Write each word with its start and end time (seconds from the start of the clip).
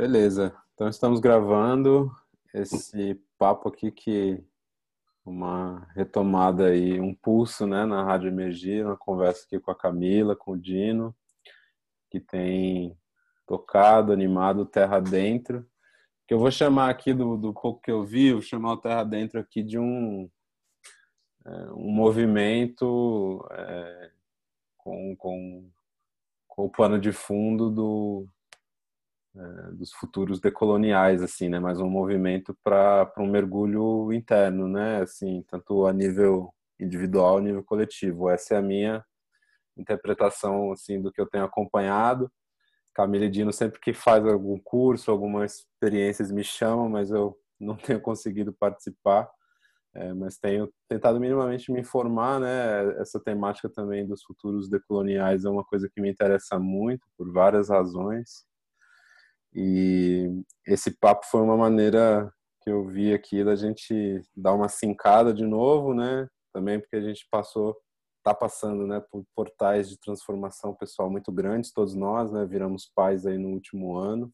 Beleza. 0.00 0.56
Então 0.72 0.88
estamos 0.88 1.20
gravando 1.20 2.10
esse 2.54 3.22
papo 3.36 3.68
aqui 3.68 3.90
que 3.92 4.42
uma 5.26 5.86
retomada 5.94 6.68
aí, 6.68 6.98
um 6.98 7.14
pulso, 7.14 7.66
né, 7.66 7.84
na 7.84 8.02
Rádio 8.02 8.28
Emergir, 8.28 8.86
uma 8.86 8.96
conversa 8.96 9.44
aqui 9.44 9.60
com 9.60 9.70
a 9.70 9.76
Camila, 9.76 10.34
com 10.34 10.52
o 10.52 10.58
Dino, 10.58 11.14
que 12.10 12.18
tem 12.18 12.96
tocado, 13.46 14.10
animado 14.10 14.64
Terra 14.64 15.00
Dentro, 15.00 15.68
que 16.26 16.32
eu 16.32 16.38
vou 16.38 16.50
chamar 16.50 16.88
aqui 16.88 17.12
do, 17.12 17.36
do 17.36 17.52
pouco 17.52 17.82
que 17.82 17.90
eu 17.90 18.02
vi, 18.02 18.32
vou 18.32 18.40
chamar 18.40 18.72
o 18.72 18.78
Terra 18.78 19.04
Dentro 19.04 19.38
aqui 19.38 19.62
de 19.62 19.78
um 19.78 20.30
é, 21.44 21.72
um 21.72 21.90
movimento 21.92 23.46
é, 23.50 24.10
com, 24.78 25.14
com, 25.14 25.70
com 26.48 26.64
o 26.64 26.70
pano 26.70 26.98
de 26.98 27.12
fundo 27.12 27.68
do 27.68 28.26
é, 29.36 29.72
dos 29.72 29.92
futuros 29.92 30.40
decoloniais 30.40 31.22
assim 31.22 31.48
né? 31.48 31.60
Mais 31.60 31.78
um 31.78 31.88
movimento 31.88 32.56
para 32.64 33.12
um 33.18 33.28
mergulho 33.30 34.12
interno 34.12 34.66
né? 34.66 35.02
Assim 35.02 35.44
tanto 35.48 35.86
a 35.86 35.92
nível 35.92 36.52
individual 36.80 37.38
a 37.38 37.40
nível 37.40 37.62
coletivo. 37.62 38.28
Essa 38.28 38.54
é 38.54 38.58
a 38.58 38.62
minha 38.62 39.04
interpretação 39.76 40.72
assim 40.72 41.00
do 41.00 41.12
que 41.12 41.20
eu 41.20 41.26
tenho 41.26 41.44
acompanhado. 41.44 42.30
Camila 42.92 43.26
e 43.26 43.30
Dino 43.30 43.52
sempre 43.52 43.80
que 43.80 43.94
faz 43.94 44.26
algum 44.26 44.58
curso 44.58 45.12
algumas 45.12 45.60
experiências 45.60 46.32
me 46.32 46.42
chamam 46.42 46.88
mas 46.88 47.10
eu 47.12 47.38
não 47.60 47.76
tenho 47.76 48.00
conseguido 48.00 48.52
participar. 48.52 49.30
É, 49.94 50.14
mas 50.14 50.38
tenho 50.38 50.72
tentado 50.88 51.20
minimamente 51.20 51.70
me 51.72 51.80
informar 51.80 52.40
né? 52.40 53.00
Essa 53.00 53.20
temática 53.20 53.68
também 53.68 54.06
dos 54.06 54.24
futuros 54.24 54.68
decoloniais 54.68 55.44
é 55.44 55.50
uma 55.50 55.64
coisa 55.64 55.88
que 55.88 56.00
me 56.00 56.10
interessa 56.10 56.58
muito 56.58 57.06
por 57.16 57.32
várias 57.32 57.68
razões 57.70 58.49
e 59.54 60.42
esse 60.66 60.90
papo 60.98 61.26
foi 61.26 61.40
uma 61.40 61.56
maneira 61.56 62.32
que 62.62 62.70
eu 62.70 62.86
vi 62.86 63.12
aqui 63.12 63.42
da 63.42 63.56
gente 63.56 64.22
dar 64.36 64.54
uma 64.54 64.68
sincada 64.68 65.32
de 65.32 65.44
novo, 65.44 65.94
né? 65.94 66.28
Também 66.52 66.78
porque 66.78 66.96
a 66.96 67.00
gente 67.00 67.26
passou, 67.30 67.76
tá 68.22 68.34
passando, 68.34 68.86
né, 68.86 69.02
por 69.10 69.24
portais 69.34 69.88
de 69.88 69.98
transformação 69.98 70.74
pessoal 70.74 71.10
muito 71.10 71.32
grandes, 71.32 71.72
todos 71.72 71.94
nós, 71.94 72.30
né? 72.30 72.44
Viramos 72.46 72.90
pais 72.94 73.26
aí 73.26 73.38
no 73.38 73.48
último 73.50 73.96
ano. 73.96 74.30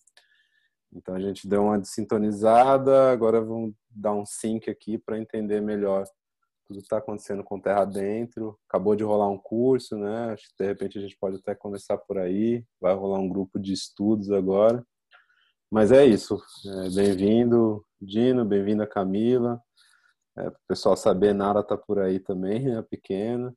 Então 0.92 1.14
a 1.14 1.20
gente 1.20 1.48
deu 1.48 1.62
uma 1.64 1.78
desintonizada, 1.78 3.10
agora 3.10 3.40
vamos 3.40 3.74
dar 3.90 4.12
um 4.12 4.24
sync 4.26 4.70
aqui 4.70 4.98
para 4.98 5.18
entender 5.18 5.60
melhor 5.60 6.04
tudo 6.66 6.78
que 6.78 6.84
está 6.84 6.98
acontecendo 6.98 7.44
com 7.44 7.60
Terra 7.60 7.84
Dentro. 7.84 8.58
Acabou 8.68 8.96
de 8.96 9.04
rolar 9.04 9.28
um 9.28 9.38
curso, 9.38 9.96
né? 9.96 10.32
Acho 10.32 10.48
que 10.48 10.56
de 10.58 10.66
repente 10.66 10.98
a 10.98 11.00
gente 11.00 11.16
pode 11.18 11.36
até 11.36 11.54
começar 11.54 11.96
por 11.96 12.18
aí. 12.18 12.64
Vai 12.80 12.94
rolar 12.94 13.18
um 13.18 13.28
grupo 13.28 13.58
de 13.58 13.72
estudos 13.72 14.30
agora. 14.30 14.84
Mas 15.70 15.90
é 15.90 16.04
isso. 16.04 16.40
É, 16.64 16.90
bem-vindo, 16.94 17.84
Dino, 18.00 18.44
bem-vinda, 18.44 18.86
Camila. 18.86 19.60
É, 20.38 20.48
o 20.48 20.56
pessoal 20.68 20.96
saber, 20.96 21.34
Nara 21.34 21.62
tá 21.62 21.76
por 21.76 21.98
aí 21.98 22.20
também, 22.20 22.76
é 22.76 22.82
pequena. 22.82 23.54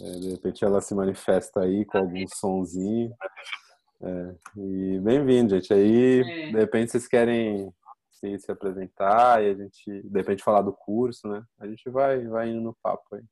É, 0.00 0.10
de 0.12 0.30
repente 0.30 0.64
ela 0.64 0.80
se 0.80 0.94
manifesta 0.94 1.60
aí 1.60 1.84
com 1.84 1.98
algum 1.98 2.26
sonzinho. 2.28 3.14
É, 4.00 4.34
e 4.56 5.00
bem-vindo, 5.00 5.54
gente. 5.54 5.72
Aí, 5.74 6.20
é. 6.20 6.50
de 6.50 6.58
repente, 6.58 6.92
vocês 6.92 7.06
querem 7.06 7.70
se, 8.10 8.38
se, 8.38 8.50
apresentar 8.50 9.42
e 9.44 9.50
a 9.50 9.54
gente, 9.54 10.02
de 10.02 10.18
repente, 10.18 10.42
falar 10.42 10.62
do 10.62 10.72
curso, 10.72 11.28
né? 11.28 11.44
A 11.58 11.66
gente 11.66 11.88
vai, 11.90 12.26
vai 12.26 12.48
indo 12.48 12.60
no 12.62 12.76
papo 12.82 13.14
aí. 13.14 13.22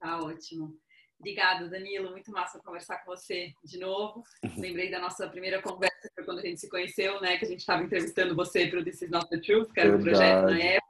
Tá 0.00 0.20
ótimo. 0.22 0.76
Obrigada, 1.18 1.68
Danilo. 1.68 2.10
Muito 2.10 2.30
massa 2.30 2.60
conversar 2.60 2.98
com 2.98 3.10
você 3.10 3.52
de 3.64 3.78
novo. 3.78 4.22
Lembrei 4.56 4.90
da 4.90 5.00
nossa 5.00 5.28
primeira 5.28 5.60
conversa, 5.60 6.10
foi 6.14 6.24
quando 6.24 6.38
a 6.38 6.42
gente 6.42 6.60
se 6.60 6.68
conheceu, 6.68 7.20
né? 7.20 7.36
Que 7.36 7.44
a 7.44 7.48
gente 7.48 7.60
estava 7.60 7.82
entrevistando 7.82 8.36
você 8.36 8.68
para 8.68 8.78
o 8.78 8.84
This 8.84 9.02
Is 9.02 9.10
Not 9.10 9.28
the 9.28 9.38
Truth, 9.38 9.72
que 9.72 9.80
era 9.80 9.96
um 9.96 10.00
projeto 10.00 10.44
na 10.44 10.58
época. 10.58 10.88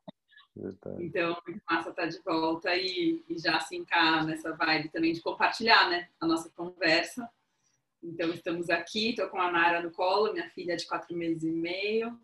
Verdade. 0.54 1.04
Então, 1.04 1.40
muito 1.46 1.62
massa 1.70 1.90
estar 1.90 2.06
de 2.06 2.18
volta 2.22 2.74
e, 2.74 3.24
e 3.28 3.38
já 3.38 3.60
se 3.60 3.76
encar 3.76 4.26
nessa 4.26 4.54
vibe 4.54 4.90
também 4.90 5.12
de 5.12 5.22
compartilhar, 5.22 5.88
né? 5.88 6.08
A 6.20 6.26
nossa 6.26 6.50
conversa. 6.50 7.28
Então, 8.02 8.30
estamos 8.30 8.68
aqui. 8.68 9.10
Estou 9.10 9.28
com 9.28 9.40
a 9.40 9.50
Nara 9.50 9.80
no 9.80 9.90
colo, 9.92 10.32
minha 10.32 10.50
filha 10.50 10.76
de 10.76 10.86
quatro 10.86 11.16
meses 11.16 11.42
e 11.42 11.50
meio. 11.50 12.18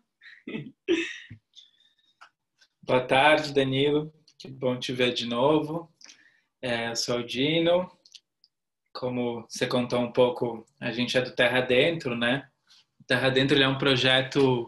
Boa 2.83 3.01
tarde, 3.07 3.53
Danilo. 3.53 4.13
Que 4.37 4.47
bom 4.49 4.77
te 4.77 4.93
ver 4.93 5.13
de 5.13 5.25
novo. 5.25 5.91
É, 6.61 6.89
eu 6.89 6.95
sou 6.95 7.19
o 7.19 7.25
Dino. 7.25 7.89
Como 8.93 9.45
você 9.49 9.67
contou 9.67 9.99
um 9.99 10.11
pouco, 10.11 10.65
a 10.79 10.91
gente 10.91 11.17
é 11.17 11.21
do 11.21 11.35
Terra 11.35 11.61
Dentro, 11.61 12.15
né? 12.15 12.47
O 12.99 13.03
Terra 13.03 13.29
Dentro 13.29 13.61
é 13.61 13.67
um 13.67 13.77
projeto 13.77 14.67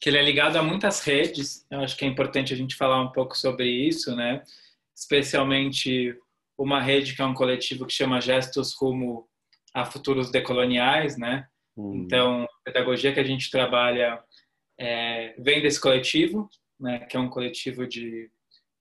que 0.00 0.10
ele 0.10 0.18
é 0.18 0.22
ligado 0.22 0.56
a 0.56 0.62
muitas 0.62 1.00
redes. 1.00 1.66
Eu 1.70 1.80
acho 1.80 1.96
que 1.96 2.04
é 2.04 2.08
importante 2.08 2.52
a 2.52 2.56
gente 2.56 2.76
falar 2.76 3.00
um 3.00 3.10
pouco 3.10 3.36
sobre 3.36 3.66
isso, 3.66 4.14
né? 4.14 4.42
Especialmente 4.94 6.14
uma 6.58 6.80
rede 6.80 7.16
que 7.16 7.22
é 7.22 7.24
um 7.24 7.34
coletivo 7.34 7.86
que 7.86 7.92
chama 7.92 8.20
Gestos 8.20 8.74
Rumo 8.74 9.26
a 9.72 9.84
Futuros 9.84 10.30
Decoloniais, 10.30 11.16
né? 11.16 11.48
Uhum. 11.76 11.96
Então, 11.96 12.44
a 12.44 12.48
pedagogia 12.64 13.12
que 13.12 13.20
a 13.20 13.24
gente 13.24 13.50
trabalha 13.50 14.22
é, 14.78 15.34
vem 15.38 15.62
desse 15.62 15.80
coletivo, 15.80 16.48
né? 16.78 17.00
Que 17.00 17.16
é 17.16 17.20
um 17.20 17.30
coletivo 17.30 17.86
de 17.86 18.30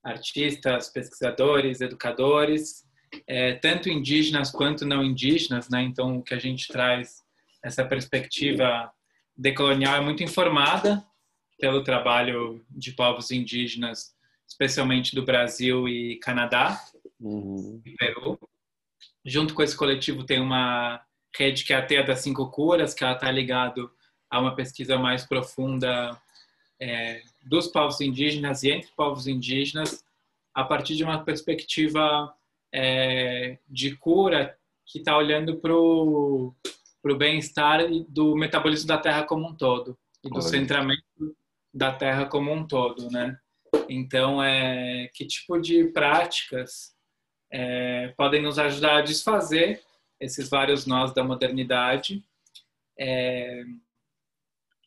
artistas, 0.03 0.89
pesquisadores, 0.89 1.81
educadores, 1.81 2.83
é, 3.27 3.53
tanto 3.53 3.89
indígenas 3.89 4.51
quanto 4.51 4.85
não 4.85 5.03
indígenas, 5.03 5.69
né? 5.69 5.81
Então, 5.83 6.17
o 6.17 6.23
que 6.23 6.33
a 6.33 6.39
gente 6.39 6.67
traz 6.67 7.21
essa 7.63 7.85
perspectiva 7.85 8.91
decolonial 9.35 9.95
é 9.95 10.01
muito 10.01 10.23
informada 10.23 11.03
pelo 11.59 11.83
trabalho 11.83 12.63
de 12.69 12.91
povos 12.91 13.31
indígenas, 13.31 14.13
especialmente 14.47 15.15
do 15.15 15.23
Brasil 15.23 15.87
e 15.87 16.17
Canadá 16.17 16.79
uhum. 17.19 17.81
e 17.85 17.91
Peru. 17.91 18.37
Junto 19.25 19.53
com 19.53 19.63
esse 19.63 19.77
coletivo 19.77 20.25
tem 20.25 20.41
uma 20.41 21.01
rede 21.35 21.63
que 21.63 21.73
é 21.73 21.77
a 21.77 21.85
Teia 21.85 22.03
das 22.03 22.19
Cinco 22.19 22.51
Curas, 22.51 22.93
que 22.93 23.03
ela 23.03 23.13
está 23.13 23.31
ligado 23.31 23.89
a 24.29 24.39
uma 24.39 24.55
pesquisa 24.55 24.97
mais 24.97 25.25
profunda 25.25 26.19
é, 26.83 27.21
dos 27.41 27.67
povos 27.67 28.01
indígenas 28.01 28.63
e 28.63 28.71
entre 28.71 28.91
povos 28.91 29.25
indígenas 29.25 30.03
a 30.53 30.63
partir 30.65 30.95
de 30.95 31.03
uma 31.03 31.23
perspectiva 31.23 32.33
é, 32.73 33.57
de 33.67 33.95
cura 33.95 34.57
que 34.85 34.99
está 34.99 35.17
olhando 35.17 35.57
para 35.57 35.73
o 35.73 36.53
bem-estar 37.17 37.79
do 38.09 38.35
metabolismo 38.35 38.87
da 38.87 38.97
Terra 38.97 39.23
como 39.23 39.47
um 39.47 39.55
todo 39.55 39.97
e 40.23 40.29
do 40.29 40.35
Olha. 40.35 40.41
centramento 40.41 41.35
da 41.73 41.91
Terra 41.91 42.25
como 42.25 42.51
um 42.51 42.67
todo, 42.67 43.09
né? 43.09 43.39
Então, 43.89 44.43
é, 44.43 45.09
que 45.13 45.25
tipo 45.25 45.59
de 45.59 45.85
práticas 45.85 46.93
é, 47.49 48.13
podem 48.17 48.41
nos 48.41 48.59
ajudar 48.59 48.97
a 48.97 49.01
desfazer 49.01 49.81
esses 50.19 50.49
vários 50.49 50.85
nós 50.85 51.13
da 51.13 51.23
modernidade 51.23 52.23
é, 52.97 53.63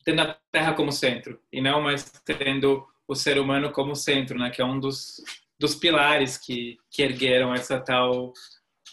tendo 0.07 0.21
a 0.21 0.37
Terra 0.53 0.73
como 0.73 0.89
centro 0.89 1.37
e 1.51 1.59
não 1.59 1.81
mais 1.81 2.09
tendo 2.23 2.87
o 3.05 3.13
ser 3.13 3.37
humano 3.37 3.73
como 3.73 3.93
centro, 3.93 4.39
né? 4.39 4.49
Que 4.49 4.61
é 4.61 4.65
um 4.65 4.79
dos, 4.79 5.21
dos 5.59 5.75
pilares 5.75 6.37
que, 6.37 6.77
que 6.89 7.01
ergueram 7.01 7.53
essa 7.53 7.77
tal 7.77 8.31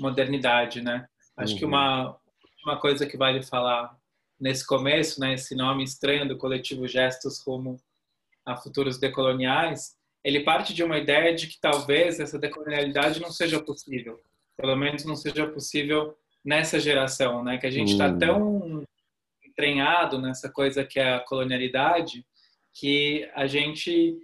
modernidade, 0.00 0.82
né? 0.82 1.06
Acho 1.36 1.52
uhum. 1.52 1.58
que 1.60 1.64
uma 1.64 2.18
uma 2.64 2.80
coisa 2.80 3.06
que 3.06 3.16
vale 3.16 3.42
falar 3.42 3.94
nesse 4.40 4.66
começo, 4.66 5.20
né? 5.20 5.34
Esse 5.34 5.54
nome 5.54 5.84
estranho 5.84 6.26
do 6.26 6.36
coletivo 6.36 6.88
Gestos 6.88 7.40
rumo 7.46 7.76
a 8.44 8.56
futuros 8.56 8.98
decoloniais, 8.98 9.94
ele 10.24 10.40
parte 10.40 10.74
de 10.74 10.82
uma 10.82 10.98
ideia 10.98 11.32
de 11.32 11.46
que 11.46 11.60
talvez 11.60 12.18
essa 12.18 12.40
decolonialidade 12.40 13.20
não 13.20 13.30
seja 13.30 13.62
possível, 13.62 14.20
pelo 14.56 14.74
menos 14.74 15.04
não 15.04 15.14
seja 15.14 15.46
possível 15.46 16.18
nessa 16.44 16.80
geração, 16.80 17.44
né? 17.44 17.56
Que 17.56 17.68
a 17.68 17.70
gente 17.70 17.92
está 17.92 18.08
uhum. 18.08 18.18
tão 18.18 18.84
entranhado 19.54 20.20
nessa 20.20 20.50
coisa 20.50 20.84
que 20.84 20.98
é 20.98 21.14
a 21.14 21.20
colonialidade, 21.20 22.26
que 22.74 23.28
a 23.34 23.46
gente 23.46 24.18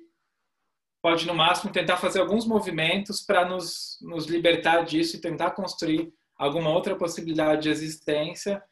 pode, 1.03 1.27
no 1.27 1.35
máximo, 1.35 1.73
tentar 1.73 1.97
fazer 1.97 2.21
alguns 2.21 2.45
movimentos 2.47 3.23
para 3.23 3.49
nos, 3.49 3.97
nos 4.03 4.27
libertar 4.27 4.85
disso 4.85 5.17
e 5.17 5.21
tentar 5.21 5.53
construir 5.53 6.13
alguma 6.37 6.71
outra 6.71 6.97
possibilidade 6.97 7.63
de 7.63 7.69
existência 7.71 8.63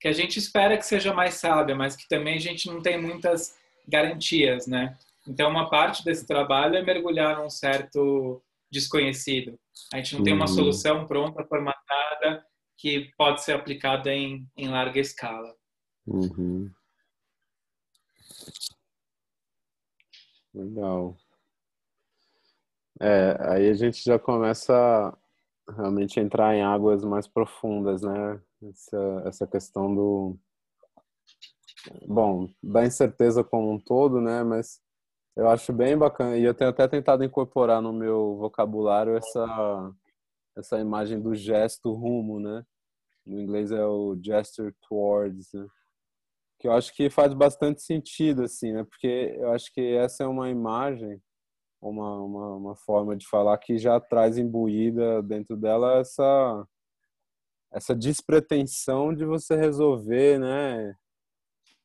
que 0.00 0.08
a 0.08 0.12
gente 0.12 0.38
espera 0.38 0.76
que 0.76 0.86
seja 0.86 1.12
mais 1.12 1.34
sábia, 1.34 1.74
mas 1.74 1.94
que 1.94 2.08
também 2.08 2.36
a 2.36 2.40
gente 2.40 2.66
não 2.66 2.80
tem 2.80 3.00
muitas 3.00 3.54
garantias, 3.86 4.66
né? 4.66 4.96
Então, 5.28 5.50
uma 5.50 5.68
parte 5.68 6.02
desse 6.02 6.26
trabalho 6.26 6.76
é 6.76 6.82
mergulhar 6.82 7.36
num 7.36 7.50
certo 7.50 8.42
desconhecido. 8.72 9.58
A 9.92 9.98
gente 9.98 10.16
não 10.16 10.24
tem 10.24 10.32
uma 10.32 10.48
uhum. 10.48 10.54
solução 10.54 11.06
pronta, 11.06 11.44
formatada, 11.44 12.42
que 12.78 13.10
pode 13.18 13.44
ser 13.44 13.52
aplicada 13.52 14.12
em, 14.12 14.46
em 14.56 14.68
larga 14.68 14.98
escala. 14.98 15.54
Uhum. 16.06 16.70
Legal. 20.54 21.16
É, 23.00 23.36
aí 23.50 23.70
a 23.70 23.74
gente 23.74 24.04
já 24.04 24.18
começa 24.18 24.74
a 24.74 25.72
realmente 25.72 26.20
entrar 26.20 26.54
em 26.54 26.62
águas 26.62 27.04
mais 27.04 27.26
profundas, 27.26 28.02
né? 28.02 28.40
Essa, 28.62 29.22
essa 29.26 29.46
questão 29.46 29.94
do, 29.94 30.38
bom, 32.06 32.48
da 32.62 32.84
incerteza 32.84 33.42
como 33.42 33.72
um 33.72 33.78
todo, 33.78 34.20
né? 34.20 34.42
Mas 34.42 34.80
eu 35.36 35.48
acho 35.48 35.72
bem 35.72 35.96
bacana 35.96 36.36
e 36.36 36.44
eu 36.44 36.54
tenho 36.54 36.70
até 36.70 36.86
tentado 36.88 37.24
incorporar 37.24 37.80
no 37.80 37.92
meu 37.92 38.36
vocabulário 38.36 39.16
essa 39.16 39.92
essa 40.56 40.78
imagem 40.80 41.20
do 41.20 41.34
gesto 41.34 41.92
rumo, 41.94 42.38
né? 42.40 42.66
No 43.24 43.40
inglês 43.40 43.70
é 43.72 43.84
o 43.86 44.18
gesture 44.20 44.74
towards, 44.88 45.52
né? 45.54 45.66
Que 46.60 46.68
eu 46.68 46.72
acho 46.72 46.94
que 46.94 47.08
faz 47.08 47.32
bastante 47.32 47.82
sentido, 47.82 48.44
assim, 48.44 48.72
né? 48.72 48.84
Porque 48.84 49.34
eu 49.38 49.50
acho 49.52 49.72
que 49.72 49.80
essa 49.80 50.24
é 50.24 50.26
uma 50.26 50.50
imagem, 50.50 51.20
uma, 51.80 52.20
uma, 52.22 52.56
uma 52.56 52.76
forma 52.76 53.16
de 53.16 53.26
falar 53.26 53.56
que 53.58 53.78
já 53.78 53.98
traz 53.98 54.36
imbuída 54.38 55.22
dentro 55.22 55.56
dela 55.56 55.98
essa 56.00 56.66
essa 57.72 57.94
despretensão 57.94 59.14
de 59.14 59.24
você 59.24 59.56
resolver, 59.56 60.38
né? 60.38 60.94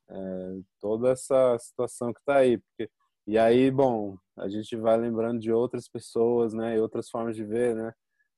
É, 0.10 0.60
toda 0.80 1.12
essa 1.12 1.57
situação 1.60 2.13
que 2.13 2.19
está 2.19 2.38
aí, 2.38 2.57
porque 2.57 2.89
e 3.28 3.38
aí, 3.39 3.71
bom, 3.71 4.18
a 4.38 4.48
gente 4.50 4.75
vai 4.75 4.98
lembrando 4.98 5.39
de 5.39 5.51
outras 5.51 5.88
pessoas, 5.88 6.54
né? 6.54 6.75
E 6.75 6.80
outras 6.80 7.10
formas 7.10 7.36
de 7.36 7.44
ver, 7.45 7.75
né? 7.75 7.94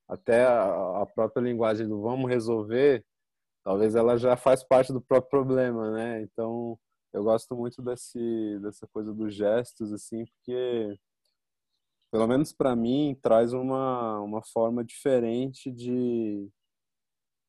Até 0.07 0.45
a, 0.45 1.01
a 1.01 1.06
própria 1.06 1.42
linguagem 1.42 1.88
do 1.88 2.01
vamos 2.01 2.30
resolver 2.30 3.04
talvez 3.68 3.96
ela 3.96 4.18
já 4.18 4.38
faz 4.38 4.64
parte 4.64 4.94
do 4.94 5.02
próprio 5.02 5.30
problema, 5.30 5.92
né? 5.92 6.22
Então, 6.22 6.80
eu 7.12 7.22
gosto 7.22 7.54
muito 7.54 7.81
desse 7.81 8.58
dessa 8.62 8.88
coisa 8.88 9.14
dos 9.14 9.36
gestos 9.36 9.92
assim, 9.92 10.24
porque 10.25 10.98
pelo 12.10 12.25
menos 12.28 12.54
para 12.54 12.78
mim 12.78 13.14
traz 13.22 13.52
uma 13.52 14.22
uma 14.22 14.42
forma 14.42 14.86
diferente 14.86 15.69
de 15.69 16.50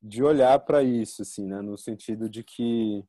de 0.01 0.21
olhar 0.21 0.59
para 0.59 0.83
isso 0.83 1.21
assim, 1.21 1.47
né? 1.47 1.61
No 1.61 1.77
sentido 1.77 2.29
de 2.29 2.43
que 2.43 3.01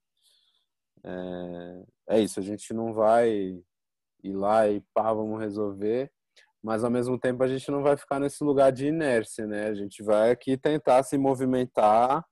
é, 1.05 1.85
é 2.11 2.21
isso, 2.21 2.39
a 2.39 2.43
gente 2.45 2.73
não 2.73 2.93
vai 2.95 3.61
ir 4.23 4.33
lá 4.35 4.69
e 4.69 4.81
pá, 4.95 5.13
vamos 5.13 5.41
resolver, 5.41 6.13
mas 6.63 6.85
ao 6.85 6.91
mesmo 6.91 7.19
tempo 7.19 7.43
a 7.43 7.49
gente 7.49 7.71
não 7.73 7.83
vai 7.83 7.97
ficar 7.97 8.21
nesse 8.21 8.45
lugar 8.45 8.71
de 8.71 8.87
inércia, 8.87 9.47
né? 9.49 9.67
A 9.67 9.75
gente 9.75 10.01
vai 10.01 10.31
aqui 10.31 10.57
tentar 10.57 11.03
se 11.03 11.19
movimentar 11.19 12.25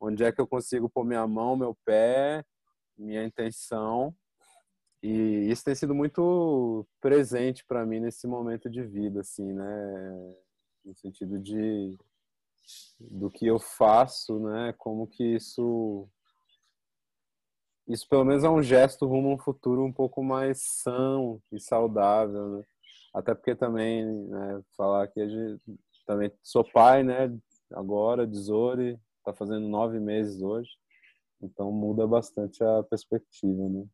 onde 0.00 0.24
é 0.24 0.32
que 0.32 0.40
eu 0.40 0.46
consigo 0.46 0.88
pôr 0.88 1.04
minha 1.04 1.26
mão, 1.26 1.56
meu 1.56 1.76
pé, 1.84 2.44
minha 2.96 3.24
intenção. 3.24 4.14
E 5.02 5.48
isso 5.50 5.64
tem 5.64 5.74
sido 5.74 5.94
muito 5.94 6.86
presente 7.00 7.64
para 7.64 7.86
mim 7.86 8.00
nesse 8.00 8.26
momento 8.26 8.68
de 8.68 8.82
vida, 8.82 9.20
assim, 9.20 9.52
né? 9.52 10.34
No 10.84 10.94
sentido 10.94 11.38
de 11.38 11.96
do 13.00 13.30
que 13.30 13.46
eu 13.46 13.58
faço, 13.58 14.38
né? 14.40 14.74
Como 14.76 15.06
que 15.06 15.24
isso 15.24 16.08
isso 17.86 18.06
pelo 18.06 18.24
menos 18.24 18.44
é 18.44 18.50
um 18.50 18.62
gesto 18.62 19.06
rumo 19.06 19.30
a 19.30 19.34
um 19.34 19.38
futuro 19.38 19.82
um 19.82 19.92
pouco 19.92 20.22
mais 20.22 20.60
são 20.62 21.40
e 21.50 21.58
saudável, 21.58 22.58
né? 22.58 22.64
Até 23.14 23.34
porque 23.34 23.54
também, 23.54 24.04
né, 24.04 24.62
falar 24.76 25.08
que 25.08 25.20
também 26.06 26.30
sou 26.42 26.62
pai, 26.62 27.02
né? 27.02 27.34
Agora, 27.72 28.26
de 28.26 28.36
Zori, 28.36 29.00
está 29.28 29.32
fazendo 29.32 29.68
nove 29.68 29.98
meses 30.00 30.40
hoje, 30.42 30.70
então 31.40 31.70
muda 31.70 32.06
bastante 32.06 32.62
a 32.62 32.82
perspectiva, 32.82 33.68
né? 33.68 33.86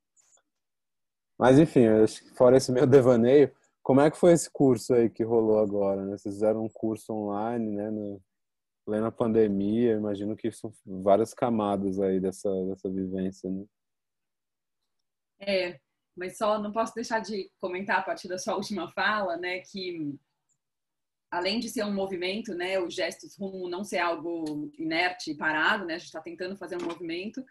Mas 1.38 1.58
enfim, 1.58 1.86
fora 2.36 2.56
esse 2.56 2.70
meu 2.70 2.86
devaneio, 2.88 3.52
como 3.82 4.00
é 4.00 4.10
que 4.10 4.16
foi 4.16 4.32
esse 4.32 4.50
curso 4.50 4.94
aí 4.94 5.10
que 5.10 5.24
rolou 5.24 5.58
agora? 5.58 6.04
Né? 6.04 6.16
Vocês 6.16 6.34
fizeram 6.34 6.64
um 6.64 6.68
curso 6.68 7.12
online, 7.12 7.70
né? 7.70 7.90
No, 7.90 8.22
plena 8.84 9.10
pandemia, 9.10 9.92
imagino 9.94 10.36
que 10.36 10.52
são 10.52 10.72
várias 10.84 11.32
camadas 11.32 11.98
aí 11.98 12.20
dessa, 12.20 12.50
dessa 12.66 12.90
vivência, 12.90 13.50
né? 13.50 13.64
É, 15.40 15.80
mas 16.16 16.36
só 16.36 16.58
não 16.58 16.70
posso 16.70 16.94
deixar 16.94 17.20
de 17.20 17.50
comentar 17.60 17.98
a 17.98 18.02
partir 18.02 18.28
da 18.28 18.38
sua 18.38 18.54
última 18.54 18.90
fala, 18.92 19.36
né, 19.36 19.60
que 19.60 20.16
além 21.34 21.58
de 21.58 21.68
ser 21.68 21.84
um 21.84 21.92
movimento, 21.92 22.54
né, 22.54 22.78
os 22.78 22.94
gestos 22.94 23.36
rumo 23.36 23.68
não 23.68 23.82
ser 23.82 23.98
algo 23.98 24.70
inerte 24.78 25.32
e 25.32 25.36
parado, 25.36 25.84
né, 25.84 25.94
a 25.94 25.98
gente 25.98 26.06
está 26.06 26.20
tentando 26.20 26.56
fazer 26.56 26.80
um 26.80 26.84
movimento. 26.86 27.44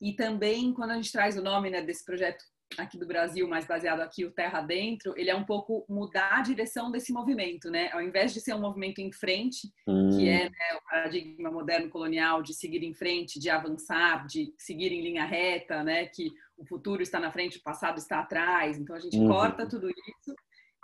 E 0.00 0.14
também, 0.14 0.72
quando 0.72 0.92
a 0.92 0.94
gente 0.94 1.12
traz 1.12 1.36
o 1.36 1.42
nome 1.42 1.68
né, 1.68 1.82
desse 1.82 2.02
projeto 2.02 2.42
aqui 2.78 2.96
do 2.96 3.06
Brasil, 3.06 3.46
mais 3.46 3.66
baseado 3.66 4.00
aqui, 4.00 4.24
o 4.24 4.30
Terra 4.30 4.62
Dentro, 4.62 5.12
ele 5.18 5.28
é 5.28 5.36
um 5.36 5.44
pouco 5.44 5.84
mudar 5.86 6.38
a 6.38 6.42
direção 6.42 6.90
desse 6.90 7.12
movimento, 7.12 7.68
né? 7.68 7.90
Ao 7.92 8.00
invés 8.00 8.32
de 8.32 8.40
ser 8.40 8.54
um 8.54 8.60
movimento 8.60 9.00
em 9.00 9.12
frente, 9.12 9.68
hum. 9.86 10.08
que 10.16 10.28
é 10.28 10.44
né, 10.44 10.74
o 10.76 10.88
paradigma 10.88 11.50
moderno 11.50 11.90
colonial 11.90 12.42
de 12.42 12.54
seguir 12.54 12.84
em 12.84 12.94
frente, 12.94 13.40
de 13.40 13.50
avançar, 13.50 14.24
de 14.26 14.54
seguir 14.56 14.92
em 14.92 15.02
linha 15.02 15.24
reta, 15.24 15.82
né? 15.82 16.06
Que 16.06 16.30
o 16.56 16.64
futuro 16.64 17.02
está 17.02 17.18
na 17.18 17.32
frente, 17.32 17.58
o 17.58 17.62
passado 17.62 17.98
está 17.98 18.20
atrás. 18.20 18.78
Então 18.78 18.94
a 18.94 19.00
gente 19.00 19.18
uhum. 19.18 19.28
corta 19.28 19.68
tudo 19.68 19.90
isso 19.90 20.34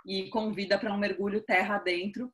e 0.07 0.29
convida 0.29 0.79
para 0.79 0.93
um 0.93 0.97
mergulho 0.97 1.41
terra 1.41 1.77
dentro, 1.77 2.33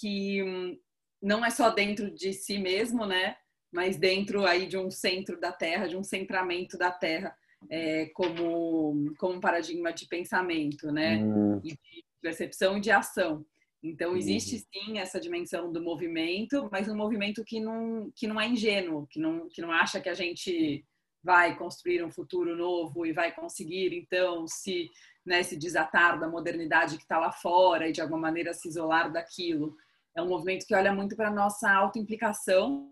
que 0.00 0.42
hum, 0.42 0.78
não 1.20 1.44
é 1.44 1.50
só 1.50 1.70
dentro 1.70 2.10
de 2.10 2.32
si 2.32 2.58
mesmo, 2.58 3.04
né? 3.04 3.36
Mas 3.72 3.96
dentro 3.96 4.46
aí 4.46 4.66
de 4.66 4.78
um 4.78 4.90
centro 4.90 5.38
da 5.38 5.52
Terra, 5.52 5.88
de 5.88 5.96
um 5.96 6.02
centramento 6.02 6.78
da 6.78 6.90
Terra, 6.90 7.36
é, 7.68 8.06
como, 8.14 9.12
como 9.18 9.34
um 9.34 9.40
paradigma 9.40 9.92
de 9.92 10.06
pensamento, 10.06 10.90
né? 10.92 11.18
Uhum. 11.18 11.60
E 11.62 11.70
de 11.70 12.04
percepção 12.22 12.78
e 12.78 12.80
de 12.80 12.90
ação. 12.90 13.44
Então, 13.82 14.16
existe 14.16 14.56
uhum. 14.56 14.62
sim 14.72 14.98
essa 14.98 15.20
dimensão 15.20 15.70
do 15.70 15.82
movimento, 15.82 16.68
mas 16.70 16.88
um 16.88 16.96
movimento 16.96 17.44
que 17.44 17.60
não, 17.60 18.10
que 18.14 18.26
não 18.26 18.40
é 18.40 18.48
ingênuo, 18.48 19.06
que 19.08 19.20
não, 19.20 19.48
que 19.48 19.60
não 19.60 19.70
acha 19.70 20.00
que 20.00 20.08
a 20.08 20.14
gente 20.14 20.84
vai 21.22 21.56
construir 21.56 22.02
um 22.02 22.10
futuro 22.10 22.56
novo 22.56 23.04
e 23.04 23.12
vai 23.12 23.34
conseguir, 23.34 23.92
então, 23.92 24.46
se 24.46 24.88
né, 25.28 25.42
se 25.42 25.58
desatar 25.58 26.18
da 26.18 26.26
modernidade 26.26 26.96
que 26.96 27.02
está 27.02 27.18
lá 27.18 27.30
fora 27.30 27.86
e 27.86 27.92
de 27.92 28.00
alguma 28.00 28.18
maneira 28.18 28.54
se 28.54 28.66
isolar 28.66 29.12
daquilo. 29.12 29.76
É 30.16 30.22
um 30.22 30.28
movimento 30.28 30.66
que 30.66 30.74
olha 30.74 30.90
muito 30.90 31.14
para 31.14 31.28
a 31.28 31.34
nossa 31.34 31.70
autoimplicação 31.70 32.90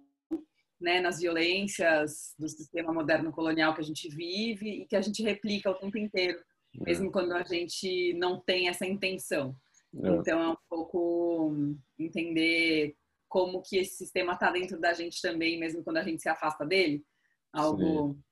né, 0.79 1.01
nas 1.01 1.19
violências 1.19 2.35
do 2.39 2.47
sistema 2.47 2.93
moderno 2.93 3.33
colonial 3.33 3.75
que 3.75 3.81
a 3.81 3.85
gente 3.85 4.07
vive 4.11 4.83
e 4.83 4.87
que 4.87 4.95
a 4.95 5.01
gente 5.01 5.23
replica 5.23 5.71
o 5.71 5.75
tempo 5.77 5.97
inteiro, 5.97 6.39
é. 6.79 6.85
mesmo 6.85 7.11
quando 7.11 7.33
a 7.33 7.43
gente 7.43 8.13
não 8.15 8.39
tem 8.39 8.69
essa 8.69 8.85
intenção. 8.85 9.57
É. 9.95 10.09
Então 10.09 10.39
é 10.39 10.49
um 10.51 10.57
pouco 10.69 11.55
entender 11.99 12.95
como 13.31 13.63
que 13.63 13.79
esse 13.79 13.97
sistema 13.97 14.35
está 14.35 14.51
dentro 14.51 14.79
da 14.79 14.93
gente 14.93 15.23
também, 15.23 15.59
mesmo 15.59 15.83
quando 15.83 15.97
a 15.97 16.03
gente 16.03 16.21
se 16.21 16.29
afasta 16.29 16.67
dele. 16.67 17.03
Algo 17.51 18.13
Sim 18.13 18.27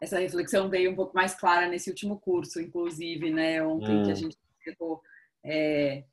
essa 0.00 0.18
reflexão 0.18 0.68
veio 0.68 0.90
um 0.90 0.94
pouco 0.94 1.14
mais 1.14 1.34
clara 1.34 1.68
nesse 1.68 1.90
último 1.90 2.18
curso, 2.18 2.60
inclusive, 2.60 3.30
né? 3.30 3.62
Ontem 3.62 3.98
hum. 3.98 4.02
que 4.04 4.10
a 4.10 4.12
hum. 4.12 4.16
gente 4.16 4.36
encerrou 4.60 5.02
é, 5.44 6.04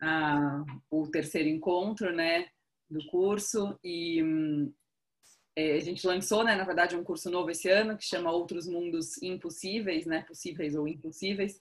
a, 0.00 0.64
o 0.90 1.06
terceiro 1.08 1.48
encontro, 1.48 2.12
né? 2.12 2.48
Do 2.88 3.04
curso 3.06 3.78
e 3.84 4.22
hum, 4.22 4.72
é, 5.54 5.74
a 5.74 5.80
gente 5.80 6.06
lançou, 6.06 6.42
né? 6.42 6.56
Na 6.56 6.64
verdade, 6.64 6.96
um 6.96 7.04
curso 7.04 7.30
novo 7.30 7.50
esse 7.50 7.68
ano 7.68 7.96
que 7.96 8.04
chama 8.04 8.32
Outros 8.32 8.66
Mundos 8.66 9.20
Impossíveis, 9.22 10.06
né? 10.06 10.22
Possíveis 10.22 10.74
ou 10.74 10.88
impossíveis, 10.88 11.60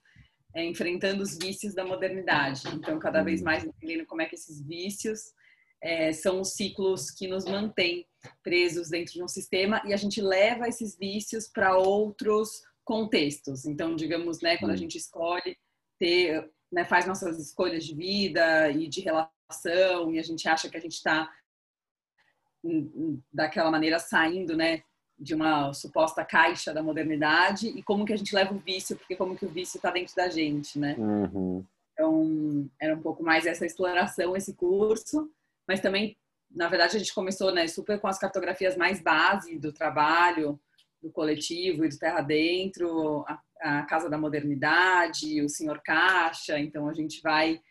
é, 0.56 0.63
enfrentando 0.66 1.22
os 1.22 1.38
vícios 1.38 1.74
da 1.74 1.86
modernidade. 1.86 2.63
Então, 2.74 2.98
cada 3.00 3.22
vez 3.22 3.42
hum. 3.42 3.46
mais 3.46 3.63
entendendo 3.63 4.06
como 4.06 4.22
é 4.22 4.25
que 4.25 4.36
esses 4.36 4.62
vícios 4.62 5.34
é, 5.82 6.12
são 6.12 6.42
os 6.42 6.54
ciclos 6.54 7.12
que 7.12 7.28
nos 7.28 7.46
mantêm 7.46 8.06
presos 8.43 8.89
dentro 8.89 9.13
de 9.13 9.23
um 9.23 9.27
sistema 9.27 9.81
e 9.85 9.93
a 9.93 9.97
gente 9.97 10.21
leva 10.21 10.67
esses 10.67 10.97
vícios 10.97 11.47
para 11.47 11.77
outros 11.77 12.61
contextos. 12.83 13.65
Então, 13.65 13.95
digamos, 13.95 14.41
né, 14.41 14.57
quando 14.57 14.71
a 14.71 14.73
hum. 14.73 14.77
gente 14.77 14.97
escolhe 14.97 15.57
ter, 15.99 16.49
né, 16.71 16.85
faz 16.85 17.05
nossas 17.05 17.39
escolhas 17.39 17.85
de 17.85 17.95
vida 17.95 18.69
e 18.71 18.88
de 18.88 19.01
relação 19.01 20.11
e 20.11 20.19
a 20.19 20.23
gente 20.23 20.47
acha 20.47 20.69
que 20.69 20.77
a 20.77 20.81
gente 20.81 20.93
está 20.95 21.31
hum, 22.63 22.91
hum, 22.95 23.21
daquela 23.31 23.71
maneira 23.71 23.99
saindo, 23.99 24.55
né, 24.55 24.83
de 25.17 25.35
uma 25.35 25.73
suposta 25.73 26.23
caixa 26.23 26.73
da 26.73 26.81
modernidade 26.81 27.67
e 27.67 27.83
como 27.83 28.05
que 28.05 28.13
a 28.13 28.17
gente 28.17 28.33
leva 28.33 28.53
o 28.53 28.59
vício, 28.59 28.95
porque 28.95 29.15
como 29.15 29.35
que 29.35 29.45
o 29.45 29.49
vício 29.49 29.77
está 29.77 29.91
dentro 29.91 30.15
da 30.15 30.29
gente, 30.29 30.79
né? 30.79 30.95
Uhum. 30.97 31.65
Então, 31.91 32.69
era 32.79 32.95
um 32.95 33.01
pouco 33.01 33.21
mais 33.21 33.45
essa 33.45 33.65
exploração, 33.65 34.33
esse 34.38 34.53
curso 34.53 35.29
mas 35.69 35.81
também, 35.81 36.17
na 36.51 36.68
verdade, 36.68 36.96
a 36.96 37.00
gente 37.00 37.13
começou 37.13 37.51
né, 37.53 37.68
super 37.68 38.00
com 38.00 38.08
as 38.08 38.18
cartografias 38.18 38.75
mais 38.75 39.01
base 39.01 39.58
do 39.60 39.72
trabalho, 39.72 40.60
do 41.01 41.12
coletivo 41.12 41.86
e 41.86 41.89
do 41.89 41.98
Terra 41.98 42.22
Dentro, 42.22 43.24
a, 43.27 43.41
a 43.62 43.84
Casa 43.84 44.10
da 44.10 44.18
Modernidade, 44.18 45.41
o 45.41 45.50
Senhor 45.50 45.82
Caixa, 45.82 46.60
então 46.60 46.88
a 46.88 46.94
gente 46.94 47.22
vai 47.22 47.62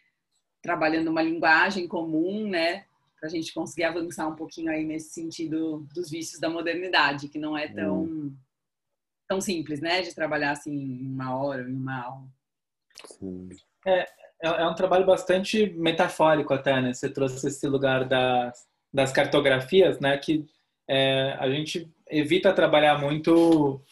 trabalhando 0.63 1.09
uma 1.09 1.23
linguagem 1.23 1.87
comum, 1.87 2.49
né, 2.49 2.85
para 3.19 3.29
a 3.29 3.31
gente 3.31 3.53
conseguir 3.53 3.85
avançar 3.85 4.29
um 4.29 4.37
pouquinho 4.37 4.71
aí 4.71 4.85
nesse 4.85 5.11
sentido 5.11 5.87
dos 5.93 6.11
vícios 6.11 6.41
da 6.41 6.49
modernidade, 6.49 7.29
que 7.29 7.39
não 7.39 7.57
é 7.57 7.69
tão 7.69 8.03
hum. 8.03 8.37
tão 9.27 9.41
simples, 9.41 9.81
né, 9.81 10.03
de 10.03 10.15
trabalhar 10.15 10.53
assim 10.53 10.73
em 10.73 11.13
uma 11.13 11.37
hora, 11.37 11.63
em 11.63 11.75
uma 11.75 12.05
aula. 12.05 12.29
Sim. 13.05 13.49
É, 13.87 14.01
é, 14.43 14.49
é 14.49 14.67
um 14.67 14.75
trabalho 14.75 15.05
bastante 15.05 15.71
metafórico 15.71 16.55
até, 16.55 16.81
né? 16.81 16.93
Você 16.93 17.09
trouxe 17.09 17.47
esse 17.47 17.67
lugar 17.67 18.09
das, 18.09 18.68
das 18.93 19.13
cartografias, 19.13 20.01
né? 20.01 20.17
Que 20.19 20.45
é, 20.89 21.37
a 21.39 21.49
gente 21.51 21.91
evita 22.09 22.53
trabalhar 22.53 22.99
muito 22.99 23.83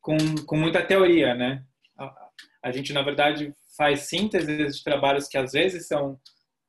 com, 0.00 0.16
com 0.46 0.56
muita 0.56 0.82
teoria, 0.82 1.34
né? 1.34 1.64
A, 1.96 2.28
a 2.64 2.70
gente, 2.70 2.92
na 2.92 3.02
verdade, 3.02 3.54
faz 3.76 4.02
síntese 4.02 4.66
de 4.66 4.84
trabalhos 4.84 5.28
que 5.28 5.38
às 5.38 5.52
vezes 5.52 5.86
são 5.86 6.18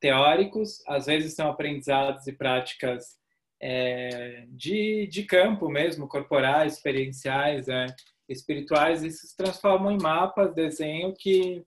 teóricos, 0.00 0.82
às 0.86 1.06
vezes 1.06 1.34
são 1.34 1.48
aprendizados 1.48 2.26
e 2.26 2.32
práticas 2.32 3.18
é, 3.60 4.46
de, 4.48 5.06
de 5.08 5.24
campo 5.24 5.68
mesmo, 5.68 6.08
corporais, 6.08 6.74
experienciais, 6.74 7.68
é, 7.68 7.86
espirituais, 8.28 9.02
e 9.02 9.10
se 9.10 9.36
transformam 9.36 9.92
em 9.92 10.00
mapas, 10.00 10.54
desenho 10.54 11.14
que 11.14 11.62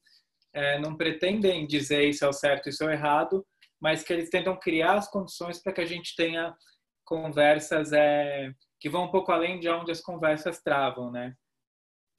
é, 0.54 0.80
não 0.80 0.96
pretendem 0.96 1.68
dizer 1.68 2.04
isso 2.08 2.26
é 2.26 2.28
o 2.28 2.34
certo, 2.34 2.70
isso 2.70 2.84
é 2.84 2.88
o 2.88 2.92
errado, 2.92 3.46
mas 3.84 4.02
que 4.02 4.14
eles 4.14 4.30
tentam 4.30 4.58
criar 4.58 4.94
as 4.94 5.12
condições 5.12 5.62
para 5.62 5.74
que 5.74 5.82
a 5.82 5.86
gente 5.86 6.16
tenha 6.16 6.56
conversas 7.04 7.92
é, 7.92 8.50
que 8.80 8.90
vão 8.90 9.04
um 9.04 9.12
pouco 9.12 9.30
além 9.30 9.60
de 9.60 9.68
onde 9.68 9.92
as 9.92 10.00
conversas 10.00 10.62
travam, 10.62 11.12
né? 11.12 11.36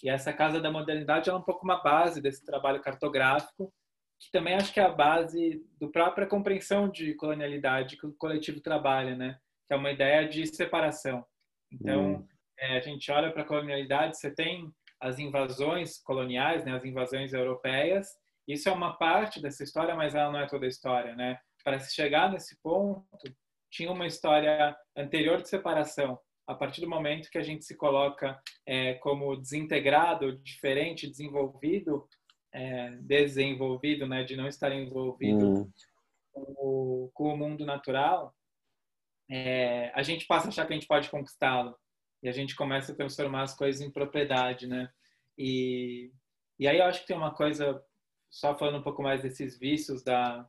E 0.02 0.11
essa 0.11 0.30
Casa 0.30 0.61
da 0.61 0.71
Modernidade 0.71 1.30
é 1.30 1.35
um 1.35 1.40
pouco 1.40 1.64
uma 1.64 1.83
base 1.83 2.21
desse 2.21 2.44
trabalho 2.44 2.83
cartográfico, 2.83 3.73
que 4.21 4.30
também 4.30 4.54
acho 4.54 4.75
que 4.75 4.78
é 4.78 4.83
a 4.83 4.92
base 4.92 5.64
do 5.80 5.90
própria 5.90 6.26
compreensão 6.26 6.87
de 6.87 7.14
colonialidade 7.14 7.97
que 7.97 8.06
o 8.06 8.12
coletivo 8.12 8.61
trabalha, 8.61 9.16
né? 9.16 9.38
Que 9.66 9.73
é 9.73 9.76
uma 9.76 9.90
ideia 9.90 10.28
de 10.28 10.47
separação. 10.47 11.25
Então, 11.73 12.16
hum. 12.16 12.28
é, 12.59 12.76
a 12.76 12.80
gente 12.80 13.11
olha 13.11 13.33
para 13.33 13.40
a 13.40 13.47
colonialidade, 13.47 14.18
você 14.18 14.30
tem 14.30 14.71
as 15.00 15.18
invasões 15.18 15.97
coloniais, 16.02 16.62
né? 16.62 16.73
As 16.73 16.85
invasões 16.85 17.33
europeias. 17.33 18.06
Isso 18.47 18.68
é 18.68 18.73
uma 18.73 18.99
parte 18.99 19.40
dessa 19.40 19.64
história, 19.64 19.94
mas 19.94 20.14
ela 20.14 20.30
não 20.30 20.40
é 20.40 20.47
toda 20.47 20.66
a 20.66 20.68
história, 20.68 21.16
né? 21.16 21.38
Para 21.64 21.80
se 21.80 21.94
chegar 21.94 22.30
nesse 22.30 22.61
ponto, 22.61 23.06
tinha 23.71 23.90
uma 23.90 24.06
história 24.06 24.76
anterior 24.97 25.42
de 25.42 25.49
separação, 25.49 26.18
a 26.47 26.54
partir 26.54 26.80
do 26.80 26.88
momento 26.88 27.30
que 27.30 27.38
a 27.38 27.42
gente 27.42 27.64
se 27.64 27.75
coloca 27.76 28.40
é, 28.66 28.94
como 28.94 29.35
desintegrado, 29.37 30.38
diferente, 30.38 31.09
desenvolvido, 31.09 32.06
é, 32.52 32.90
desenvolvido, 33.00 34.06
né, 34.06 34.23
de 34.23 34.37
não 34.37 34.47
estar 34.47 34.71
envolvido 34.73 35.62
hum. 35.62 35.71
com, 36.33 36.42
o, 36.42 37.11
com, 37.14 37.25
o, 37.33 37.37
mundo 37.37 37.64
natural, 37.64 38.35
é, 39.28 39.90
a 39.94 40.02
gente 40.02 40.26
passa 40.26 40.47
a 40.47 40.49
achar 40.50 40.66
que 40.66 40.73
a 40.73 40.76
gente 40.76 40.87
pode 40.87 41.11
conquistá-lo 41.11 41.75
e 42.23 42.28
a 42.28 42.33
gente 42.33 42.54
começa 42.54 42.92
a 42.92 42.94
transformar 42.94 43.42
as 43.42 43.56
coisas 43.56 43.80
em 43.80 43.90
propriedade, 43.90 44.66
né? 44.66 44.88
E, 45.37 46.12
e 46.59 46.68
aí 46.68 46.78
eu 46.78 46.85
acho 46.85 47.00
que 47.00 47.06
tem 47.06 47.16
uma 47.16 47.35
coisa, 47.35 47.83
só 48.30 48.56
falando 48.56 48.78
um 48.78 48.83
pouco 48.83 49.02
mais 49.02 49.23
desses 49.23 49.59
vícios 49.59 50.04
da, 50.04 50.49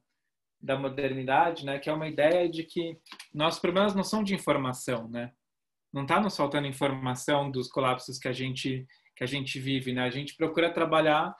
da 0.65 0.77
modernidade, 0.77 1.63
né, 1.65 1.79
que 1.79 1.89
é 1.89 1.93
uma 1.93 2.07
ideia 2.07 2.49
de 2.49 2.63
que 2.63 2.97
nossos 3.33 3.59
problemas 3.59 3.93
não 3.93 4.03
são 4.03 4.23
de 4.23 4.33
informação, 4.33 5.07
né? 5.07 5.31
não 5.95 6.01
está 6.01 6.19
nos 6.19 6.35
faltando 6.35 6.67
informação 6.67 7.49
dos 7.49 7.69
colapsos 7.69 8.19
que 8.19 8.27
a 8.27 8.33
gente 8.33 8.85
que 9.15 9.23
a 9.23 9.27
gente 9.27 9.57
vive, 9.57 9.93
né? 9.93 10.03
A 10.03 10.09
gente 10.09 10.35
procura 10.35 10.73
trabalhar 10.73 11.33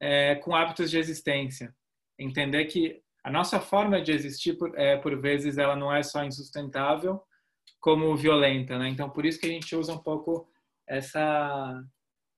é, 0.00 0.36
com 0.36 0.54
hábitos 0.54 0.88
de 0.92 0.96
existência, 0.96 1.74
entender 2.16 2.66
que 2.66 3.02
a 3.24 3.32
nossa 3.32 3.58
forma 3.58 4.00
de 4.00 4.12
existir 4.12 4.56
por, 4.56 4.78
é, 4.78 4.96
por 4.96 5.20
vezes 5.20 5.58
ela 5.58 5.74
não 5.74 5.92
é 5.92 6.04
só 6.04 6.22
insustentável, 6.22 7.20
como 7.80 8.16
violenta, 8.16 8.78
né? 8.78 8.88
Então 8.88 9.10
por 9.10 9.26
isso 9.26 9.40
que 9.40 9.46
a 9.46 9.50
gente 9.50 9.74
usa 9.74 9.92
um 9.92 9.98
pouco 9.98 10.48
essa 10.86 11.82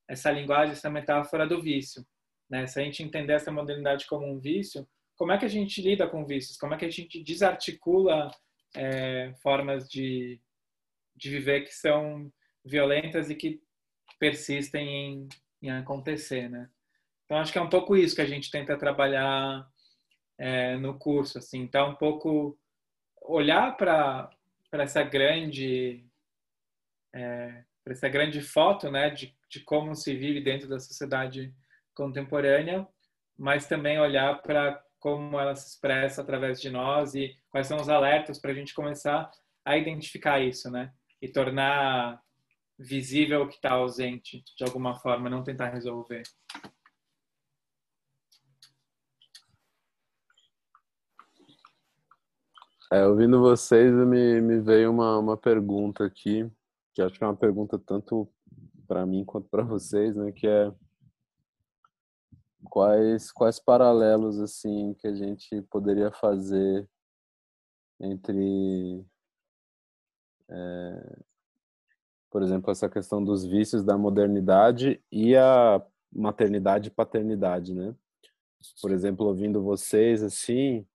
essa 0.08 0.30
linguagem, 0.30 0.72
essa 0.72 0.88
metáfora 0.88 1.46
do 1.46 1.60
vício, 1.60 2.02
né? 2.48 2.66
Se 2.66 2.80
a 2.80 2.82
gente 2.82 3.02
entender 3.02 3.34
essa 3.34 3.52
modernidade 3.52 4.06
como 4.06 4.26
um 4.26 4.40
vício, 4.40 4.88
como 5.18 5.32
é 5.32 5.38
que 5.38 5.44
a 5.44 5.48
gente 5.48 5.82
lida 5.82 6.06
com 6.06 6.24
vícios? 6.24 6.56
Como 6.56 6.72
é 6.72 6.78
que 6.78 6.84
a 6.84 6.90
gente 6.90 7.22
desarticula 7.22 8.30
é, 8.74 9.32
formas 9.42 9.88
de 9.88 10.40
de 11.18 11.28
viver 11.30 11.62
que 11.62 11.74
são 11.74 12.32
violentas 12.64 13.28
e 13.28 13.34
que 13.34 13.60
persistem 14.20 14.88
em, 14.88 15.28
em 15.60 15.70
acontecer, 15.70 16.48
né? 16.48 16.70
Então 17.24 17.38
acho 17.38 17.52
que 17.52 17.58
é 17.58 17.62
um 17.62 17.68
pouco 17.68 17.96
isso 17.96 18.14
que 18.14 18.22
a 18.22 18.26
gente 18.26 18.50
tenta 18.50 18.78
trabalhar 18.78 19.68
é, 20.38 20.76
no 20.76 20.96
curso, 20.96 21.38
assim, 21.38 21.66
tá 21.66 21.84
um 21.84 21.96
pouco 21.96 22.56
olhar 23.20 23.76
para 23.76 24.30
para 24.70 24.84
essa 24.84 25.02
grande 25.02 26.04
é, 27.12 27.64
para 27.82 27.94
essa 27.94 28.08
grande 28.08 28.40
foto, 28.40 28.90
né, 28.90 29.10
de, 29.10 29.34
de 29.48 29.60
como 29.60 29.94
se 29.94 30.14
vive 30.14 30.40
dentro 30.40 30.68
da 30.68 30.78
sociedade 30.78 31.52
contemporânea, 31.94 32.86
mas 33.36 33.66
também 33.66 33.98
olhar 33.98 34.42
para 34.42 34.80
como 34.98 35.38
ela 35.38 35.54
se 35.54 35.68
expressa 35.68 36.22
através 36.22 36.60
de 36.60 36.70
nós 36.70 37.14
e 37.14 37.36
quais 37.50 37.66
são 37.66 37.78
os 37.78 37.88
alertas 37.88 38.38
para 38.38 38.50
a 38.50 38.54
gente 38.54 38.74
começar 38.74 39.30
a 39.64 39.76
identificar 39.76 40.40
isso, 40.40 40.70
né? 40.70 40.92
e 41.20 41.28
tornar 41.28 42.22
visível 42.78 43.42
o 43.42 43.48
que 43.48 43.56
está 43.56 43.72
ausente 43.72 44.42
de 44.56 44.64
alguma 44.64 44.94
forma, 44.94 45.28
não 45.28 45.42
tentar 45.42 45.70
resolver. 45.70 46.22
É, 52.90 53.04
ouvindo 53.06 53.40
vocês, 53.40 53.92
me, 53.92 54.40
me 54.40 54.60
veio 54.60 54.90
uma, 54.90 55.18
uma 55.18 55.36
pergunta 55.36 56.06
aqui, 56.06 56.50
que 56.94 57.02
acho 57.02 57.18
que 57.18 57.24
é 57.24 57.26
uma 57.26 57.36
pergunta 57.36 57.78
tanto 57.78 58.30
para 58.86 59.04
mim 59.04 59.24
quanto 59.24 59.48
para 59.50 59.62
vocês, 59.62 60.16
né, 60.16 60.32
que 60.32 60.46
é 60.46 60.72
quais 62.64 63.30
quais 63.32 63.58
paralelos 63.58 64.40
assim 64.40 64.94
que 64.94 65.06
a 65.06 65.14
gente 65.14 65.62
poderia 65.62 66.10
fazer 66.10 66.88
entre 68.00 69.04
é, 70.48 71.18
por 72.30 72.42
exemplo, 72.42 72.70
essa 72.70 72.88
questão 72.88 73.24
dos 73.24 73.44
vícios 73.44 73.82
da 73.82 73.96
modernidade 73.96 75.00
e 75.10 75.36
a 75.36 75.82
maternidade 76.12 76.88
e 76.88 76.92
paternidade, 76.92 77.74
né? 77.74 77.94
Por 78.82 78.90
exemplo, 78.90 79.26
ouvindo 79.26 79.62
vocês, 79.62 80.22
assim, 80.22 80.86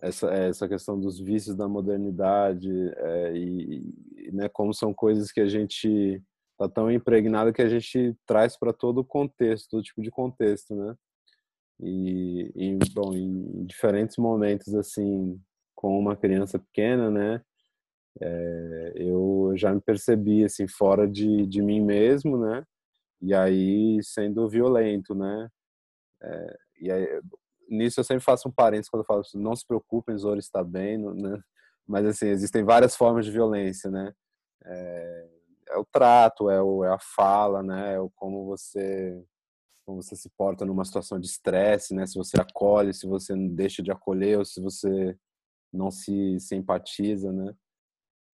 essa, 0.00 0.30
essa 0.32 0.68
questão 0.68 0.98
dos 0.98 1.20
vícios 1.20 1.54
da 1.54 1.68
modernidade 1.68 2.70
é, 2.96 3.36
e, 3.36 3.94
e, 4.16 4.32
né, 4.32 4.48
como 4.48 4.74
são 4.74 4.92
coisas 4.92 5.30
que 5.30 5.40
a 5.40 5.46
gente 5.46 6.20
tá 6.68 6.74
tão 6.74 6.90
impregnado 6.90 7.52
que 7.52 7.62
a 7.62 7.68
gente 7.68 8.16
traz 8.26 8.56
para 8.56 8.72
todo 8.72 8.98
o 8.98 9.04
contexto, 9.04 9.70
todo 9.70 9.82
tipo 9.82 10.02
de 10.02 10.10
contexto, 10.10 10.74
né? 10.74 10.94
E, 11.80 12.52
e, 12.54 12.78
bom, 12.94 13.14
em 13.14 13.64
diferentes 13.66 14.16
momentos, 14.16 14.74
assim, 14.74 15.40
com 15.74 15.98
uma 15.98 16.16
criança 16.16 16.58
pequena, 16.58 17.10
né? 17.10 17.42
é, 18.20 18.92
eu 18.96 19.52
já 19.56 19.72
me 19.72 19.80
percebi 19.80 20.44
assim 20.44 20.66
fora 20.68 21.08
de, 21.08 21.46
de 21.46 21.62
mim 21.62 21.80
mesmo, 21.80 22.36
né? 22.38 22.64
E 23.20 23.34
aí 23.34 24.00
sendo 24.02 24.48
violento, 24.48 25.14
né? 25.14 25.48
É, 26.22 26.58
e 26.80 26.92
aí, 26.92 27.20
nisso 27.68 28.00
eu 28.00 28.04
sempre 28.04 28.24
faço 28.24 28.48
um 28.48 28.52
parênteses 28.52 28.90
quando 28.90 29.02
eu 29.02 29.06
falo 29.06 29.20
assim, 29.20 29.38
não 29.38 29.56
se 29.56 29.66
preocupem, 29.66 30.16
Zoro 30.18 30.38
está 30.38 30.62
bem, 30.62 30.98
né? 30.98 31.40
Mas 31.86 32.06
assim 32.06 32.28
existem 32.28 32.64
várias 32.64 32.96
formas 32.96 33.24
de 33.24 33.32
violência, 33.32 33.90
né? 33.90 34.12
É, 34.64 35.28
é 35.72 35.78
o 35.78 35.84
trato, 35.84 36.50
é, 36.50 36.62
o, 36.62 36.84
é 36.84 36.92
a 36.92 36.98
fala, 36.98 37.62
né? 37.62 37.94
É 37.94 38.00
o 38.00 38.10
como 38.10 38.44
você 38.46 39.22
como 39.84 40.02
você 40.02 40.14
se 40.14 40.30
porta 40.30 40.64
numa 40.64 40.84
situação 40.84 41.18
de 41.18 41.26
estresse, 41.26 41.94
né? 41.94 42.06
Se 42.06 42.16
você 42.16 42.40
acolhe, 42.40 42.94
se 42.94 43.06
você 43.06 43.34
deixa 43.36 43.82
de 43.82 43.90
acolher 43.90 44.38
ou 44.38 44.44
se 44.44 44.60
você 44.60 45.16
não 45.72 45.90
se 45.90 46.38
simpatiza, 46.40 47.32
né? 47.32 47.54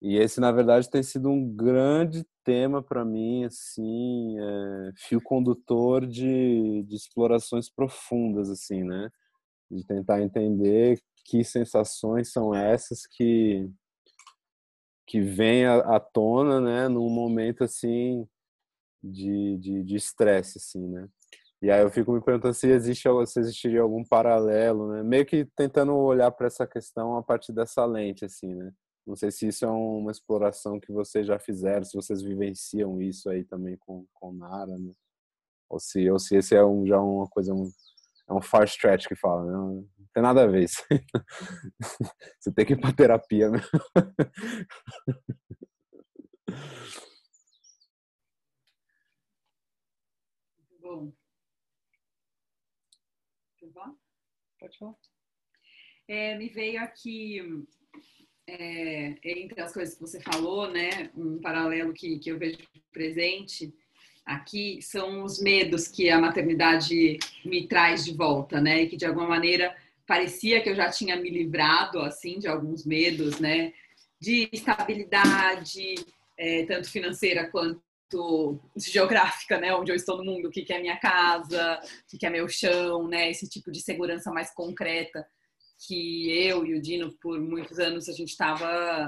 E 0.00 0.16
esse, 0.16 0.40
na 0.40 0.52
verdade, 0.52 0.88
tem 0.88 1.02
sido 1.02 1.28
um 1.28 1.49
grande 1.57 2.25
tema 2.45 2.83
para 2.83 3.04
mim, 3.04 3.45
assim, 3.45 4.38
é, 4.38 4.92
fio 4.97 5.21
condutor 5.21 6.07
de, 6.07 6.85
de 6.85 6.95
explorações 6.97 7.68
profundas, 7.68 8.49
assim, 8.49 8.85
né? 8.85 9.11
De 9.71 9.85
tentar 9.85 10.23
entender 10.23 11.00
que 11.25 11.45
sensações 11.45 12.33
são 12.33 12.54
essas 12.54 13.07
que 13.07 13.68
que 15.09 15.21
vêm 15.21 15.67
à, 15.67 15.99
tona, 15.99 16.61
né? 16.61 16.88
Num 16.88 17.09
momento 17.09 17.65
assim 17.65 18.29
de 19.03 19.97
estresse, 19.97 20.59
assim, 20.59 20.87
né? 20.87 21.09
E 21.61 21.71
aí 21.71 21.83
eu 21.83 21.91
fico 21.91 22.12
me 22.12 22.21
perguntando 22.21 22.55
se 22.55 22.69
existe 22.69 23.09
se 23.27 23.41
existiria 23.41 23.81
algum 23.81 24.05
paralelo, 24.05 24.93
né? 24.93 25.03
Meio 25.03 25.27
que 25.27 25.45
tentando 25.57 25.95
olhar 25.95 26.31
para 26.31 26.47
essa 26.47 26.67
questão 26.67 27.17
a 27.17 27.23
partir 27.23 27.53
dessa 27.53 27.85
lente, 27.85 28.25
assim, 28.25 28.55
né? 28.55 28.73
Não 29.05 29.17
sei 29.17 29.31
se 29.31 29.49
isso 29.49 29.65
é 29.65 29.69
uma 29.69 30.12
exploração 30.12 30.79
que 30.79 30.93
vocês 30.93 31.27
já 31.27 31.38
fizeram, 31.38 31.85
se 31.85 31.97
vocês 31.97 32.23
vivenciam 32.23 33.00
isso 33.00 33.31
aí 33.31 33.43
também 33.43 33.77
com, 33.79 34.07
com 34.12 34.33
Nara, 34.33 34.79
né? 34.79 34.93
Ou 35.69 35.81
se, 35.81 36.09
ou 36.11 36.19
se 36.19 36.37
esse 36.37 36.55
é 36.55 36.65
um, 36.65 36.87
já 36.87 37.00
uma 37.00 37.27
coisa, 37.27 37.55
um, 37.55 37.71
é 38.29 38.33
um 38.35 38.41
far 38.43 38.65
stretch 38.65 39.09
que 39.09 39.17
fala, 39.17 39.45
né? 39.45 39.85
Tem 40.19 40.23
nada 40.23 40.43
a 40.43 40.47
ver 40.49 40.65
isso. 40.65 40.83
Você 42.41 42.53
tem 42.53 42.67
que 42.67 42.73
ir 42.73 42.81
para 42.81 42.93
terapia, 42.93 43.49
né? 43.49 43.61
Bom. 50.81 51.13
Pode 54.59 54.77
falar. 54.77 54.97
É, 56.09 56.37
me 56.37 56.49
veio 56.49 56.83
aqui 56.83 57.65
é, 58.49 59.15
entre 59.23 59.61
as 59.61 59.73
coisas 59.73 59.95
que 59.95 60.01
você 60.01 60.21
falou, 60.21 60.69
né, 60.69 61.13
um 61.15 61.39
paralelo 61.41 61.93
que, 61.93 62.19
que 62.19 62.31
eu 62.31 62.39
vejo 62.39 62.59
presente, 62.91 63.73
aqui 64.25 64.83
são 64.83 65.23
os 65.23 65.41
medos 65.41 65.87
que 65.87 66.11
a 66.11 66.19
maternidade 66.21 67.19
me 67.45 67.69
traz 67.69 68.05
de 68.05 68.17
volta, 68.17 68.61
né? 68.61 68.83
E 68.83 68.89
que 68.89 68.97
de 68.97 69.07
alguma 69.07 69.29
maneira 69.29 69.77
parecia 70.09 70.62
que 70.62 70.71
eu 70.71 70.75
já 70.75 70.91
tinha 70.91 71.15
me 71.17 71.29
livrado 71.29 72.00
assim 72.00 72.38
de 72.38 72.49
alguns 72.49 72.87
medos, 72.87 73.38
né? 73.38 73.75
De 74.19 74.49
estabilidade, 74.50 75.95
é, 76.37 76.65
tanto 76.65 76.91
financeira 76.91 77.50
quanto 77.50 78.59
geográfica, 78.75 79.59
né? 79.59 79.75
Onde 79.75 79.93
eu 79.93 79.97
estou 79.97 80.17
no 80.17 80.25
mundo, 80.25 80.49
o 80.49 80.50
que, 80.50 80.62
que 80.62 80.73
é 80.73 80.81
minha 80.81 80.97
casa, 80.97 81.79
o 81.79 82.11
que, 82.11 82.17
que 82.17 82.27
é 82.27 82.31
meu 82.31 82.49
chão, 82.49 83.07
né? 83.07 83.31
Esse 83.31 83.47
tipo 83.47 83.71
de 83.71 83.83
segurança 83.83 84.33
mais 84.33 84.50
concreta 84.55 85.25
que 85.87 86.33
eu 86.33 86.65
e 86.65 86.75
o 86.75 86.83
Dino, 86.83 87.12
por 87.21 87.38
muitos 87.38 87.79
anos, 87.79 88.09
a 88.09 88.12
gente 88.12 88.31
estava 88.31 89.07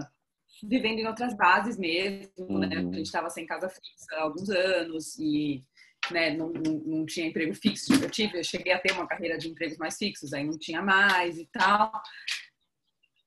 vivendo 0.63 0.99
em 0.99 1.07
outras 1.07 1.35
bases 1.35 1.79
mesmo, 1.79 2.31
uhum. 2.39 2.59
né? 2.59 2.77
A 2.77 2.81
gente 2.83 3.03
estava 3.07 3.31
sem 3.31 3.47
casa 3.47 3.71
fixa 3.71 4.15
há 4.17 4.23
alguns 4.23 4.51
anos 4.51 5.19
e 5.19 5.65
né, 6.13 6.35
não, 6.35 6.51
não, 6.51 6.73
não, 6.85 7.07
tinha 7.07 7.27
emprego 7.27 7.55
fixo. 7.55 7.93
Eu 7.95 8.11
tive, 8.11 8.39
eu 8.39 8.45
cheguei 8.45 8.73
a 8.73 8.79
ter 8.79 8.93
uma 8.93 9.07
carreira 9.07 9.39
de 9.39 9.49
empregos 9.49 9.79
mais 9.79 9.97
fixos, 9.97 10.33
aí 10.33 10.45
não 10.45 10.59
tinha 10.59 10.83
mais 10.83 11.39
e 11.39 11.49
tal. 11.53 11.93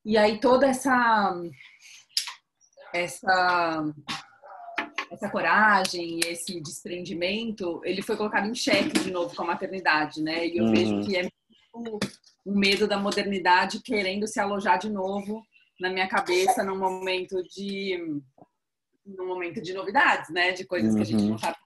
E 0.06 0.18
aí 0.18 0.40
toda 0.40 0.68
essa 0.68 1.34
essa 2.94 3.94
essa 5.12 5.30
coragem 5.30 6.20
e 6.20 6.28
esse 6.28 6.60
desprendimento, 6.60 7.82
ele 7.84 8.02
foi 8.02 8.18
colocado 8.18 8.48
em 8.48 8.56
xeque 8.56 9.00
de 9.00 9.12
novo 9.12 9.36
com 9.36 9.44
a 9.44 9.48
maternidade, 9.48 10.22
né? 10.22 10.48
E 10.48 10.58
eu 10.58 10.66
uhum. 10.66 10.72
vejo 10.72 11.02
que 11.02 11.16
é 11.16 11.30
muito 11.74 12.00
um 12.46 12.58
medo 12.58 12.88
da 12.88 12.98
modernidade 12.98 13.82
querendo 13.82 14.28
se 14.28 14.40
alojar 14.40 14.78
de 14.80 14.90
novo 14.90 15.42
na 15.80 15.90
minha 15.90 16.08
cabeça 16.08 16.64
num 16.64 16.78
momento 16.78 17.42
de 17.44 17.98
num 19.06 19.28
momento 19.28 19.62
de 19.62 19.74
novidades, 19.74 20.30
né? 20.30 20.52
De 20.52 20.66
coisas 20.66 20.92
uhum. 20.92 20.98
que 20.98 21.02
a 21.02 21.06
gente 21.06 21.24
não 21.24 21.32
uhum. 21.32 21.38
sabe 21.38 21.58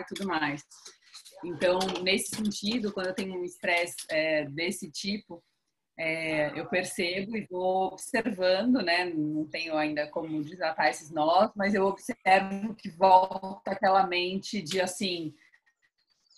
e 0.00 0.04
tudo 0.08 0.26
mais. 0.26 0.62
Então, 1.44 1.78
nesse 2.02 2.36
sentido, 2.36 2.92
quando 2.92 3.06
eu 3.06 3.14
tenho 3.14 3.34
um 3.34 3.44
estresse 3.44 3.96
é, 4.10 4.44
desse 4.46 4.90
tipo, 4.90 5.42
é, 5.98 6.58
eu 6.58 6.66
percebo 6.66 7.36
e 7.36 7.46
vou 7.50 7.92
observando, 7.92 8.82
né? 8.82 9.04
Não 9.04 9.46
tenho 9.46 9.76
ainda 9.76 10.06
como 10.08 10.42
desatar 10.42 10.88
esses 10.88 11.10
nós, 11.10 11.50
mas 11.54 11.74
eu 11.74 11.84
observo 11.84 12.74
que 12.74 12.90
volta 12.90 13.70
aquela 13.70 14.06
mente 14.06 14.62
de 14.62 14.80
assim, 14.80 15.34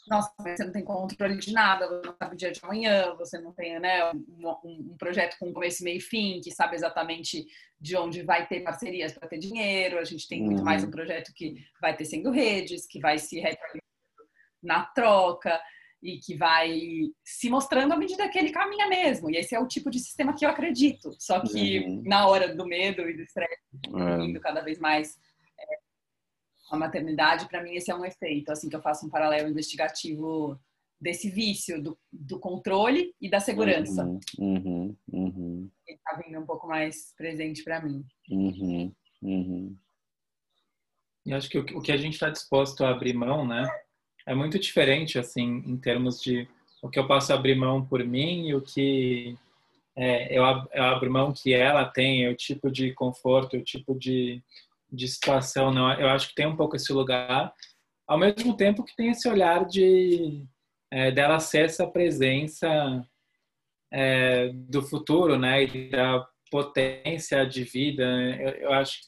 nossa, 0.09 0.33
você 0.39 0.65
não 0.65 0.73
tem 0.73 0.85
controle 0.85 1.37
de 1.39 1.53
nada, 1.53 1.87
você 1.89 2.07
não 2.07 2.17
sabe 2.17 2.35
o 2.35 2.39
dia 2.39 2.51
de 2.51 2.61
amanhã, 2.63 3.15
você 3.15 3.39
não 3.39 3.53
tem 3.53 3.79
né, 3.79 4.11
um, 4.13 4.49
um, 4.65 4.97
projeto 4.99 5.37
com 5.39 5.53
começo, 5.53 5.85
meio 5.85 5.99
e 5.99 6.01
fim, 6.01 6.41
que 6.43 6.51
sabe 6.51 6.75
exatamente 6.75 7.47
de 7.81 7.97
onde 7.97 8.23
vai 8.23 8.47
ter 8.47 8.61
parcerias 8.61 9.13
para 9.13 9.29
ter 9.29 9.39
dinheiro. 9.39 9.99
A 9.99 10.05
gente 10.05 10.29
tem 10.29 10.41
uhum. 10.41 10.47
muito 10.47 10.65
mais 10.65 10.83
um 10.83 10.87
uhum. 10.87 10.93
projeto 10.93 11.33
que 11.35 11.55
vai 11.81 11.97
ter 11.97 12.05
sendo 12.05 12.31
redes, 12.31 12.87
que 12.87 13.01
vai 13.01 13.19
se 13.19 13.37
retroalimentando 13.37 13.83
na 14.63 14.85
troca 14.87 15.61
e 16.03 16.19
que 16.19 16.37
vai 16.37 16.81
se 17.25 17.49
mostrando 17.49 17.93
à 17.93 17.97
medida 17.97 18.29
que 18.29 18.39
ele 18.39 18.51
caminha 18.51 18.89
mesmo. 18.89 19.31
E 19.31 19.37
esse 19.37 19.55
é 19.55 19.61
o 19.61 19.69
tipo 19.69 19.89
de 19.89 20.01
sistema 20.01 20.35
que 20.35 20.45
eu 20.45 20.51
acredito. 20.51 21.15
Só 21.19 21.41
que 21.41 21.79
uhum. 21.79 22.03
na 22.05 22.27
hora 22.27 22.53
do 22.55 22.67
medo 22.67 23.09
e 23.09 23.17
do 23.17 23.23
estresse, 23.23 23.63
uhum. 23.89 24.25
indo 24.25 24.41
cada 24.41 24.63
vez 24.63 24.81
mais 24.81 25.17
a 26.73 26.79
maternidade, 26.79 27.49
para 27.49 27.62
mim 27.62 27.75
esse 27.75 27.91
é 27.91 27.95
um 27.95 28.05
efeito, 28.05 28.50
assim 28.50 28.69
que 28.69 28.75
eu 28.75 28.81
faço 28.81 29.07
um 29.07 29.11
paralelo 29.11 29.49
investigativo 29.49 30.59
desse 30.99 31.29
vício 31.29 31.83
do, 31.83 31.99
do 32.11 32.38
controle 32.38 33.14
e 33.21 33.29
da 33.29 33.41
segurança. 33.41 34.05
Uhum, 34.05 34.21
uhum, 34.38 34.97
uhum. 35.12 35.71
Ele 35.87 35.99
está 35.99 36.17
vindo 36.17 36.38
um 36.38 36.47
pouco 36.47 36.67
mais 36.67 37.12
presente 37.17 37.62
para 37.62 37.83
mim. 37.83 38.05
Uhum, 38.31 38.93
uhum. 39.21 39.77
E 41.27 41.35
acho 41.35 41.51
que 41.51 41.59
o, 41.59 41.79
o 41.79 41.83
que 41.83 41.92
a 41.92 41.97
gente 41.97 42.14
está 42.14 42.31
disposto 42.31 42.85
a 42.85 42.90
abrir 42.90 43.12
mão, 43.12 43.47
né, 43.47 43.68
é 44.25 44.35
muito 44.35 44.59
diferente, 44.59 45.18
assim, 45.18 45.62
em 45.66 45.77
termos 45.77 46.23
de 46.23 46.49
o 46.81 46.88
que 46.88 46.99
eu 46.99 47.07
posso 47.07 47.33
abrir 47.33 47.55
mão 47.55 47.85
por 47.85 48.03
mim 48.05 48.49
e 48.49 48.55
o 48.55 48.62
que 48.62 49.37
é, 49.94 50.37
eu, 50.37 50.42
eu 50.73 50.83
abro 50.85 51.12
mão 51.12 51.33
que 51.33 51.53
ela 51.53 51.85
tem, 51.85 52.29
o 52.29 52.35
tipo 52.35 52.70
de 52.70 52.92
conforto, 52.92 53.57
o 53.57 53.62
tipo 53.62 53.94
de 53.94 54.42
de 54.92 55.09
situação, 55.09 55.72
não. 55.72 55.92
Eu 55.94 56.09
acho 56.09 56.28
que 56.28 56.35
tem 56.35 56.46
um 56.46 56.57
pouco 56.57 56.76
esse 56.76 56.92
lugar, 56.92 57.52
ao 58.07 58.18
mesmo 58.18 58.57
tempo 58.57 58.85
que 58.85 58.94
tem 58.94 59.11
esse 59.11 59.28
olhar 59.28 59.64
de 59.64 60.44
é, 60.92 61.11
dela 61.11 61.40
ser 61.40 61.64
essa 61.64 61.87
presença 61.87 62.68
é, 63.92 64.50
do 64.52 64.83
futuro, 64.83 65.38
né, 65.38 65.64
e 65.64 65.88
da 65.90 66.26
potência 66.50 67.46
de 67.46 67.64
vida. 67.64 68.05
Eu, 68.05 68.48
eu, 68.50 68.72
acho, 68.72 68.98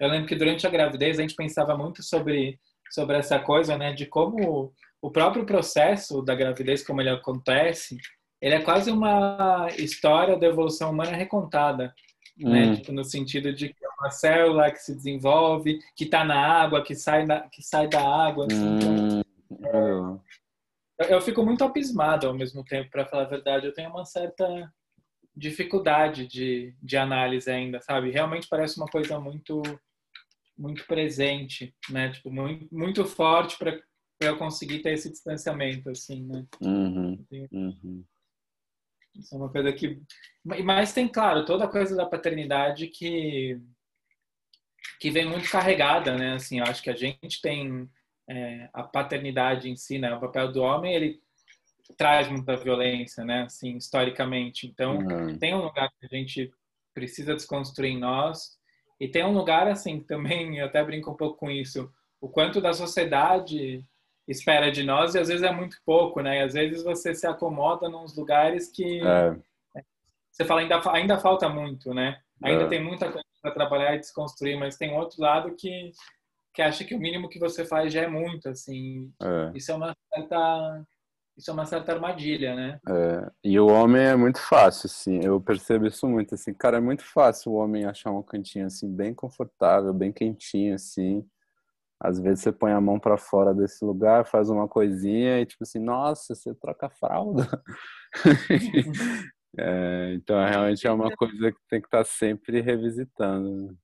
eu 0.00 0.08
lembro 0.08 0.26
que 0.26 0.34
durante 0.34 0.66
a 0.66 0.70
gravidez 0.70 1.18
a 1.18 1.22
gente 1.22 1.36
pensava 1.36 1.76
muito 1.76 2.02
sobre 2.02 2.58
sobre 2.90 3.18
essa 3.18 3.38
coisa, 3.38 3.76
né, 3.76 3.92
de 3.92 4.06
como 4.06 4.72
o 5.02 5.10
próprio 5.10 5.44
processo 5.44 6.22
da 6.22 6.34
gravidez, 6.34 6.82
como 6.82 7.02
ele 7.02 7.10
acontece, 7.10 7.98
ele 8.40 8.54
é 8.54 8.62
quase 8.62 8.90
uma 8.90 9.68
história 9.76 10.38
da 10.38 10.46
evolução 10.46 10.90
humana 10.90 11.14
recontada 11.14 11.94
né? 12.38 12.66
Hum. 12.66 12.74
Tipo, 12.76 12.92
no 12.92 13.04
sentido 13.04 13.52
de 13.52 13.68
que 13.68 13.84
uma 13.98 14.10
célula 14.10 14.70
que 14.70 14.78
se 14.78 14.94
desenvolve, 14.94 15.80
que 15.96 16.04
está 16.04 16.24
na 16.24 16.38
água, 16.38 16.82
que 16.82 16.94
sai, 16.94 17.26
na, 17.26 17.48
que 17.48 17.62
sai 17.62 17.88
da 17.88 18.00
água. 18.00 18.46
Assim, 18.46 18.64
hum. 18.64 19.22
eu, 19.72 20.20
eu, 21.08 21.20
fico 21.20 21.44
muito 21.44 21.64
abismado 21.64 22.26
ao 22.26 22.34
mesmo 22.34 22.64
tempo, 22.64 22.90
para 22.90 23.06
falar 23.06 23.24
a 23.24 23.28
verdade. 23.28 23.66
Eu 23.66 23.74
tenho 23.74 23.90
uma 23.90 24.04
certa 24.04 24.72
dificuldade 25.36 26.26
de, 26.26 26.74
de 26.82 26.96
análise 26.96 27.50
ainda, 27.50 27.80
sabe? 27.80 28.10
Realmente 28.10 28.48
parece 28.48 28.76
uma 28.76 28.86
coisa 28.86 29.18
muito 29.18 29.62
muito 30.56 30.84
presente, 30.86 31.72
né? 31.88 32.10
Tipo, 32.10 32.32
muito, 32.32 32.66
muito 32.74 33.04
forte 33.06 33.56
para 33.56 33.80
eu 34.20 34.36
conseguir 34.36 34.80
ter 34.80 34.94
esse 34.94 35.08
distanciamento, 35.08 35.88
assim, 35.88 36.24
né? 36.24 36.44
Uhum, 36.60 37.24
uhum. 37.52 38.04
Isso 39.14 39.34
é 39.34 39.38
uma 39.38 39.48
coisa 39.48 39.72
que. 39.72 40.02
Mas 40.44 40.92
tem, 40.92 41.06
claro, 41.06 41.44
toda 41.44 41.64
a 41.64 41.68
coisa 41.68 41.94
da 41.94 42.06
paternidade 42.06 42.88
que 42.88 43.60
que 45.00 45.10
vem 45.10 45.26
muito 45.26 45.50
carregada, 45.50 46.16
né? 46.16 46.34
Assim, 46.34 46.58
eu 46.58 46.64
acho 46.64 46.82
que 46.82 46.90
a 46.90 46.96
gente 46.96 47.40
tem 47.40 47.88
é, 48.28 48.68
a 48.72 48.82
paternidade 48.82 49.70
em 49.70 49.76
si, 49.76 49.98
né? 49.98 50.14
O 50.14 50.20
papel 50.20 50.52
do 50.52 50.62
homem, 50.62 50.94
ele 50.94 51.20
traz 51.96 52.28
muita 52.28 52.56
violência, 52.56 53.24
né? 53.24 53.42
Assim, 53.42 53.76
historicamente. 53.76 54.66
Então, 54.66 54.98
uhum. 54.98 55.38
tem 55.38 55.54
um 55.54 55.62
lugar 55.62 55.90
que 55.98 56.06
a 56.06 56.16
gente 56.16 56.50
precisa 56.94 57.34
desconstruir 57.34 57.92
em 57.92 57.98
nós 57.98 58.58
e 59.00 59.06
tem 59.06 59.24
um 59.24 59.32
lugar, 59.32 59.68
assim, 59.68 60.00
também, 60.00 60.58
eu 60.58 60.66
até 60.66 60.82
brinco 60.82 61.10
um 61.10 61.16
pouco 61.16 61.38
com 61.38 61.50
isso, 61.50 61.90
o 62.20 62.28
quanto 62.28 62.60
da 62.60 62.72
sociedade 62.72 63.84
espera 64.26 64.70
de 64.70 64.82
nós 64.82 65.14
e 65.14 65.18
às 65.18 65.28
vezes 65.28 65.42
é 65.42 65.52
muito 65.52 65.78
pouco, 65.86 66.20
né? 66.20 66.38
E 66.38 66.42
às 66.42 66.52
vezes 66.54 66.82
você 66.82 67.14
se 67.14 67.26
acomoda 67.26 67.88
nos 67.88 68.16
lugares 68.16 68.68
que 68.70 69.00
é. 69.00 69.82
você 70.30 70.44
fala 70.44 70.60
ainda 70.60 70.80
ainda 70.90 71.18
falta 71.18 71.48
muito, 71.48 71.94
né? 71.94 72.20
Ainda 72.42 72.64
é. 72.64 72.66
tem 72.66 72.82
muita 72.82 73.10
coisa 73.10 73.27
para 73.48 73.66
trabalhar 73.66 73.94
e 73.94 74.00
desconstruir, 74.00 74.58
mas 74.58 74.76
tem 74.76 74.92
outro 74.96 75.20
lado 75.20 75.54
que 75.54 75.92
que 76.54 76.62
acha 76.62 76.82
que 76.82 76.94
o 76.94 76.98
mínimo 76.98 77.28
que 77.28 77.38
você 77.38 77.64
faz 77.64 77.92
já 77.92 78.02
é 78.02 78.08
muito, 78.08 78.48
assim. 78.48 79.12
É. 79.22 79.52
Isso 79.54 79.70
é 79.70 79.74
uma 79.76 79.94
certa 80.12 80.84
isso 81.36 81.50
é 81.50 81.54
uma 81.54 81.64
certa 81.64 81.92
armadilha, 81.92 82.56
né? 82.56 82.80
É, 82.88 83.30
e 83.44 83.60
o 83.60 83.68
homem 83.68 84.02
é 84.02 84.16
muito 84.16 84.40
fácil, 84.40 84.86
assim, 84.86 85.20
eu 85.22 85.40
percebo 85.40 85.86
isso 85.86 86.04
muito, 86.08 86.34
assim, 86.34 86.52
cara, 86.52 86.78
é 86.78 86.80
muito 86.80 87.04
fácil 87.04 87.52
o 87.52 87.54
homem 87.54 87.84
achar 87.84 88.10
um 88.10 88.24
cantinho, 88.24 88.66
assim, 88.66 88.92
bem 88.92 89.14
confortável, 89.14 89.94
bem 89.94 90.12
quentinho, 90.12 90.74
assim, 90.74 91.24
às 92.00 92.18
vezes 92.18 92.42
você 92.42 92.50
põe 92.50 92.72
a 92.72 92.80
mão 92.80 92.98
para 92.98 93.16
fora 93.16 93.54
desse 93.54 93.84
lugar, 93.84 94.26
faz 94.26 94.50
uma 94.50 94.66
coisinha 94.66 95.40
e 95.40 95.46
tipo 95.46 95.62
assim, 95.62 95.78
nossa, 95.78 96.34
você 96.34 96.52
troca 96.54 96.86
a 96.86 96.90
fralda. 96.90 97.46
é, 99.56 100.12
então 100.14 100.36
realmente 100.44 100.86
é 100.86 100.92
uma 100.92 101.14
coisa 101.16 101.52
que 101.52 101.58
tem 101.68 101.80
que 101.80 101.86
estar 101.86 101.98
tá 101.98 102.04
sempre 102.04 102.60
revisitando. 102.60 103.76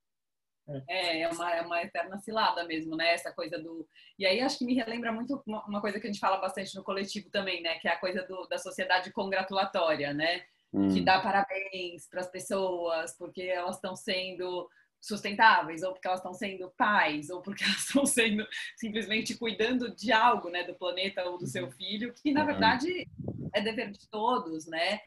É, 0.88 1.20
é 1.20 1.28
uma, 1.28 1.54
é 1.54 1.60
uma 1.60 1.82
eterna 1.82 2.16
cilada 2.18 2.64
mesmo, 2.64 2.96
né? 2.96 3.12
Essa 3.12 3.30
coisa 3.32 3.58
do. 3.58 3.86
E 4.18 4.24
aí 4.24 4.40
acho 4.40 4.58
que 4.58 4.64
me 4.64 4.74
relembra 4.74 5.12
muito 5.12 5.42
uma 5.46 5.80
coisa 5.80 6.00
que 6.00 6.06
a 6.06 6.10
gente 6.10 6.20
fala 6.20 6.38
bastante 6.38 6.74
no 6.74 6.82
coletivo 6.82 7.28
também, 7.30 7.62
né? 7.62 7.78
Que 7.78 7.88
é 7.88 7.92
a 7.92 8.00
coisa 8.00 8.22
do, 8.22 8.46
da 8.46 8.56
sociedade 8.56 9.12
congratulatória, 9.12 10.14
né? 10.14 10.42
Hum. 10.72 10.92
Que 10.92 11.02
dá 11.02 11.20
parabéns 11.20 12.08
para 12.08 12.20
as 12.20 12.30
pessoas, 12.30 13.16
porque 13.16 13.42
elas 13.42 13.76
estão 13.76 13.94
sendo 13.94 14.68
sustentáveis, 15.00 15.82
ou 15.82 15.92
porque 15.92 16.08
elas 16.08 16.20
estão 16.20 16.32
sendo 16.32 16.72
pais, 16.78 17.28
ou 17.28 17.42
porque 17.42 17.62
elas 17.64 17.86
estão 17.86 18.06
sendo 18.06 18.46
simplesmente 18.76 19.36
cuidando 19.36 19.94
de 19.94 20.10
algo, 20.12 20.48
né, 20.48 20.64
do 20.64 20.74
planeta 20.74 21.24
ou 21.24 21.36
do 21.36 21.46
seu 21.46 21.66
uhum. 21.66 21.72
filho, 21.72 22.14
que 22.14 22.32
na 22.32 22.40
uhum. 22.40 22.46
verdade 22.46 23.06
é 23.52 23.60
dever 23.60 23.90
de 23.90 24.08
todos, 24.08 24.66
né? 24.66 24.98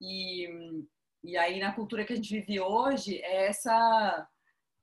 E, 0.00 0.48
e 1.24 1.36
aí 1.36 1.60
na 1.60 1.72
cultura 1.72 2.04
que 2.04 2.12
a 2.12 2.16
gente 2.16 2.40
vive 2.40 2.60
hoje 2.60 3.20
é 3.22 3.46
essa 3.46 4.28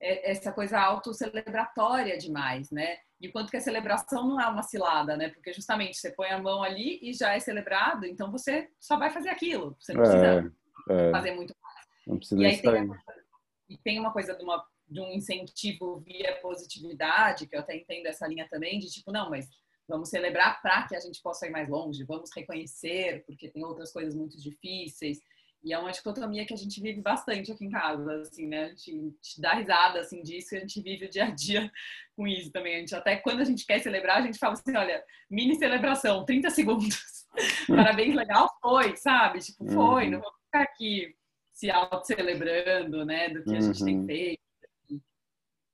é 0.01 0.31
essa 0.31 0.51
coisa 0.51 0.79
autocelebratória 0.79 2.17
demais, 2.17 2.69
né? 2.71 2.97
E 3.21 3.31
quanto 3.31 3.49
que 3.49 3.55
a 3.55 3.61
celebração 3.61 4.27
não 4.27 4.41
é 4.41 4.45
uma 4.47 4.61
cilada, 4.61 5.15
né? 5.15 5.29
Porque 5.29 5.53
justamente 5.53 5.97
você 5.97 6.11
põe 6.11 6.27
a 6.29 6.41
mão 6.41 6.61
ali 6.61 6.99
e 7.01 7.13
já 7.13 7.33
é 7.33 7.39
celebrado, 7.39 8.05
então 8.05 8.29
você 8.29 8.69
só 8.77 8.97
vai 8.97 9.09
fazer 9.09 9.29
aquilo, 9.29 9.77
você 9.79 9.93
não 9.93 10.01
precisa 10.01 10.53
é, 10.89 11.07
é. 11.07 11.11
fazer 11.11 11.31
muito 11.31 11.55
mais. 11.61 11.87
Não 12.05 12.17
precisa 12.17 12.41
e 12.41 12.45
aí 12.45 12.61
tem 12.61 12.89
e 13.69 13.77
tem 13.77 13.99
uma 13.99 14.11
coisa 14.11 14.35
de 14.35 14.43
uma, 14.43 14.63
de 14.87 14.99
um 14.99 15.11
incentivo 15.13 15.99
via 16.01 16.37
positividade, 16.41 17.47
que 17.47 17.55
eu 17.55 17.61
até 17.61 17.75
entendo 17.77 18.07
essa 18.07 18.27
linha 18.27 18.47
também, 18.49 18.77
de 18.77 18.87
tipo, 18.91 19.11
não, 19.11 19.29
mas 19.29 19.49
vamos 19.93 20.09
celebrar 20.09 20.59
para 20.59 20.87
que 20.87 20.95
a 20.95 20.99
gente 20.99 21.21
possa 21.21 21.45
ir 21.45 21.51
mais 21.51 21.69
longe, 21.69 22.03
vamos 22.03 22.31
reconhecer, 22.35 23.23
porque 23.27 23.47
tem 23.47 23.63
outras 23.63 23.93
coisas 23.93 24.15
muito 24.15 24.41
difíceis. 24.41 25.21
E 25.63 25.71
é 25.71 25.77
uma 25.77 25.91
dicotomia 25.91 26.47
que 26.47 26.53
a 26.53 26.57
gente 26.57 26.81
vive 26.81 26.99
bastante 26.99 27.51
aqui 27.51 27.65
em 27.65 27.69
casa, 27.69 28.21
assim, 28.21 28.47
né? 28.47 28.65
A 28.65 28.69
gente, 28.69 29.39
dá 29.39 29.53
risada, 29.53 29.99
assim, 29.99 30.23
disso 30.23 30.55
e 30.55 30.57
a 30.57 30.61
gente 30.61 30.81
vive 30.81 31.05
o 31.05 31.09
dia 31.09 31.25
a 31.25 31.29
dia 31.29 31.71
com 32.17 32.27
isso 32.27 32.51
também. 32.51 32.75
A 32.75 32.79
gente, 32.79 32.95
até 32.95 33.17
quando 33.17 33.41
a 33.41 33.43
gente 33.43 33.67
quer 33.67 33.79
celebrar, 33.79 34.17
a 34.17 34.21
gente 34.23 34.39
fala 34.39 34.53
assim, 34.53 34.75
olha, 34.75 35.03
mini 35.29 35.55
celebração, 35.55 36.25
30 36.25 36.49
segundos. 36.51 37.27
Parabéns, 37.67 38.15
legal, 38.15 38.49
foi, 38.63 38.97
sabe? 38.97 39.39
Tipo, 39.39 39.71
foi, 39.71 40.05
uhum. 40.05 40.11
não 40.11 40.21
vou 40.21 40.31
ficar 40.45 40.63
aqui 40.63 41.15
se 41.53 41.69
auto-celebrando, 41.69 43.05
né, 43.05 43.29
do 43.29 43.43
que 43.43 43.55
a 43.55 43.61
gente 43.61 43.85
tem 43.85 43.99
uhum. 43.99 44.05
feito. 44.07 44.41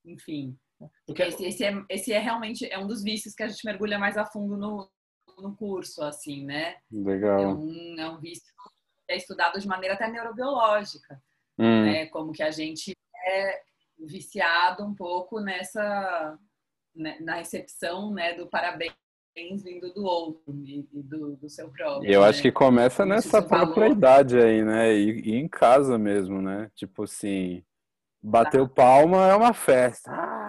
Enfim. 0.06 0.60
Porque 1.06 1.24
esse, 1.24 1.46
esse, 1.46 1.66
é, 1.66 1.74
esse 1.90 2.14
é 2.14 2.20
realmente 2.20 2.66
é 2.72 2.78
um 2.78 2.88
dos 2.88 3.04
vícios 3.04 3.34
que 3.34 3.44
a 3.44 3.48
gente 3.48 3.66
mergulha 3.66 4.00
mais 4.00 4.18
a 4.18 4.26
fundo 4.26 4.58
no, 4.58 4.90
no 5.38 5.56
curso, 5.56 6.04
assim, 6.04 6.46
né? 6.46 6.78
Legal. 6.92 7.40
É 7.40 7.48
um, 7.48 7.96
é 8.00 8.10
um 8.10 8.20
vício 8.20 8.54
é 9.10 9.18
estudado 9.18 9.60
de 9.60 9.68
maneira 9.68 9.96
até 9.96 10.08
neurobiológica, 10.08 11.20
hum. 11.58 11.84
né? 11.84 12.06
Como 12.08 12.32
que 12.32 12.44
a 12.44 12.52
gente 12.52 12.96
é 13.26 13.62
viciado 13.98 14.86
um 14.86 14.94
pouco 14.96 15.40
nessa 15.40 16.38
né, 16.96 17.18
na 17.22 17.36
recepção, 17.36 18.14
né, 18.14 18.34
do 18.34 18.48
parabéns 18.48 18.94
vindo 19.64 19.94
do 19.94 20.04
outro 20.04 20.54
e, 20.66 20.86
do, 20.92 21.38
do, 21.38 21.50
seu 21.50 21.70
próprio. 21.70 22.12
Eu 22.12 22.22
né? 22.22 22.28
acho 22.28 22.42
que 22.42 22.52
começa 22.52 23.06
nessa 23.06 23.42
própria 23.42 23.88
idade 23.88 24.38
aí, 24.38 24.64
né? 24.64 24.94
E, 24.94 25.22
e, 25.22 25.36
em 25.36 25.48
casa 25.48 25.98
mesmo, 25.98 26.42
né? 26.42 26.70
Tipo 26.76 27.04
assim, 27.04 27.64
bateu 28.22 28.68
tá. 28.68 28.74
palma 28.74 29.30
é 29.30 29.36
uma 29.36 29.54
festa. 29.54 30.12
Ah! 30.12 30.49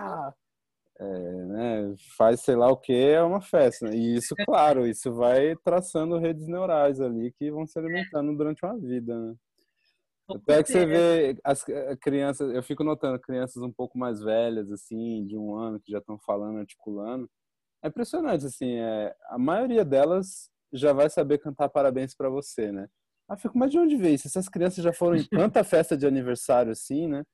É, 1.00 1.44
né? 1.46 1.94
Faz 2.14 2.42
sei 2.42 2.54
lá 2.54 2.70
o 2.70 2.76
que 2.76 2.92
é 2.92 3.22
uma 3.22 3.40
festa. 3.40 3.88
Né? 3.88 3.96
E 3.96 4.16
isso, 4.16 4.34
claro, 4.44 4.86
isso 4.86 5.10
vai 5.14 5.56
traçando 5.64 6.18
redes 6.18 6.46
neurais 6.46 7.00
ali 7.00 7.32
que 7.32 7.50
vão 7.50 7.66
se 7.66 7.78
alimentando 7.78 8.36
durante 8.36 8.64
uma 8.64 8.78
vida, 8.78 9.18
né? 9.18 9.34
Até 10.28 10.62
que 10.62 10.70
você 10.70 10.86
vê 10.86 11.40
as 11.42 11.64
crianças, 12.00 12.54
eu 12.54 12.62
fico 12.62 12.84
notando 12.84 13.18
crianças 13.18 13.62
um 13.62 13.72
pouco 13.72 13.98
mais 13.98 14.20
velhas, 14.20 14.70
assim, 14.70 15.26
de 15.26 15.36
um 15.36 15.56
ano, 15.56 15.80
que 15.80 15.90
já 15.90 15.98
estão 15.98 16.18
falando, 16.18 16.58
articulando. 16.58 17.28
É 17.82 17.88
impressionante, 17.88 18.46
assim, 18.46 18.74
é, 18.74 19.12
a 19.28 19.38
maioria 19.38 19.84
delas 19.84 20.48
já 20.72 20.92
vai 20.92 21.10
saber 21.10 21.38
cantar 21.38 21.68
parabéns 21.68 22.14
para 22.14 22.28
você, 22.28 22.70
né? 22.70 22.86
Ah, 23.28 23.36
fico, 23.36 23.58
mas 23.58 23.70
de 23.70 23.78
onde 23.78 23.96
veio 23.96 24.14
isso? 24.14 24.28
Essas 24.28 24.48
crianças 24.48 24.84
já 24.84 24.92
foram 24.92 25.16
em 25.16 25.24
tanta 25.50 25.64
festa 25.64 25.96
de 25.96 26.06
aniversário 26.06 26.70
assim, 26.70 27.08
né? 27.08 27.24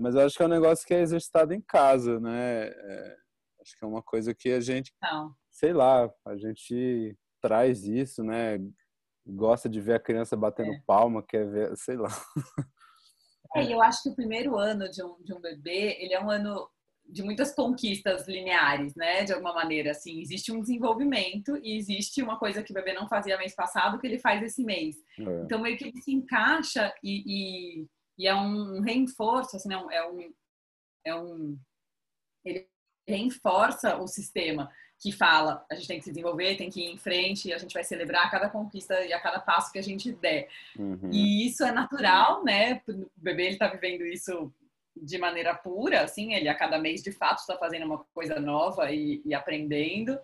Mas 0.00 0.14
eu 0.14 0.22
acho 0.22 0.36
que 0.36 0.42
é 0.42 0.46
um 0.46 0.50
negócio 0.50 0.86
que 0.86 0.94
é 0.94 1.00
exercitado 1.00 1.52
em 1.52 1.60
casa, 1.60 2.18
né? 2.18 2.68
É, 2.68 3.16
acho 3.60 3.78
que 3.78 3.84
é 3.84 3.86
uma 3.86 4.02
coisa 4.02 4.34
que 4.34 4.50
a 4.50 4.60
gente, 4.60 4.92
Não. 5.02 5.34
sei 5.50 5.74
lá, 5.74 6.10
a 6.26 6.36
gente 6.36 7.16
traz 7.40 7.84
isso, 7.84 8.24
né? 8.24 8.58
Gosta 9.26 9.68
de 9.68 9.80
ver 9.80 9.94
a 9.94 10.00
criança 10.00 10.36
batendo 10.36 10.72
é. 10.72 10.82
palma, 10.86 11.22
quer 11.22 11.46
ver, 11.48 11.76
sei 11.76 11.96
lá. 11.96 12.08
É, 13.52 13.64
eu 13.64 13.82
acho 13.82 14.04
que 14.04 14.10
o 14.10 14.14
primeiro 14.14 14.56
ano 14.56 14.88
de 14.88 15.02
um, 15.02 15.20
de 15.24 15.34
um 15.34 15.40
bebê, 15.40 15.96
ele 15.98 16.14
é 16.14 16.22
um 16.22 16.30
ano 16.30 16.70
de 17.04 17.20
muitas 17.20 17.52
conquistas 17.52 18.28
lineares, 18.28 18.94
né? 18.94 19.24
De 19.24 19.32
alguma 19.32 19.52
maneira, 19.52 19.90
assim, 19.90 20.20
existe 20.20 20.52
um 20.52 20.60
desenvolvimento 20.60 21.56
e 21.56 21.76
existe 21.76 22.22
uma 22.22 22.38
coisa 22.38 22.62
que 22.62 22.70
o 22.70 22.74
bebê 22.74 22.92
não 22.92 23.08
fazia 23.08 23.36
mês 23.36 23.52
passado 23.52 23.98
que 23.98 24.06
ele 24.06 24.20
faz 24.20 24.40
esse 24.40 24.62
mês. 24.62 24.94
É. 25.18 25.42
Então 25.42 25.60
meio 25.60 25.76
que 25.76 25.86
ele 25.86 26.00
se 26.00 26.12
encaixa 26.12 26.94
e, 27.02 27.80
e 27.82 27.88
e 28.20 28.26
é 28.26 28.34
um 28.34 28.82
reforço, 28.82 29.56
assim, 29.56 29.70
não, 29.70 29.90
é 29.90 30.06
um, 30.06 30.30
é 31.06 31.14
um, 31.14 31.58
ele 32.44 32.68
reforça 33.08 33.96
o 33.96 34.06
sistema 34.06 34.70
que 35.00 35.10
fala, 35.10 35.64
a 35.70 35.74
gente 35.74 35.88
tem 35.88 35.96
que 35.96 36.04
se 36.04 36.10
desenvolver, 36.10 36.58
tem 36.58 36.68
que 36.68 36.82
ir 36.82 36.92
em 36.92 36.98
frente, 36.98 37.50
a 37.50 37.56
gente 37.56 37.72
vai 37.72 37.82
celebrar 37.82 38.26
a 38.26 38.30
cada 38.30 38.50
conquista 38.50 39.02
e 39.06 39.14
a 39.14 39.18
cada 39.18 39.40
passo 39.40 39.72
que 39.72 39.78
a 39.78 39.82
gente 39.82 40.12
der. 40.12 40.50
Uhum. 40.78 41.08
E 41.10 41.46
isso 41.46 41.64
é 41.64 41.72
natural, 41.72 42.44
né? 42.44 42.82
O 42.86 43.10
bebê 43.16 43.46
ele 43.46 43.56
tá 43.56 43.68
vivendo 43.68 44.04
isso 44.04 44.52
de 44.94 45.16
maneira 45.16 45.54
pura, 45.54 46.02
assim, 46.02 46.34
ele 46.34 46.46
a 46.46 46.54
cada 46.54 46.78
mês 46.78 47.02
de 47.02 47.12
fato 47.12 47.38
está 47.38 47.56
fazendo 47.56 47.86
uma 47.86 48.04
coisa 48.12 48.38
nova 48.38 48.92
e, 48.92 49.22
e, 49.24 49.32
aprendendo. 49.32 50.18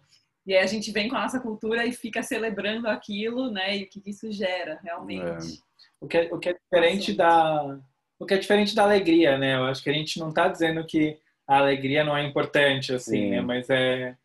E 0.45 0.55
aí 0.55 0.63
a 0.63 0.67
gente 0.67 0.93
vem 0.93 1.09
com 1.09 1.17
a 1.17 1.23
nossa 1.23 1.41
cultura 1.41 1.87
e 1.87 1.93
fica 1.93 2.23
celebrando 2.23 2.89
aquilo, 2.89 3.51
né? 3.51 3.75
E 3.75 3.85
o 3.85 3.89
que 3.89 4.03
isso 4.05 4.31
gera 4.31 4.79
realmente. 4.83 5.63
É. 5.63 5.66
O 6.01 6.07
que 6.07 6.19
é, 6.19 6.35
o 6.35 6.39
que 6.39 6.51
é 6.51 6.55
diferente 6.55 7.13
da 7.13 7.79
o 8.19 8.25
que 8.25 8.35
é 8.35 8.39
diferente 8.39 8.75
da 8.75 8.83
alegria, 8.83 9.37
né? 9.37 9.57
Eu 9.57 9.65
acho 9.65 9.83
que 9.83 9.91
a 9.91 9.93
gente 9.93 10.19
não 10.19 10.31
está 10.31 10.49
dizendo 10.49 10.85
que 10.87 11.19
a 11.47 11.59
alegria 11.59 12.03
não 12.03 12.17
é 12.17 12.25
importante, 12.25 12.95
assim, 12.95 13.31
né? 13.31 13.41
Mas 13.41 13.69
é, 13.69 14.17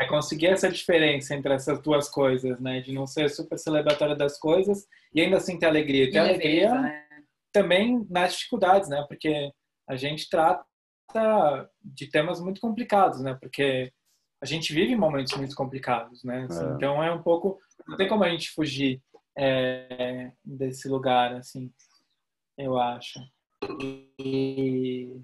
é 0.00 0.06
conseguir 0.06 0.46
essa 0.46 0.70
diferença 0.70 1.34
entre 1.34 1.52
essas 1.52 1.80
duas 1.80 2.08
coisas, 2.08 2.60
né? 2.60 2.80
De 2.80 2.92
não 2.92 3.06
ser 3.06 3.28
super 3.28 3.58
celebratória 3.58 4.14
das 4.14 4.38
coisas 4.38 4.86
e 5.14 5.20
ainda 5.20 5.36
assim 5.36 5.58
ter 5.58 5.66
alegria. 5.66 6.10
Ter 6.10 6.18
alegria 6.18 6.72
né? 6.72 7.04
também 7.52 8.06
nas 8.08 8.34
dificuldades, 8.34 8.88
né? 8.88 9.04
Porque 9.08 9.50
a 9.88 9.96
gente 9.96 10.28
trata 10.30 10.64
de 11.82 12.06
temas 12.08 12.40
muito 12.40 12.60
complicados, 12.60 13.20
né? 13.20 13.36
Porque 13.40 13.92
a 14.40 14.46
gente 14.46 14.72
vive 14.72 14.96
momentos 14.96 15.36
muito 15.36 15.54
complicados, 15.54 16.24
né? 16.24 16.46
Assim, 16.48 16.64
é. 16.64 16.72
Então 16.74 17.02
é 17.02 17.12
um 17.12 17.22
pouco, 17.22 17.58
não 17.86 17.96
tem 17.96 18.08
como 18.08 18.24
a 18.24 18.28
gente 18.28 18.50
fugir 18.50 19.02
é, 19.36 20.32
desse 20.44 20.88
lugar, 20.88 21.34
assim, 21.34 21.72
eu 22.56 22.78
acho. 22.78 23.20
E, 24.18 25.20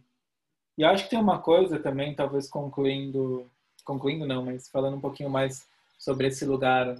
e 0.76 0.84
acho 0.84 1.04
que 1.04 1.10
tem 1.10 1.18
uma 1.18 1.40
coisa 1.40 1.78
também, 1.78 2.14
talvez 2.14 2.48
concluindo, 2.48 3.50
concluindo 3.84 4.26
não, 4.26 4.44
mas 4.44 4.68
falando 4.68 4.96
um 4.96 5.00
pouquinho 5.00 5.30
mais 5.30 5.66
sobre 5.98 6.28
esse 6.28 6.44
lugar 6.44 6.96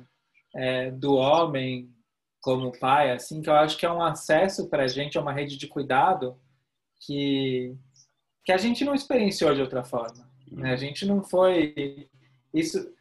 é, 0.55 0.91
do 0.91 1.15
homem 1.15 1.93
como 2.41 2.77
pai, 2.79 3.13
assim, 3.13 3.43
que 3.43 3.49
eu 3.49 3.55
acho 3.55 3.77
que 3.77 3.87
é 3.87 3.91
um 3.91 4.03
acesso 4.03 4.69
para 4.69 4.85
a 4.85 4.89
gente, 4.89 5.19
é 5.19 5.21
uma 5.21 5.33
rede 5.33 5.57
de 5.57 5.67
cuidado 5.67 6.39
que, 7.01 7.75
que 8.45 8.53
a 8.53 8.57
gente 8.57 8.85
não 8.85 8.95
experienciou 8.95 9.55
de 9.55 9.61
outra 9.61 9.85
forma. 9.85 10.29
Né? 10.51 10.73
A 10.73 10.77
gente 10.77 11.05
não 11.05 11.23
foi. 11.23 12.09
Isso, 12.53 12.93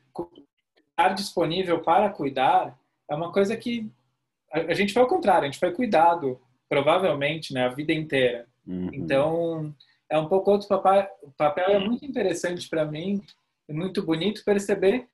estar 0.89 1.09
disponível 1.09 1.81
para 1.81 2.09
cuidar 2.09 2.77
é 3.09 3.15
uma 3.15 3.31
coisa 3.31 3.55
que 3.55 3.89
a, 4.51 4.59
a 4.59 4.73
gente 4.73 4.93
foi 4.93 5.01
ao 5.01 5.07
contrário, 5.07 5.43
a 5.43 5.45
gente 5.45 5.59
foi 5.59 5.71
cuidado 5.71 6.39
provavelmente, 6.69 7.53
né, 7.53 7.65
a 7.65 7.73
vida 7.73 7.93
inteira. 7.93 8.45
Uhum. 8.65 8.89
Então, 8.93 9.75
é 10.09 10.17
um 10.17 10.27
pouco 10.27 10.51
outro 10.51 10.67
papel. 10.67 11.07
O 11.21 11.31
papel 11.31 11.67
é 11.67 11.79
muito 11.79 12.05
interessante 12.05 12.69
para 12.69 12.85
mim, 12.85 13.21
é 13.67 13.73
muito 13.73 14.03
bonito 14.03 14.43
perceber 14.43 15.07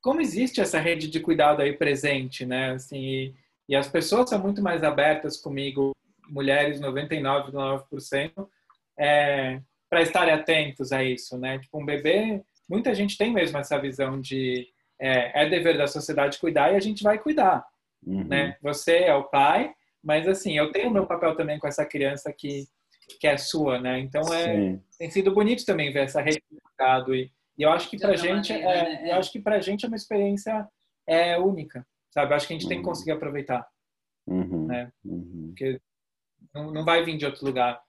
como 0.00 0.20
existe 0.20 0.60
essa 0.60 0.78
rede 0.78 1.08
de 1.08 1.18
cuidado 1.18 1.62
aí 1.62 1.72
presente, 1.72 2.46
né? 2.46 2.72
Assim, 2.72 2.98
e, 2.98 3.34
e 3.68 3.74
as 3.74 3.88
pessoas 3.88 4.30
são 4.30 4.38
muito 4.38 4.62
mais 4.62 4.84
abertas 4.84 5.36
comigo, 5.36 5.90
mulheres 6.28 6.80
99,9%, 6.80 8.48
é, 8.96 9.60
para 9.90 10.02
estarem 10.02 10.32
atentos 10.32 10.92
a 10.92 11.02
isso, 11.02 11.36
né? 11.36 11.58
Tipo, 11.58 11.80
um 11.80 11.84
bebê, 11.84 12.40
muita 12.68 12.94
gente 12.94 13.18
tem 13.18 13.32
mesmo 13.32 13.58
essa 13.58 13.78
visão 13.78 14.20
de 14.20 14.68
é, 14.98 15.42
é 15.42 15.48
dever 15.48 15.76
da 15.76 15.88
sociedade 15.88 16.38
cuidar 16.38 16.72
e 16.72 16.76
a 16.76 16.80
gente 16.80 17.02
vai 17.02 17.18
cuidar, 17.18 17.66
uhum. 18.04 18.24
né? 18.24 18.56
Você 18.62 18.98
é 18.98 19.14
o 19.14 19.24
pai, 19.24 19.72
mas 20.02 20.26
assim, 20.26 20.56
eu 20.56 20.72
tenho 20.72 20.90
meu 20.90 21.06
papel 21.06 21.36
também 21.36 21.58
com 21.58 21.66
essa 21.66 21.84
criança 21.84 22.32
que, 22.32 22.66
que 23.20 23.26
é 23.26 23.36
sua, 23.36 23.80
né? 23.80 23.98
Então 24.00 24.22
é, 24.32 24.78
tem 24.98 25.10
sido 25.10 25.32
bonito 25.32 25.64
também 25.64 25.92
ver 25.92 26.04
essa 26.04 26.20
rede 26.20 26.42
de 26.50 26.58
mercado 26.64 27.14
e, 27.14 27.30
e 27.58 27.62
eu 27.62 27.70
acho 27.70 27.88
que 27.88 27.98
pra 27.98 28.16
gente 28.16 28.52
maneira, 28.52 28.72
é, 28.72 29.02
né? 29.02 29.12
eu 29.12 29.16
acho 29.16 29.32
que 29.32 29.40
pra 29.40 29.60
gente 29.60 29.84
é 29.84 29.88
uma 29.88 29.96
experiência 29.96 30.68
é 31.06 31.38
única, 31.38 31.86
sabe? 32.10 32.32
Eu 32.32 32.36
acho 32.36 32.46
que 32.46 32.52
a 32.52 32.56
gente 32.56 32.64
uhum. 32.64 32.68
tem 32.68 32.78
que 32.78 32.84
uhum. 32.84 32.90
conseguir 32.90 33.12
aproveitar, 33.12 33.66
uhum. 34.26 34.66
né? 34.66 34.92
Uhum. 35.04 35.46
Porque 35.48 35.80
não, 36.54 36.70
não 36.70 36.84
vai 36.84 37.04
vir 37.04 37.16
de 37.16 37.26
outro 37.26 37.44
lugar. 37.46 37.80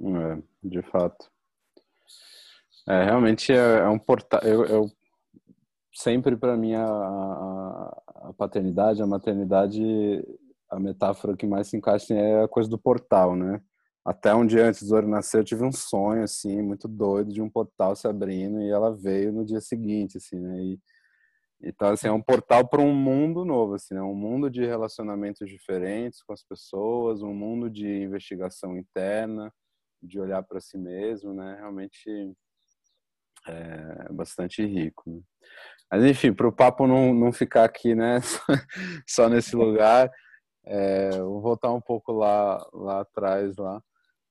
É, 0.00 0.42
de 0.62 0.82
fato. 0.82 1.30
É, 2.88 3.04
realmente 3.04 3.52
é, 3.52 3.56
é 3.56 3.88
um 3.88 3.98
portal. 3.98 4.40
Eu, 4.42 4.64
eu, 4.66 4.90
sempre 5.94 6.36
para 6.36 6.56
mim 6.56 6.74
a, 6.74 6.84
a, 6.84 8.02
a, 8.28 8.32
paternidade, 8.36 9.02
a 9.02 9.06
maternidade 9.06 9.82
a 10.68 10.80
metáfora 10.80 11.36
que 11.36 11.46
mais 11.46 11.68
se 11.68 11.76
encaixa 11.76 12.14
é 12.14 12.42
a 12.42 12.48
coisa 12.48 12.68
do 12.68 12.78
portal, 12.78 13.36
né? 13.36 13.60
Até 14.04 14.34
um 14.34 14.44
dia 14.46 14.66
antes 14.66 14.82
do 14.82 14.88
Zoro 14.88 15.08
nascer, 15.08 15.38
eu 15.38 15.44
tive 15.44 15.64
um 15.64 15.72
sonho, 15.72 16.22
assim, 16.24 16.60
muito 16.60 16.86
doido, 16.88 17.32
de 17.32 17.40
um 17.40 17.48
portal 17.48 17.96
se 17.96 18.06
abrindo 18.06 18.60
e 18.60 18.68
ela 18.68 18.94
veio 18.94 19.32
no 19.32 19.46
dia 19.46 19.60
seguinte, 19.60 20.18
assim, 20.18 20.38
né? 20.38 20.58
E, 20.62 20.80
então, 21.62 21.88
assim, 21.88 22.08
é 22.08 22.12
um 22.12 22.20
portal 22.20 22.68
para 22.68 22.82
um 22.82 22.94
mundo 22.94 23.44
novo, 23.44 23.74
assim, 23.74 23.94
né? 23.94 24.02
Um 24.02 24.14
mundo 24.14 24.50
de 24.50 24.66
relacionamentos 24.66 25.48
diferentes 25.48 26.22
com 26.22 26.32
as 26.34 26.42
pessoas, 26.42 27.22
um 27.22 27.32
mundo 27.32 27.70
de 27.70 28.02
investigação 28.02 28.76
interna, 28.76 29.50
de 30.02 30.20
olhar 30.20 30.42
para 30.42 30.60
si 30.60 30.76
mesmo, 30.76 31.32
né? 31.32 31.56
Realmente 31.58 32.34
é 33.46 34.12
bastante 34.12 34.64
rico. 34.64 35.02
Né? 35.06 35.20
Mas, 35.90 36.04
enfim, 36.04 36.32
para 36.32 36.48
o 36.48 36.52
papo 36.52 36.86
não, 36.86 37.14
não 37.14 37.32
ficar 37.32 37.64
aqui, 37.64 37.94
né? 37.94 38.20
Só 39.06 39.28
nesse 39.28 39.54
lugar, 39.54 40.10
é, 40.66 41.10
vou 41.18 41.40
voltar 41.40 41.72
um 41.72 41.80
pouco 41.80 42.12
lá, 42.12 42.64
lá 42.72 43.00
atrás 43.02 43.56
lá. 43.56 43.82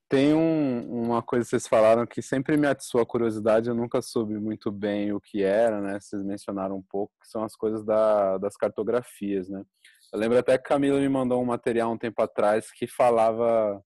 tem 0.09 0.33
um, 0.33 1.05
uma 1.05 1.21
coisa 1.21 1.45
que 1.45 1.51
vocês 1.51 1.67
falaram 1.67 2.05
que 2.05 2.21
sempre 2.21 2.57
me 2.57 2.67
atiçou 2.67 3.01
a 3.01 3.05
curiosidade, 3.05 3.69
eu 3.69 3.75
nunca 3.75 4.01
soube 4.01 4.37
muito 4.39 4.71
bem 4.71 5.13
o 5.13 5.21
que 5.21 5.43
era, 5.43 5.79
né? 5.81 5.99
Vocês 5.99 6.23
mencionaram 6.23 6.75
um 6.77 6.83
pouco, 6.83 7.13
que 7.21 7.27
são 7.27 7.43
as 7.43 7.55
coisas 7.55 7.83
da, 7.85 8.37
das 8.37 8.55
cartografias, 8.57 9.49
né? 9.49 9.63
Eu 10.11 10.19
lembro 10.19 10.37
até 10.37 10.57
que 10.57 10.63
Camila 10.65 10.99
me 10.99 11.09
mandou 11.09 11.41
um 11.41 11.45
material 11.45 11.91
um 11.91 11.97
tempo 11.97 12.21
atrás 12.21 12.71
que 12.71 12.85
falava 12.87 13.81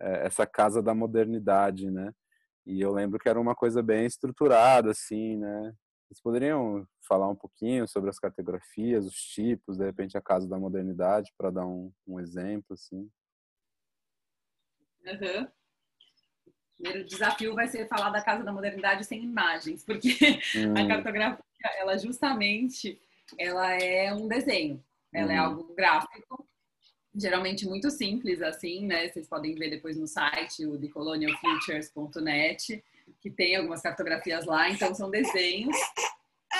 é, 0.00 0.26
essa 0.26 0.46
casa 0.46 0.82
da 0.82 0.94
modernidade, 0.94 1.90
né? 1.90 2.12
E 2.68 2.82
eu 2.82 2.92
lembro 2.92 3.18
que 3.18 3.30
era 3.30 3.40
uma 3.40 3.54
coisa 3.54 3.82
bem 3.82 4.04
estruturada, 4.04 4.90
assim, 4.90 5.38
né? 5.38 5.74
Vocês 6.04 6.20
poderiam 6.20 6.86
falar 7.08 7.26
um 7.26 7.34
pouquinho 7.34 7.88
sobre 7.88 8.10
as 8.10 8.18
cartografias, 8.18 9.06
os 9.06 9.14
tipos, 9.14 9.78
de 9.78 9.86
repente 9.86 10.18
a 10.18 10.20
casa 10.20 10.46
da 10.46 10.58
modernidade, 10.58 11.32
para 11.38 11.50
dar 11.50 11.66
um, 11.66 11.90
um 12.06 12.20
exemplo, 12.20 12.74
assim? 12.74 13.10
Uhum. 15.06 15.44
O 15.44 16.82
primeiro 16.82 17.08
desafio 17.08 17.54
vai 17.54 17.68
ser 17.68 17.88
falar 17.88 18.10
da 18.10 18.22
Casa 18.22 18.44
da 18.44 18.52
Modernidade 18.52 19.02
sem 19.02 19.24
imagens, 19.24 19.82
porque 19.82 20.10
hum. 20.54 20.74
a 20.76 20.86
cartografia, 20.86 21.42
ela 21.78 21.96
justamente, 21.96 23.00
ela 23.38 23.72
é 23.72 24.12
um 24.12 24.28
desenho, 24.28 24.84
ela 25.10 25.28
hum. 25.28 25.34
é 25.34 25.38
algo 25.38 25.74
gráfico, 25.74 26.46
geralmente 27.14 27.66
muito 27.66 27.90
simples 27.90 28.42
assim, 28.42 28.86
né? 28.86 29.08
Vocês 29.08 29.28
podem 29.28 29.54
ver 29.54 29.70
depois 29.70 29.96
no 29.96 30.06
site, 30.06 30.66
o 30.66 30.78
thecolonialfutures.net, 30.78 32.84
que 33.20 33.30
tem 33.30 33.56
algumas 33.56 33.82
cartografias 33.82 34.46
lá, 34.46 34.70
então 34.70 34.94
são 34.94 35.10
desenhos 35.10 35.76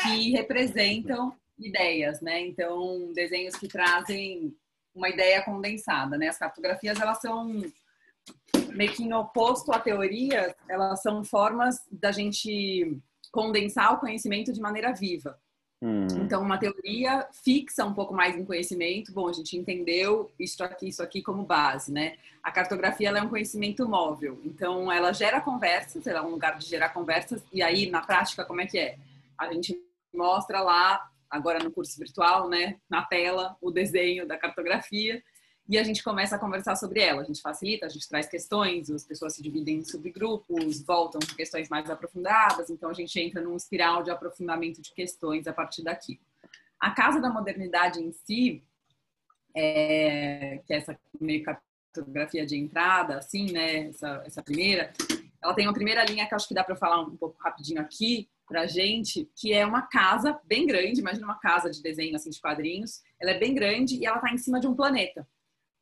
que 0.03 0.33
representam 0.33 1.35
ideias, 1.59 2.21
né? 2.21 2.41
Então, 2.41 3.13
desenhos 3.13 3.57
que 3.57 3.69
trazem 3.69 4.55
uma 4.95 5.09
ideia 5.09 5.43
condensada, 5.43 6.17
né? 6.17 6.29
As 6.29 6.39
cartografias, 6.39 7.01
elas 7.01 7.21
são 7.21 7.63
meio 8.73 8.93
que 8.93 9.03
em 9.03 9.13
oposto 9.13 9.73
à 9.73 9.79
teoria, 9.79 10.55
elas 10.69 11.03
são 11.03 11.25
formas 11.25 11.81
da 11.91 12.13
gente 12.13 12.97
condensar 13.31 13.95
o 13.95 13.99
conhecimento 13.99 14.53
de 14.53 14.61
maneira 14.61 14.93
viva. 14.93 15.39
Hum. 15.81 16.07
Então, 16.25 16.43
uma 16.43 16.59
teoria 16.59 17.29
fixa 17.45 17.85
um 17.85 17.95
pouco 17.95 18.13
mais 18.13 18.37
em 18.37 18.45
conhecimento. 18.45 19.13
Bom, 19.13 19.29
a 19.29 19.33
gente 19.33 19.57
entendeu 19.57 20.31
isso 20.39 20.63
aqui, 20.65 20.89
isso 20.89 21.03
aqui 21.03 21.23
como 21.23 21.45
base, 21.45 21.93
né? 21.93 22.17
A 22.43 22.51
cartografia 22.51 23.11
é 23.11 23.23
um 23.23 23.29
conhecimento 23.29 23.89
móvel. 23.89 24.41
Então, 24.45 24.91
ela 24.91 25.13
gera 25.13 25.41
conversas, 25.41 26.07
ela 26.07 26.19
é 26.19 26.23
um 26.23 26.31
lugar 26.31 26.59
de 26.59 26.67
gerar 26.67 26.89
conversas. 26.89 27.43
E 27.53 27.63
aí, 27.63 27.89
na 27.89 28.01
prática, 28.01 28.45
como 28.45 28.61
é 28.61 28.67
que 28.67 28.79
é? 28.79 28.97
A 29.39 29.53
gente 29.53 29.79
mostra 30.13 30.61
lá, 30.61 31.09
agora 31.31 31.63
no 31.63 31.71
curso 31.71 31.97
virtual, 31.99 32.49
né, 32.49 32.77
na 32.89 33.05
tela, 33.05 33.57
o 33.61 33.71
desenho 33.71 34.27
da 34.27 34.37
cartografia 34.37 35.23
e 35.69 35.77
a 35.77 35.83
gente 35.83 36.03
começa 36.03 36.35
a 36.35 36.39
conversar 36.39 36.77
sobre 36.77 37.01
ela. 37.01 37.21
A 37.21 37.25
gente 37.25 37.43
facilita, 37.43 37.85
a 37.85 37.89
gente 37.91 38.09
traz 38.09 38.27
questões, 38.27 38.91
as 38.91 39.05
pessoas 39.05 39.35
se 39.35 39.43
dividem 39.43 39.77
em 39.77 39.85
subgrupos, 39.85 40.81
voltam 40.83 41.21
com 41.21 41.37
questões 41.37 41.69
mais 41.69 41.91
aprofundadas, 41.91 42.71
então 42.71 42.89
a 42.89 42.95
gente 42.95 43.21
entra 43.21 43.43
num 43.43 43.55
espiral 43.55 44.03
de 44.03 44.11
aprofundamento 44.11 44.81
de 44.81 44.93
questões 44.95 45.47
a 45.47 45.53
partir 45.53 45.83
daqui. 45.83 46.19
A 46.81 46.91
Casa 46.93 47.21
da 47.21 47.29
Modernidade 47.29 48.01
em 48.01 48.11
si, 48.13 48.63
é, 49.55 50.63
que 50.67 50.73
é 50.73 50.79
essa 50.79 50.99
meio 51.21 51.43
cartografia 51.43 52.47
de 52.47 52.57
entrada, 52.57 53.19
assim, 53.19 53.53
né, 53.53 53.89
essa, 53.89 54.23
essa 54.25 54.43
primeira, 54.43 54.91
ela 55.43 55.55
tem 55.55 55.67
uma 55.67 55.75
primeira 55.75 56.03
linha 56.05 56.27
que 56.27 56.35
acho 56.35 56.49
que 56.49 56.55
dá 56.55 56.65
para 56.65 56.77
falar 56.77 57.03
um 57.03 57.17
pouco 57.17 57.37
rapidinho 57.43 57.81
aqui 57.81 58.27
para 58.47 58.67
gente, 58.67 59.29
que 59.37 59.53
é 59.53 59.67
uma 59.67 59.83
casa 59.83 60.41
bem 60.45 60.67
grande, 60.67 61.01
imagina 61.01 61.27
uma 61.27 61.39
casa 61.39 61.71
de 61.71 61.83
desenho 61.83 62.17
assim 62.17 62.31
de 62.31 62.41
quadrinhos, 62.41 63.03
ela 63.21 63.33
é 63.33 63.39
bem 63.39 63.55
grande 63.55 63.97
e 63.97 64.07
ela 64.07 64.17
está 64.17 64.33
em 64.33 64.39
cima 64.39 64.59
de 64.59 64.67
um 64.67 64.75
planeta 64.75 65.27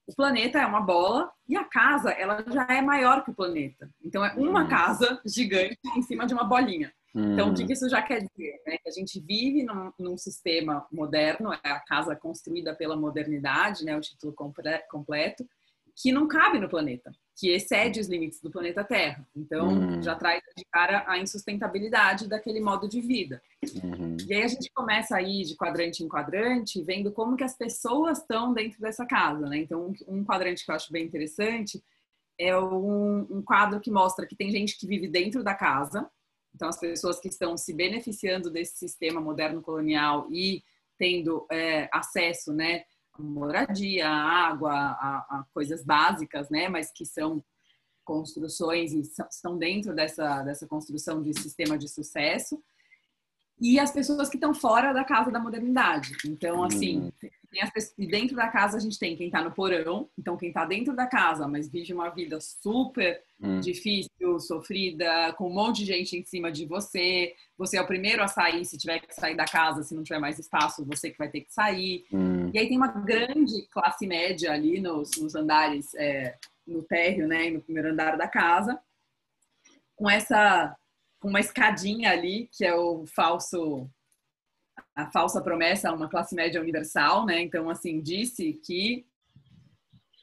o 0.06 0.14
planeta 0.14 0.58
é 0.58 0.66
uma 0.66 0.80
bola 0.80 1.30
e 1.48 1.56
a 1.56 1.64
casa 1.64 2.10
ela 2.10 2.44
já 2.48 2.66
é 2.70 2.80
maior 2.80 3.24
que 3.24 3.30
o 3.30 3.34
planeta. 3.34 3.90
Então 4.04 4.24
é 4.24 4.32
uma 4.34 4.64
hum. 4.64 4.68
casa 4.68 5.20
gigante 5.26 5.78
em 5.96 6.02
cima 6.02 6.26
de 6.26 6.32
uma 6.32 6.44
bolinha. 6.44 6.92
Hum. 7.14 7.32
Então 7.32 7.50
o 7.50 7.54
que 7.54 7.72
isso 7.72 7.88
já 7.88 8.00
quer 8.02 8.18
dizer? 8.18 8.62
Né? 8.66 8.76
Que 8.78 8.88
a 8.88 8.92
gente 8.92 9.20
vive 9.20 9.64
num, 9.64 9.92
num, 9.98 10.16
sistema 10.16 10.86
moderno, 10.92 11.52
é 11.52 11.70
a 11.70 11.80
casa 11.80 12.14
construída 12.14 12.74
pela 12.74 12.96
modernidade, 12.96 13.84
né? 13.84 13.96
o 13.96 14.00
título 14.00 14.32
completo, 14.34 15.46
que 15.96 16.12
não 16.12 16.28
cabe 16.28 16.58
no 16.58 16.68
planeta 16.68 17.10
que 17.36 17.50
excede 17.50 18.00
os 18.00 18.08
limites 18.08 18.40
do 18.40 18.50
planeta 18.50 18.82
Terra. 18.82 19.28
Então, 19.36 19.68
uhum. 19.68 20.02
já 20.02 20.14
traz 20.14 20.42
de 20.56 20.64
cara 20.72 21.04
a 21.06 21.18
insustentabilidade 21.18 22.26
daquele 22.26 22.60
modo 22.60 22.88
de 22.88 22.98
vida. 23.02 23.42
Uhum. 23.84 24.16
E 24.26 24.32
aí 24.32 24.42
a 24.42 24.48
gente 24.48 24.72
começa 24.74 25.14
aí 25.14 25.42
de 25.42 25.54
quadrante 25.54 26.02
em 26.02 26.08
quadrante, 26.08 26.82
vendo 26.82 27.12
como 27.12 27.36
que 27.36 27.44
as 27.44 27.54
pessoas 27.54 28.18
estão 28.18 28.54
dentro 28.54 28.80
dessa 28.80 29.04
casa, 29.04 29.46
né? 29.46 29.58
Então, 29.58 29.92
um 30.08 30.24
quadrante 30.24 30.64
que 30.64 30.70
eu 30.70 30.74
acho 30.74 30.90
bem 30.90 31.04
interessante 31.04 31.84
é 32.38 32.58
um, 32.58 33.26
um 33.30 33.42
quadro 33.42 33.80
que 33.80 33.90
mostra 33.90 34.26
que 34.26 34.34
tem 34.34 34.50
gente 34.50 34.78
que 34.78 34.86
vive 34.86 35.06
dentro 35.06 35.44
da 35.44 35.54
casa, 35.54 36.10
então 36.54 36.68
as 36.68 36.80
pessoas 36.80 37.20
que 37.20 37.28
estão 37.28 37.54
se 37.56 37.74
beneficiando 37.74 38.50
desse 38.50 38.78
sistema 38.78 39.20
moderno 39.20 39.60
colonial 39.60 40.26
e 40.30 40.62
tendo 40.98 41.46
é, 41.50 41.88
acesso, 41.92 42.52
né, 42.52 42.84
moradia, 43.18 44.08
a 44.08 44.48
água, 44.48 44.72
a, 44.72 45.26
a, 45.28 45.46
coisas 45.52 45.84
básicas, 45.84 46.48
né? 46.50 46.68
Mas 46.68 46.90
que 46.90 47.04
são 47.04 47.42
construções 48.04 48.92
e 48.92 49.00
estão 49.00 49.58
dentro 49.58 49.94
dessa, 49.94 50.42
dessa 50.42 50.66
construção 50.66 51.20
de 51.22 51.34
sistema 51.34 51.76
de 51.76 51.88
sucesso 51.88 52.62
e 53.60 53.78
as 53.78 53.90
pessoas 53.90 54.28
que 54.28 54.36
estão 54.36 54.52
fora 54.52 54.92
da 54.92 55.02
casa 55.02 55.30
da 55.30 55.40
modernidade. 55.40 56.12
Então, 56.26 56.62
assim, 56.62 57.00
hum. 57.00 57.12
pessoas, 57.50 57.94
dentro 57.96 58.36
da 58.36 58.48
casa 58.48 58.76
a 58.76 58.80
gente 58.80 58.98
tem 58.98 59.16
quem 59.16 59.26
está 59.26 59.42
no 59.42 59.50
porão, 59.50 60.10
então 60.18 60.36
quem 60.36 60.48
está 60.48 60.66
dentro 60.66 60.94
da 60.94 61.06
casa, 61.06 61.48
mas 61.48 61.68
vive 61.68 61.94
uma 61.94 62.10
vida 62.10 62.38
super 62.40 63.22
hum. 63.40 63.58
difícil, 63.60 64.38
sofrida, 64.40 65.32
com 65.38 65.48
um 65.48 65.54
monte 65.54 65.78
de 65.78 65.86
gente 65.86 66.18
em 66.18 66.24
cima 66.24 66.52
de 66.52 66.66
você. 66.66 67.34
Você 67.56 67.78
é 67.78 67.82
o 67.82 67.86
primeiro 67.86 68.22
a 68.22 68.28
sair, 68.28 68.64
se 68.66 68.76
tiver 68.76 69.00
que 69.00 69.14
sair 69.14 69.36
da 69.36 69.46
casa, 69.46 69.82
se 69.82 69.94
não 69.94 70.02
tiver 70.02 70.18
mais 70.18 70.38
espaço, 70.38 70.84
você 70.84 71.10
que 71.10 71.18
vai 71.18 71.30
ter 71.30 71.40
que 71.40 71.52
sair. 71.52 72.04
Hum. 72.12 72.50
E 72.52 72.58
aí 72.58 72.68
tem 72.68 72.76
uma 72.76 72.88
grande 72.88 73.66
classe 73.70 74.06
média 74.06 74.52
ali 74.52 74.80
nos, 74.80 75.12
nos 75.18 75.34
andares, 75.34 75.94
é, 75.94 76.36
no 76.66 76.82
térreo, 76.82 77.26
né, 77.26 77.48
no 77.48 77.62
primeiro 77.62 77.90
andar 77.90 78.18
da 78.18 78.28
casa, 78.28 78.78
com 79.94 80.10
essa 80.10 80.76
uma 81.26 81.40
escadinha 81.40 82.10
ali, 82.10 82.48
que 82.52 82.64
é 82.64 82.74
o 82.74 83.04
falso 83.06 83.90
a 84.94 85.10
falsa 85.10 85.42
promessa 85.42 85.90
a 85.90 85.92
uma 85.92 86.08
classe 86.08 86.34
média 86.34 86.60
universal, 86.60 87.26
né? 87.26 87.40
Então, 87.42 87.68
assim, 87.68 88.00
disse 88.00 88.54
que 88.64 89.06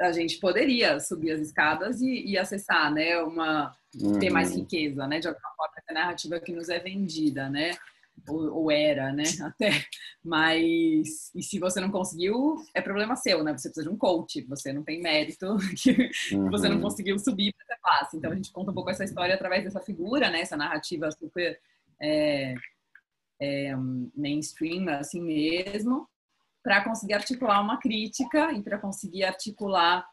a 0.01 0.11
gente 0.11 0.39
poderia 0.39 0.99
subir 0.99 1.31
as 1.31 1.41
escadas 1.41 2.01
e, 2.01 2.25
e 2.25 2.37
acessar, 2.37 2.91
né? 2.91 3.17
Uma 3.19 3.75
uhum. 3.95 4.17
ter 4.19 4.31
mais 4.31 4.51
uhum. 4.51 4.57
riqueza, 4.57 5.07
né? 5.07 5.19
De 5.19 5.27
alguma 5.27 5.49
forma, 5.55 5.73
essa 5.77 5.93
narrativa 5.93 6.39
que 6.39 6.51
nos 6.51 6.69
é 6.69 6.79
vendida, 6.79 7.49
né? 7.49 7.71
Ou, 8.27 8.63
ou, 8.63 8.71
era, 8.71 9.11
né? 9.13 9.23
Até. 9.43 9.85
Mas 10.23 11.31
e 11.35 11.43
se 11.43 11.59
você 11.59 11.79
não 11.79 11.91
conseguiu, 11.91 12.55
é 12.73 12.81
problema 12.81 13.15
seu, 13.15 13.43
né? 13.43 13.51
Você 13.51 13.69
precisa 13.69 13.87
de 13.87 13.93
um 13.93 13.97
coach. 13.97 14.41
Você 14.43 14.73
não 14.73 14.83
tem 14.83 15.01
mérito 15.01 15.55
que 15.77 16.09
uhum. 16.35 16.49
você 16.49 16.67
não 16.67 16.77
uhum. 16.77 16.83
conseguiu 16.83 17.19
subir 17.19 17.53
Então 18.17 18.31
a 18.31 18.35
gente 18.35 18.51
conta 18.51 18.71
um 18.71 18.73
pouco 18.73 18.89
essa 18.89 19.03
história 19.03 19.35
através 19.35 19.63
dessa 19.63 19.81
figura, 19.81 20.29
né? 20.29 20.41
Essa 20.41 20.57
narrativa 20.57 21.11
super 21.11 21.59
é, 22.01 22.55
é, 23.39 23.75
mainstream, 24.15 24.87
assim 24.89 25.21
mesmo, 25.21 26.07
para 26.63 26.83
conseguir 26.83 27.13
articular 27.13 27.61
uma 27.61 27.77
crítica 27.77 28.51
e 28.53 28.61
para 28.61 28.77
conseguir 28.77 29.25
articular 29.25 30.07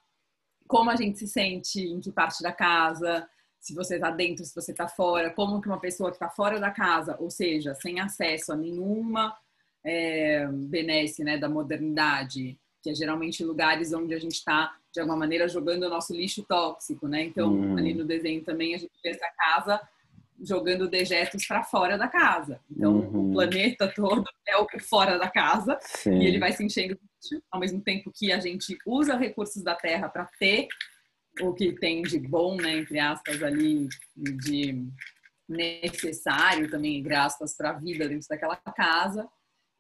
como 0.67 0.91
a 0.91 0.97
gente 0.97 1.19
se 1.19 1.27
sente 1.27 1.81
em 1.81 2.01
que 2.01 2.13
parte 2.13 2.43
da 2.43 2.53
casa, 2.53 3.29
se 3.59 3.75
você 3.75 3.97
está 3.97 4.11
dentro, 4.11 4.45
se 4.45 4.55
você 4.55 4.71
está 4.73 4.89
fora, 4.89 5.31
como 5.31 5.61
que 5.61 5.69
uma 5.69 5.81
pessoa 5.81 6.11
que 6.11 6.17
está 6.17 6.29
fora 6.29 6.59
da 6.59 6.71
casa, 6.71 7.17
ou 7.19 7.31
seja, 7.31 7.75
sem 7.75 8.01
acesso 8.01 8.53
a 8.53 8.57
nenhuma 8.57 9.37
é, 9.85 10.47
benesse 10.47 11.23
né, 11.23 11.37
da 11.37 11.49
modernidade, 11.49 12.59
que 12.83 12.91
é 12.91 12.95
geralmente 12.95 13.45
lugares 13.45 13.93
onde 13.93 14.15
a 14.15 14.19
gente 14.19 14.35
está, 14.37 14.75
de 14.93 15.01
alguma 15.01 15.17
maneira, 15.17 15.49
jogando 15.49 15.85
o 15.85 15.89
nosso 15.89 16.15
lixo 16.15 16.45
tóxico, 16.45 17.07
né? 17.07 17.25
Então, 17.25 17.53
hum. 17.53 17.77
ali 17.79 17.95
no 17.95 18.05
desenho 18.05 18.43
também 18.43 18.75
a 18.75 18.79
gente 18.79 18.93
vê 19.03 19.11
essa 19.11 19.29
casa 19.37 19.81
jogando 20.43 20.89
dejetos 20.89 21.47
para 21.47 21.63
fora 21.63 21.99
da 21.99 22.09
casa. 22.09 22.61
Então, 22.71 22.97
uhum. 22.97 23.31
o 23.31 23.33
planeta 23.33 23.93
todo 23.95 24.25
é 24.49 24.57
o 24.57 24.67
fora 24.81 25.19
da 25.19 25.29
casa 25.29 25.79
Sim. 25.83 26.19
e 26.19 26.27
ele 26.27 26.39
vai 26.39 26.53
se 26.53 26.65
enchendo 26.65 26.99
ao 27.51 27.61
mesmo 27.61 27.81
tempo 27.83 28.11
que 28.15 28.33
a 28.33 28.41
gente 28.41 28.79
usa 28.87 29.17
recursos 29.17 29.63
da 29.63 29.75
terra 29.75 30.09
para 30.09 30.25
ter 30.39 30.69
o 31.43 31.53
que 31.53 31.73
tem 31.75 32.03
de 32.03 32.19
bom, 32.19 32.57
né, 32.57 32.79
entre 32.79 32.99
aspas, 32.99 33.43
ali, 33.43 33.89
de 34.17 34.87
necessário 35.49 36.71
também, 36.71 36.99
entre 36.99 37.15
aspas, 37.15 37.57
para 37.57 37.71
a 37.71 37.79
vida 37.79 38.09
dentro 38.09 38.27
daquela 38.29 38.57
casa. 38.57 39.29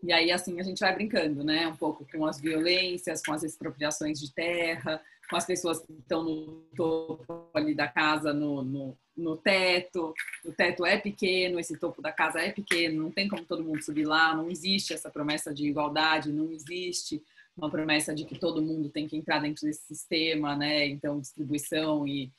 E 0.02 0.12
aí, 0.12 0.32
assim, 0.32 0.58
a 0.58 0.62
gente 0.62 0.80
vai 0.80 0.94
brincando, 0.94 1.44
né? 1.44 1.68
Um 1.68 1.76
pouco 1.76 2.06
com 2.10 2.24
as 2.24 2.40
violências, 2.40 3.22
com 3.22 3.32
as 3.32 3.42
expropriações 3.42 4.18
de 4.18 4.32
terra, 4.32 5.00
com 5.28 5.36
as 5.36 5.46
pessoas 5.46 5.80
que 5.80 5.92
estão 5.92 6.24
no 6.24 6.62
topo 6.74 7.50
ali 7.54 7.74
da 7.74 7.86
casa, 7.86 8.32
no, 8.32 8.62
no, 8.62 8.98
no, 9.16 9.36
teto. 9.36 10.14
O 10.44 10.52
teto 10.52 10.86
é 10.86 10.98
pequeno, 10.98 11.60
esse 11.60 11.78
topo 11.78 12.00
da 12.00 12.10
casa 12.10 12.40
é 12.40 12.50
pequeno, 12.50 13.04
não 13.04 13.10
tem 13.10 13.28
como 13.28 13.44
todo 13.44 13.62
mundo 13.62 13.82
subir 13.82 14.06
lá, 14.06 14.34
não 14.34 14.50
existe 14.50 14.92
essa 14.94 15.10
promessa 15.10 15.52
de 15.52 15.66
igualdade, 15.66 16.32
não 16.32 16.50
existe 16.50 17.22
uma 17.56 17.70
promessa 17.70 18.14
de 18.14 18.24
que 18.24 18.38
todo 18.38 18.62
mundo 18.62 18.88
tem 18.88 19.06
que 19.06 19.16
entrar 19.16 19.38
dentro 19.40 19.66
desse 19.66 19.86
sistema, 19.86 20.56
né? 20.56 20.86
Então, 20.86 21.20
distribuição 21.20 22.08
e, 22.08 22.32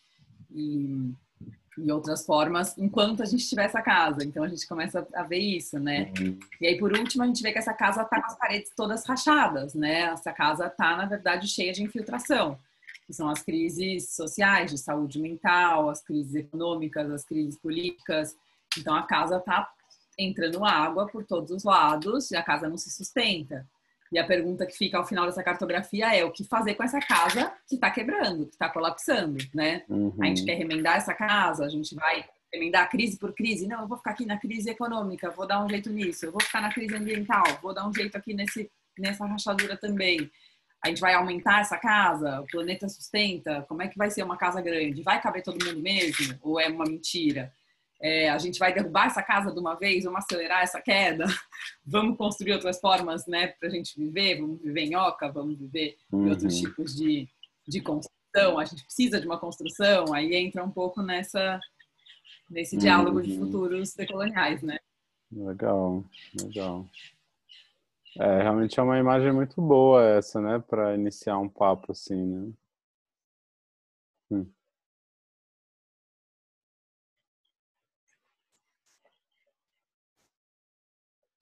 e, 0.50 1.14
e 1.78 1.92
outras 1.92 2.26
formas 2.26 2.78
enquanto 2.78 3.24
a 3.24 3.26
gente 3.26 3.48
tiver 3.48 3.66
essa 3.66 3.82
casa. 3.82 4.24
Então 4.24 4.44
a 4.44 4.48
gente 4.48 4.68
começa 4.68 5.08
a 5.14 5.24
ver 5.24 5.40
isso, 5.40 5.80
né? 5.80 6.12
Uhum. 6.20 6.38
E 6.60 6.68
aí 6.68 6.78
por 6.78 6.92
último 6.98 7.24
a 7.24 7.28
gente 7.28 7.42
vê 7.42 7.52
que 7.52 7.60
essa 7.60 7.74
casa 7.74 8.04
tá 8.04 8.22
com 8.22 8.28
as 8.28 8.38
paredes 8.38 8.72
todas 8.76 9.06
rachadas, 9.06 9.74
né? 9.74 10.02
Essa 10.02 10.32
casa 10.34 10.70
tá 10.70 10.98
na 10.98 11.06
verdade 11.06 11.48
cheia 11.48 11.72
de 11.72 11.84
infiltração. 11.84 12.58
Que 13.08 13.14
são 13.14 13.30
as 13.30 13.42
crises 13.42 14.14
sociais, 14.14 14.72
de 14.72 14.78
saúde 14.78 15.20
mental, 15.20 15.90
as 15.90 16.02
crises 16.02 16.36
econômicas, 16.36 17.10
as 17.10 17.24
crises 17.24 17.58
políticas. 17.58 18.36
Então 18.78 18.96
a 18.96 19.04
casa 19.04 19.40
tá 19.40 19.70
entrando 20.18 20.64
água 20.64 21.08
por 21.08 21.26
todos 21.26 21.52
os 21.52 21.64
lados 21.64 22.32
e 22.32 22.36
a 22.36 22.44
casa 22.44 22.70
não 22.70 22.78
se 22.78 22.90
sustenta. 22.90 23.66
E 24.12 24.20
a 24.20 24.26
pergunta 24.26 24.66
que 24.66 24.78
fica 24.78 24.98
ao 24.98 25.06
final 25.06 25.26
dessa 25.26 25.42
cartografia 25.42 26.14
é 26.14 26.26
o 26.26 26.32
que 26.32 26.44
fazer 26.44 26.76
com 26.76 26.84
essa 26.84 27.00
casa 27.00 27.54
que 27.68 27.76
está 27.76 27.90
quebrando, 27.90 28.46
que 28.46 28.54
está 28.54 28.70
colapsando, 28.70 29.38
né? 29.54 29.84
Uhum. 29.88 30.14
A 30.22 30.26
gente 30.26 30.44
quer 30.44 30.56
remendar 30.56 30.98
essa 30.98 31.14
casa, 31.14 31.66
a 31.66 31.70
gente 31.70 31.96
vai 31.96 32.26
remendar 32.54 32.90
crise 32.90 33.18
por 33.18 33.34
crise. 33.34 33.68
Não, 33.68 33.82
eu 33.82 33.88
vou 33.88 33.98
ficar 33.98 34.12
aqui 34.12 34.26
na 34.26 34.38
crise 34.38 34.70
econômica, 34.70 35.32
vou 35.32 35.48
dar 35.48 35.64
um 35.64 35.70
jeito 35.70 35.90
nisso. 35.90 36.26
Eu 36.26 36.32
vou 36.34 36.42
ficar 36.42 36.62
na 36.62 36.74
crise 36.74 36.94
ambiental, 36.96 37.44
vou 37.62 37.74
dar 37.74 37.88
um 37.88 37.94
jeito 37.94 38.18
aqui 38.18 38.34
nesse, 38.34 38.70
nessa 39.00 39.26
rachadura 39.26 39.78
também. 39.78 40.30
A 40.84 40.90
gente 40.90 41.00
vai 41.00 41.14
aumentar 41.14 41.62
essa 41.62 41.78
casa? 41.78 42.42
O 42.42 42.48
planeta 42.48 42.90
sustenta? 42.90 43.64
Como 43.70 43.82
é 43.82 43.88
que 43.88 43.98
vai 43.98 44.10
ser 44.10 44.24
uma 44.24 44.36
casa 44.36 44.62
grande? 44.62 45.04
Vai 45.04 45.22
caber 45.22 45.44
todo 45.44 45.64
mundo 45.64 45.80
mesmo? 45.80 46.38
Ou 46.42 46.60
é 46.60 46.68
uma 46.68 46.86
mentira? 46.86 47.54
É, 48.02 48.30
a 48.30 48.38
gente 48.38 48.58
vai 48.58 48.74
derrubar 48.74 49.08
essa 49.08 49.22
casa 49.22 49.54
de 49.54 49.60
uma 49.60 49.76
vez, 49.76 50.04
vamos 50.04 50.24
acelerar 50.24 50.64
essa 50.64 50.82
queda, 50.82 51.26
vamos 51.86 52.18
construir 52.18 52.54
outras 52.54 52.80
formas, 52.80 53.28
né, 53.28 53.48
para 53.48 53.70
a 53.70 53.72
gente 53.72 53.96
viver, 53.96 54.42
vamos 54.42 54.62
viver 54.62 54.82
em 54.82 54.96
oca, 54.96 55.32
vamos 55.32 55.58
viver 55.58 55.98
uhum. 56.12 56.26
em 56.26 56.30
outros 56.32 56.58
tipos 56.58 56.96
de, 56.96 57.30
de 57.68 57.80
construção, 57.82 58.58
a 58.58 58.66
gente 58.66 58.84
precisa 58.84 59.20
de 59.20 59.28
uma 59.28 59.40
construção, 59.40 60.14
aí 60.14 60.36
entra 60.36 60.64
um 60.64 60.72
pouco 60.72 61.02
nessa 61.02 61.60
nesse 62.50 62.76
diálogo 62.76 63.18
uhum. 63.18 63.24
de 63.24 63.38
futuros 63.38 63.94
decoloniais, 63.94 64.62
né? 64.62 64.78
Legal, 65.32 66.04
legal. 66.38 66.86
É, 68.20 68.42
realmente 68.42 68.78
é 68.78 68.84
uma 68.84 69.00
imagem 69.00 69.32
muito 69.32 69.62
boa 69.62 70.04
essa, 70.04 70.42
né, 70.42 70.60
para 70.60 70.94
iniciar 70.96 71.38
um 71.38 71.48
papo 71.48 71.94
assim, 71.94 72.26
né? 72.26 72.52
Hum. 74.32 74.46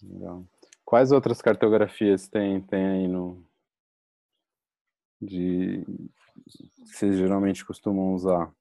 Legal. 0.01 0.45
Quais 0.85 1.11
outras 1.11 1.41
cartografias 1.41 2.27
tem, 2.27 2.61
tem 2.61 2.85
aí 2.85 3.07
no. 3.07 3.45
De. 5.21 5.83
Que 6.45 6.85
vocês 6.85 7.17
geralmente 7.17 7.65
costumam 7.65 8.13
usar? 8.13 8.51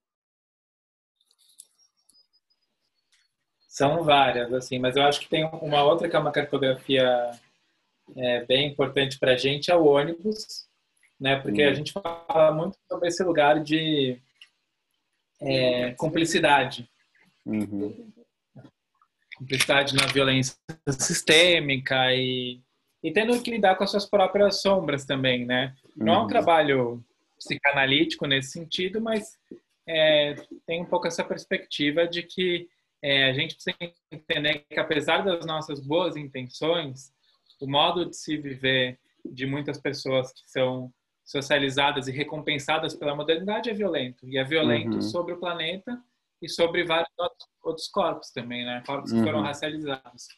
São 3.69 4.03
várias, 4.03 4.53
assim, 4.53 4.79
mas 4.79 4.97
eu 4.97 5.05
acho 5.05 5.21
que 5.21 5.29
tem 5.29 5.45
uma 5.47 5.85
outra 5.85 6.09
que 6.09 6.17
é 6.17 6.19
uma 6.19 6.33
cartografia 6.33 7.31
é, 8.17 8.45
bem 8.45 8.69
importante 8.73 9.19
para 9.19 9.33
a 9.33 9.37
gente, 9.37 9.71
é 9.71 9.77
o 9.77 9.87
ônibus, 9.87 10.69
né? 11.19 11.41
Porque 11.41 11.63
a 11.63 11.71
hum. 11.71 11.75
gente 11.75 11.93
fala 11.93 12.53
muito 12.53 12.77
sobre 12.91 13.09
esse 13.09 13.23
lugar 13.23 13.63
de 13.63 14.21
é, 15.41 15.93
cumplicidade. 15.93 16.91
Uhum 17.47 18.18
cumplicidade 19.39 19.95
na 19.95 20.07
violência 20.07 20.57
sistêmica 20.91 22.13
e, 22.13 22.61
e 23.03 23.13
tendo 23.13 23.41
que 23.41 23.51
lidar 23.51 23.77
com 23.77 23.85
as 23.85 23.91
suas 23.91 24.05
próprias 24.05 24.61
sombras 24.61 25.05
também, 25.05 25.47
né? 25.47 25.75
Não 25.97 26.13
é 26.13 26.19
um 26.19 26.21
uhum. 26.23 26.27
trabalho 26.27 27.05
psicanalítico 27.39 28.27
nesse 28.27 28.51
sentido, 28.51 29.01
mas 29.01 29.39
é, 29.87 30.35
tem 30.67 30.83
um 30.83 30.87
pouco 30.87 31.07
essa 31.07 31.25
perspectiva 31.25 32.07
de 32.07 32.23
que 32.23 32.69
é, 33.01 33.31
a 33.31 33.33
gente 33.33 33.55
precisa 33.55 33.77
entender 34.11 34.65
que 34.69 34.79
apesar 34.79 35.23
das 35.25 35.47
nossas 35.47 35.81
boas 35.81 36.17
intenções, 36.17 37.13
o 37.61 37.67
modo 37.67 38.05
de 38.05 38.17
se 38.17 38.37
viver 38.37 38.99
de 39.25 39.47
muitas 39.47 39.79
pessoas 39.79 40.33
que 40.33 40.51
são 40.51 40.93
socializadas 41.25 42.09
e 42.09 42.13
recompensadas 42.13 42.95
pela 42.95 43.15
modernidade 43.15 43.71
é 43.71 43.75
violento 43.75 44.27
e 44.27 44.39
é 44.39 44.45
violento 44.45 44.95
uhum. 44.95 45.03
sobre 45.03 45.35
o 45.35 45.39
planeta 45.39 45.99
e 46.41 46.49
sobre 46.49 46.85
vários 46.85 47.11
outros 47.63 47.89
corpos 47.89 48.31
também, 48.31 48.65
né? 48.65 48.83
Corpos 48.87 49.13
que 49.13 49.23
foram 49.23 49.39
uhum. 49.39 49.45
racializados. 49.45 50.29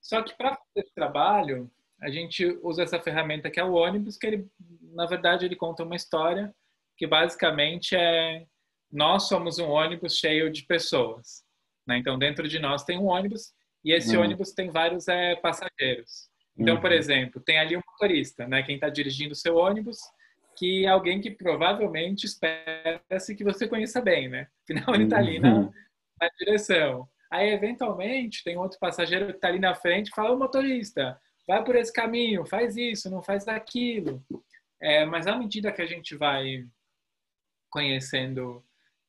Só 0.00 0.22
que 0.22 0.36
para 0.36 0.50
fazer 0.50 0.86
esse 0.86 0.94
trabalho, 0.94 1.70
a 2.00 2.10
gente 2.10 2.58
usa 2.62 2.82
essa 2.82 3.00
ferramenta 3.00 3.50
que 3.50 3.58
é 3.58 3.64
o 3.64 3.72
ônibus, 3.72 4.16
que 4.16 4.26
ele, 4.26 4.46
na 4.92 5.06
verdade, 5.06 5.44
ele 5.44 5.56
conta 5.56 5.82
uma 5.82 5.96
história 5.96 6.54
que 6.96 7.06
basicamente 7.06 7.96
é 7.96 8.46
nós 8.92 9.26
somos 9.26 9.58
um 9.58 9.70
ônibus 9.70 10.16
cheio 10.18 10.52
de 10.52 10.64
pessoas. 10.64 11.42
Né? 11.86 11.98
Então, 11.98 12.16
dentro 12.16 12.46
de 12.46 12.60
nós 12.60 12.84
tem 12.84 12.98
um 12.98 13.06
ônibus 13.06 13.52
e 13.84 13.92
esse 13.92 14.16
uhum. 14.16 14.22
ônibus 14.22 14.52
tem 14.52 14.70
vários 14.70 15.08
é, 15.08 15.34
passageiros. 15.36 16.30
Então, 16.56 16.76
uhum. 16.76 16.80
por 16.80 16.92
exemplo, 16.92 17.42
tem 17.44 17.58
ali 17.58 17.76
um 17.76 17.82
motorista, 17.84 18.46
né? 18.46 18.62
Quem 18.62 18.76
está 18.76 18.88
dirigindo 18.88 19.32
o 19.32 19.36
seu 19.36 19.56
ônibus 19.56 19.98
que 20.56 20.84
é 20.84 20.88
alguém 20.88 21.20
que 21.20 21.30
provavelmente 21.30 22.24
espera-se 22.24 23.34
que 23.34 23.44
você 23.44 23.68
conheça 23.68 24.00
bem, 24.00 24.28
né? 24.28 24.48
Afinal, 24.62 24.94
ele 24.94 25.04
está 25.04 25.18
ali 25.18 25.38
na, 25.38 25.54
uhum. 25.54 25.72
na, 26.20 26.28
direção. 26.38 27.08
Aí, 27.30 27.50
eventualmente, 27.50 28.44
tem 28.44 28.56
outro 28.56 28.78
passageiro 28.78 29.26
que 29.26 29.32
está 29.32 29.48
ali 29.48 29.58
na 29.58 29.74
frente 29.74 30.08
e 30.08 30.14
fala, 30.14 30.32
ô 30.32 30.38
motorista, 30.38 31.20
vai 31.46 31.62
por 31.64 31.76
esse 31.76 31.92
caminho, 31.92 32.46
faz 32.46 32.76
isso, 32.76 33.10
não 33.10 33.22
faz 33.22 33.44
daquilo. 33.44 34.24
É, 34.80 35.04
mas 35.04 35.26
à 35.26 35.36
medida 35.36 35.72
que 35.72 35.82
a 35.82 35.86
gente 35.86 36.16
vai 36.16 36.64
conhecendo 37.70 38.64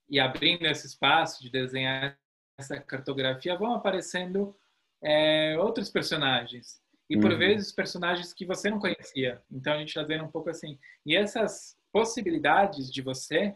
e 0.10 0.19
abrindo 0.19 0.65
esse 0.65 0.88
espaço 0.88 1.41
de 1.43 1.49
desenhar 1.49 2.17
essa 2.58 2.79
cartografia, 2.79 3.58
vão 3.58 3.73
aparecendo 3.73 4.55
é, 5.01 5.58
outros 5.60 5.89
personagens 5.89 6.81
e 7.09 7.19
por 7.19 7.31
uhum. 7.31 7.37
vezes 7.37 7.71
personagens 7.71 8.33
que 8.33 8.45
você 8.45 8.69
não 8.69 8.79
conhecia. 8.79 9.41
Então 9.51 9.73
a 9.73 9.77
gente 9.77 9.89
está 9.89 10.03
vendo 10.03 10.23
um 10.23 10.31
pouco 10.31 10.49
assim. 10.49 10.79
E 11.05 11.15
essas 11.15 11.77
possibilidades 11.91 12.91
de 12.91 13.01
você, 13.01 13.53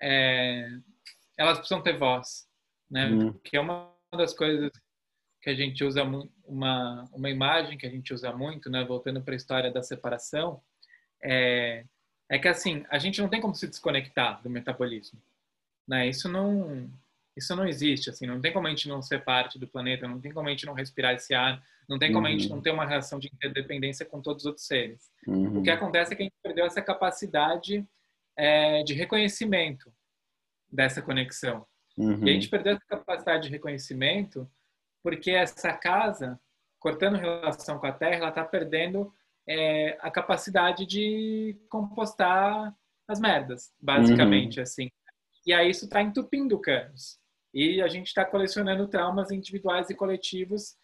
é, 0.00 0.68
elas 1.36 1.58
precisam 1.58 1.82
ter 1.82 1.98
voz, 1.98 2.48
né? 2.90 3.10
Uhum. 3.10 3.32
Que 3.44 3.56
é 3.56 3.60
uma 3.60 3.92
das 4.12 4.32
coisas 4.32 4.70
que 5.42 5.50
a 5.50 5.54
gente 5.54 5.84
usa 5.84 6.02
uma 6.44 7.04
uma 7.12 7.30
imagem 7.30 7.78
que 7.78 7.86
a 7.86 7.90
gente 7.90 8.14
usa 8.14 8.32
muito, 8.32 8.70
né? 8.70 8.84
Voltando 8.84 9.22
para 9.22 9.34
a 9.34 9.36
história 9.36 9.72
da 9.72 9.82
separação, 9.82 10.62
é, 11.22 11.84
é 12.28 12.38
que 12.38 12.48
assim 12.48 12.84
a 12.90 12.98
gente 12.98 13.20
não 13.20 13.28
tem 13.28 13.40
como 13.40 13.54
se 13.54 13.66
desconectar 13.66 14.40
do 14.42 14.48
metabolismo, 14.48 15.20
né? 15.86 16.08
Isso 16.08 16.28
não 16.28 16.88
isso 17.38 17.54
não 17.56 17.66
existe, 17.66 18.10
assim, 18.10 18.26
não 18.26 18.40
tem 18.40 18.52
como 18.52 18.66
a 18.66 18.70
gente 18.70 18.88
não 18.88 19.00
ser 19.00 19.24
parte 19.24 19.58
do 19.58 19.66
planeta, 19.66 20.06
não 20.06 20.20
tem 20.20 20.32
como 20.32 20.48
a 20.48 20.50
gente 20.50 20.66
não 20.66 20.74
respirar 20.74 21.14
esse 21.14 21.34
ar, 21.34 21.62
não 21.88 21.98
tem 21.98 22.12
como 22.12 22.26
uhum. 22.26 22.32
a 22.32 22.36
gente 22.36 22.48
uhum. 22.48 22.56
não 22.56 22.62
ter 22.62 22.70
uma 22.70 22.84
relação 22.84 23.18
de 23.18 23.28
interdependência 23.28 24.04
com 24.04 24.20
todos 24.20 24.42
os 24.42 24.46
outros 24.46 24.66
seres. 24.66 25.10
Uhum. 25.26 25.60
O 25.60 25.62
que 25.62 25.70
acontece 25.70 26.12
é 26.12 26.16
que 26.16 26.22
a 26.22 26.24
gente 26.24 26.36
perdeu 26.42 26.66
essa 26.66 26.82
capacidade 26.82 27.86
é, 28.36 28.82
de 28.82 28.92
reconhecimento 28.92 29.92
dessa 30.70 31.00
conexão. 31.00 31.66
Uhum. 31.96 32.26
E 32.26 32.30
a 32.30 32.32
gente 32.32 32.48
perdeu 32.48 32.74
essa 32.74 32.84
capacidade 32.86 33.44
de 33.44 33.50
reconhecimento 33.50 34.48
porque 35.02 35.30
essa 35.30 35.72
casa, 35.72 36.38
cortando 36.78 37.16
relação 37.16 37.78
com 37.78 37.86
a 37.86 37.92
Terra, 37.92 38.16
ela 38.16 38.28
está 38.28 38.44
perdendo 38.44 39.12
é, 39.48 39.96
a 40.00 40.10
capacidade 40.10 40.84
de 40.84 41.56
compostar 41.70 42.76
as 43.06 43.18
merdas, 43.18 43.72
basicamente, 43.80 44.58
uhum. 44.58 44.62
assim. 44.62 44.90
E 45.46 45.52
aí 45.54 45.70
isso 45.70 45.86
está 45.86 46.02
entupindo 46.02 46.60
canos. 46.60 47.18
E 47.52 47.80
a 47.80 47.88
gente 47.88 48.08
está 48.08 48.24
colecionando 48.24 48.88
traumas 48.88 49.30
individuais 49.30 49.88
e 49.90 49.94
coletivos 49.94 50.76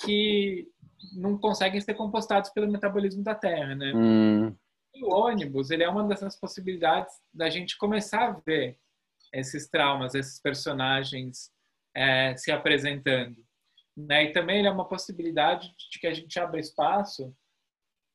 que 0.00 0.68
não 1.14 1.38
conseguem 1.38 1.80
ser 1.80 1.94
compostados 1.94 2.50
pelo 2.50 2.70
metabolismo 2.70 3.22
da 3.22 3.34
Terra, 3.34 3.74
né? 3.74 3.92
Hum. 3.94 4.56
o 5.02 5.14
ônibus, 5.14 5.70
ele 5.70 5.84
é 5.84 5.88
uma 5.88 6.06
dessas 6.06 6.38
possibilidades 6.38 7.14
da 7.32 7.48
gente 7.48 7.78
começar 7.78 8.28
a 8.28 8.40
ver 8.44 8.78
esses 9.32 9.68
traumas, 9.68 10.14
esses 10.14 10.40
personagens 10.40 11.50
é, 11.94 12.36
se 12.36 12.50
apresentando. 12.50 13.36
Né? 13.96 14.24
E 14.24 14.32
também 14.32 14.58
ele 14.58 14.68
é 14.68 14.70
uma 14.70 14.88
possibilidade 14.88 15.72
de 15.90 15.98
que 15.98 16.06
a 16.06 16.14
gente 16.14 16.38
abra 16.38 16.60
espaço 16.60 17.34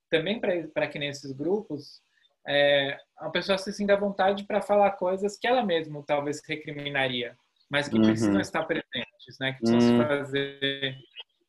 também 0.09 0.39
para 0.39 0.87
que 0.87 0.99
nesses 0.99 1.31
grupos 1.31 2.01
é, 2.47 2.97
a 3.17 3.29
pessoa 3.29 3.57
se 3.57 3.71
sinta 3.73 3.93
à 3.93 3.97
vontade 3.97 4.45
para 4.45 4.61
falar 4.61 4.91
coisas 4.91 5.37
que 5.37 5.47
ela 5.47 5.65
mesma 5.65 6.03
talvez 6.05 6.41
recriminaria 6.45 7.37
mas 7.69 7.87
que 7.87 7.97
uhum. 7.97 8.03
precisam 8.03 8.39
estar 8.39 8.63
presentes, 8.63 9.39
né? 9.39 9.53
Que 9.53 9.59
precisam 9.59 9.99
uhum. 9.99 10.07
fazer 10.07 10.97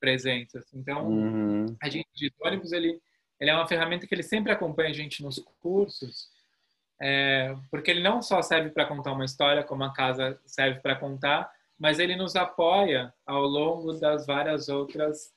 presenças. 0.01 0.73
Então, 0.75 1.09
uhum. 1.09 1.77
a 1.83 1.89
gente 1.89 2.09
de 2.15 2.33
ônibus 2.43 2.73
ele 2.73 3.01
ele 3.41 3.51
é 3.51 3.55
uma 3.55 3.67
ferramenta 3.67 4.07
que 4.07 4.15
ele 4.15 4.23
sempre 4.23 4.53
acompanha 4.53 4.91
a 4.91 4.93
gente 4.93 5.23
nos 5.23 5.39
cursos, 5.61 6.29
é, 7.01 7.55
porque 7.71 7.91
ele 7.91 8.03
não 8.03 8.23
só 8.23 8.41
serve 8.41 8.71
para 8.71 8.87
contar 8.87 9.12
uma 9.12 9.25
história, 9.25 9.65
como 9.65 9.85
a 9.85 9.93
casa 9.93 10.41
serve 10.47 10.81
para 10.81 10.97
contar, 10.97 11.51
mas 11.79 11.99
ele 11.99 12.17
nos 12.17 12.37
apoia 12.37 13.12
ao 13.27 13.43
longo 13.43 13.93
das 13.95 14.27
várias 14.27 14.69
outras 14.69 15.33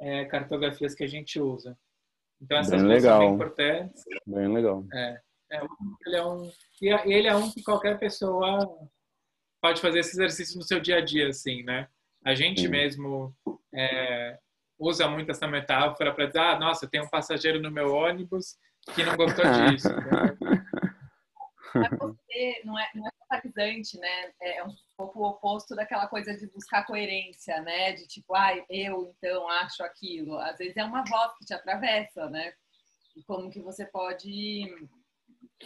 é, 0.00 0.24
cartografias 0.24 0.94
que 0.94 1.04
a 1.04 1.08
gente 1.08 1.38
usa. 1.38 1.78
Então 2.40 2.58
essas 2.58 2.82
bem 2.82 2.90
legal. 2.90 3.20
são 3.20 3.34
importantes. 3.34 4.02
Bem 4.26 4.52
legal. 4.52 4.84
É, 4.92 5.20
é, 5.52 5.60
ele 6.06 6.16
é 6.16 6.24
um 6.24 6.50
e 6.82 6.88
ele 7.14 7.28
é 7.28 7.36
um 7.36 7.50
que 7.50 7.62
qualquer 7.62 7.98
pessoa 7.98 8.58
pode 9.66 9.80
fazer 9.80 9.98
esse 9.98 10.10
exercício 10.10 10.56
no 10.56 10.62
seu 10.62 10.78
dia 10.78 10.98
a 10.98 11.00
dia, 11.00 11.28
assim, 11.28 11.64
né? 11.64 11.88
A 12.24 12.36
gente 12.36 12.68
mesmo 12.68 13.34
é, 13.74 14.38
usa 14.78 15.08
muito 15.08 15.32
essa 15.32 15.48
metáfora 15.48 16.14
para 16.14 16.26
dizer, 16.26 16.38
ah, 16.38 16.58
nossa, 16.58 16.88
tem 16.88 17.00
um 17.00 17.08
passageiro 17.08 17.60
no 17.60 17.70
meu 17.70 17.92
ônibus 17.92 18.56
que 18.94 19.02
não 19.02 19.16
gostou 19.16 19.44
disso. 19.66 19.88
né? 19.88 20.36
você, 21.98 22.62
não 22.64 22.78
é, 22.78 22.88
não 22.94 23.08
é 23.08 23.10
totalizante, 23.20 23.98
né? 23.98 24.32
É 24.40 24.62
um 24.62 24.72
pouco 24.96 25.18
o 25.18 25.30
oposto 25.30 25.74
daquela 25.74 26.06
coisa 26.06 26.36
de 26.36 26.46
buscar 26.46 26.86
coerência, 26.86 27.60
né? 27.62 27.92
De 27.92 28.06
tipo, 28.06 28.36
ah, 28.36 28.54
eu 28.70 29.12
então 29.18 29.48
acho 29.48 29.82
aquilo. 29.82 30.38
Às 30.38 30.58
vezes 30.58 30.76
é 30.76 30.84
uma 30.84 31.04
voz 31.04 31.36
que 31.38 31.44
te 31.44 31.54
atravessa, 31.54 32.30
né? 32.30 32.52
E 33.16 33.24
como 33.24 33.50
que 33.50 33.60
você 33.60 33.84
pode, 33.84 34.72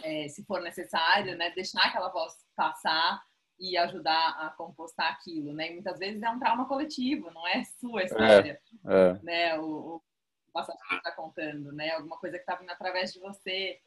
é, 0.03 0.27
se 0.27 0.43
for 0.45 0.59
necessário, 0.59 1.37
né, 1.37 1.51
deixar 1.51 1.85
aquela 1.85 2.09
voz 2.09 2.33
passar 2.55 3.21
e 3.61 3.77
ajudar 3.77 4.29
a 4.39 4.49
compostar 4.49 5.13
aquilo, 5.13 5.53
né? 5.53 5.69
E 5.69 5.73
muitas 5.75 5.99
vezes 5.99 6.21
é 6.23 6.29
um 6.31 6.39
trauma 6.39 6.67
coletivo, 6.67 7.29
não 7.29 7.47
é 7.47 7.63
sua 7.63 8.03
história, 8.03 8.59
é, 8.87 8.91
é. 8.91 9.19
né? 9.21 9.59
O, 9.59 9.97
o 9.97 10.51
passageiro 10.51 10.97
está 10.97 11.11
contando, 11.11 11.71
né? 11.71 11.91
Alguma 11.91 12.17
coisa 12.17 12.37
que 12.37 12.41
está 12.41 12.55
vindo 12.55 12.71
através 12.71 13.13
de 13.13 13.19
você. 13.19 13.79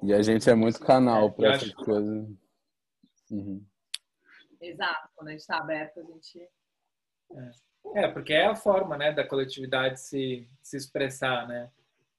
E 0.00 0.14
a 0.14 0.22
gente 0.22 0.48
é 0.48 0.54
muito 0.54 0.78
canal 0.78 1.32
para 1.32 1.54
essas 1.54 1.74
coisas. 1.74 2.28
Uhum. 3.32 3.66
Exato, 4.60 5.08
quando 5.16 5.28
a 5.28 5.30
gente 5.32 5.40
está 5.40 5.58
aberto, 5.58 5.98
a 5.98 6.04
gente. 6.04 6.48
É. 7.96 8.04
é. 8.04 8.08
porque 8.08 8.32
é 8.32 8.46
a 8.46 8.54
forma 8.54 8.96
né, 8.96 9.12
da 9.12 9.26
coletividade 9.26 10.00
se, 10.00 10.48
se 10.62 10.76
expressar, 10.76 11.48
né? 11.48 11.68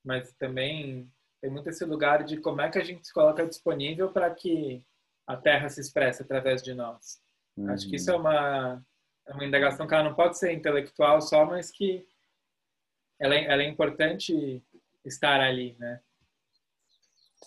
Mas 0.04 0.34
também 0.34 1.10
tem 1.40 1.50
muito 1.50 1.70
esse 1.70 1.86
lugar 1.86 2.26
de 2.26 2.36
como 2.42 2.60
é 2.60 2.70
que 2.70 2.80
a 2.80 2.84
gente 2.84 3.08
se 3.08 3.14
coloca 3.14 3.48
disponível 3.48 4.12
para 4.12 4.30
que 4.36 4.84
a 5.28 5.36
Terra 5.36 5.70
se 5.70 5.82
expresse 5.82 6.22
através 6.22 6.62
de 6.62 6.74
nós. 6.74 7.22
Uhum. 7.58 7.70
Acho 7.72 7.90
que 7.90 7.96
isso 7.96 8.12
é 8.12 8.16
uma, 8.16 8.86
é 9.28 9.34
uma 9.34 9.46
indagação 9.46 9.88
que 9.88 9.94
ela 9.94 10.04
não 10.04 10.14
pode 10.14 10.38
ser 10.38 10.52
intelectual 10.52 11.22
só, 11.22 11.46
mas 11.46 11.72
que 11.72 12.08
ela 13.20 13.34
é, 13.34 13.46
ela 13.46 13.62
é 13.64 13.68
importante 13.68 14.62
estar 15.04 15.40
ali, 15.40 15.76
né? 15.80 16.02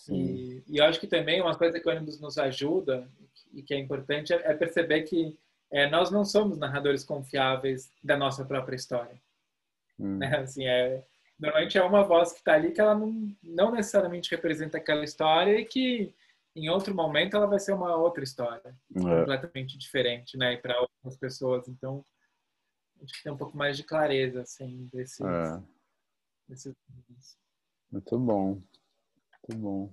E, 0.08 0.62
e, 0.66 0.78
eu 0.78 0.84
acho 0.84 0.98
que 0.98 1.06
também 1.06 1.40
uma 1.40 1.56
coisa 1.56 1.78
que 1.78 1.86
o 1.86 1.92
ônibus 1.92 2.18
nos 2.18 2.38
ajuda 2.38 3.06
e 3.52 3.62
que 3.62 3.74
é 3.74 3.78
importante 3.78 4.32
é, 4.32 4.36
é 4.36 4.54
perceber 4.54 5.02
que 5.02 5.36
é, 5.70 5.88
nós 5.88 6.10
não 6.10 6.24
somos 6.24 6.56
narradores 6.56 7.04
confiáveis 7.04 7.92
da 8.02 8.16
nossa 8.16 8.44
própria 8.44 8.76
história. 8.76 9.20
Hum. 9.98 10.16
Né? 10.16 10.36
Assim, 10.38 10.66
é, 10.66 11.04
normalmente 11.38 11.76
é 11.76 11.82
uma 11.82 12.04
voz 12.04 12.32
que 12.32 12.38
está 12.38 12.54
ali 12.54 12.72
que 12.72 12.80
ela 12.80 12.94
não, 12.94 13.36
não 13.42 13.70
necessariamente 13.70 14.30
representa 14.30 14.78
aquela 14.78 15.04
história 15.04 15.58
e 15.58 15.64
que 15.64 16.14
em 16.58 16.68
outro 16.68 16.94
momento 16.94 17.36
ela 17.36 17.46
vai 17.46 17.58
ser 17.58 17.72
uma 17.72 17.96
outra 17.96 18.24
história 18.24 18.76
é. 18.94 19.00
completamente 19.00 19.78
diferente, 19.78 20.36
né, 20.36 20.56
para 20.56 20.80
outras 20.80 21.16
pessoas. 21.18 21.68
Então 21.68 22.04
acho 23.02 23.14
que 23.14 23.22
tem 23.22 23.32
um 23.32 23.36
pouco 23.36 23.56
mais 23.56 23.76
de 23.76 23.84
clareza 23.84 24.42
assim 24.42 24.88
desses, 24.92 25.20
é. 25.20 25.62
desses... 26.48 26.74
muito 27.90 28.18
bom 28.18 28.60
muito 29.48 29.62
bom. 29.62 29.92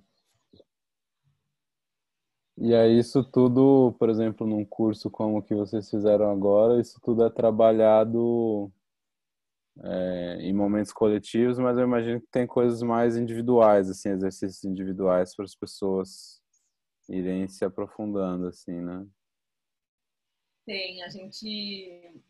E 2.58 2.74
aí 2.74 2.98
isso 2.98 3.22
tudo, 3.22 3.94
por 3.98 4.08
exemplo, 4.08 4.46
num 4.46 4.64
curso 4.64 5.10
como 5.10 5.38
o 5.38 5.42
que 5.42 5.54
vocês 5.54 5.90
fizeram 5.90 6.30
agora, 6.30 6.80
isso 6.80 6.98
tudo 7.02 7.24
é 7.24 7.30
trabalhado 7.30 8.72
é, 9.82 10.38
em 10.40 10.54
momentos 10.54 10.92
coletivos, 10.92 11.58
mas 11.58 11.76
eu 11.76 11.84
imagino 11.84 12.20
que 12.20 12.28
tem 12.28 12.46
coisas 12.46 12.82
mais 12.82 13.16
individuais, 13.16 13.90
assim, 13.90 14.08
exercícios 14.08 14.64
individuais 14.64 15.36
para 15.36 15.44
as 15.44 15.54
pessoas 15.54 16.40
irem 17.08 17.48
se 17.48 17.64
aprofundando, 17.64 18.46
assim, 18.46 18.80
né? 18.80 19.06
Tem, 20.64 21.02
a 21.02 21.08
gente 21.08 22.22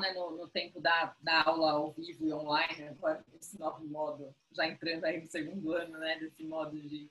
né, 0.00 0.12
no, 0.14 0.36
no, 0.36 0.48
tempo 0.48 0.80
da, 0.80 1.14
da 1.20 1.42
aula 1.42 1.72
ao 1.72 1.92
vivo 1.92 2.26
e 2.26 2.32
online, 2.32 2.88
agora 2.88 3.24
esse 3.40 3.58
novo 3.58 3.84
modo, 3.84 4.34
já 4.52 4.66
entrando 4.66 5.04
aí 5.04 5.20
no 5.20 5.26
segundo 5.26 5.72
ano, 5.72 5.98
né, 5.98 6.18
desse 6.18 6.44
modo 6.44 6.78
de 6.80 7.10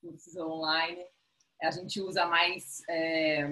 cursos 0.00 0.36
online, 0.36 1.04
a 1.60 1.70
gente 1.70 2.00
usa 2.00 2.24
mais 2.26 2.82
é, 2.88 3.44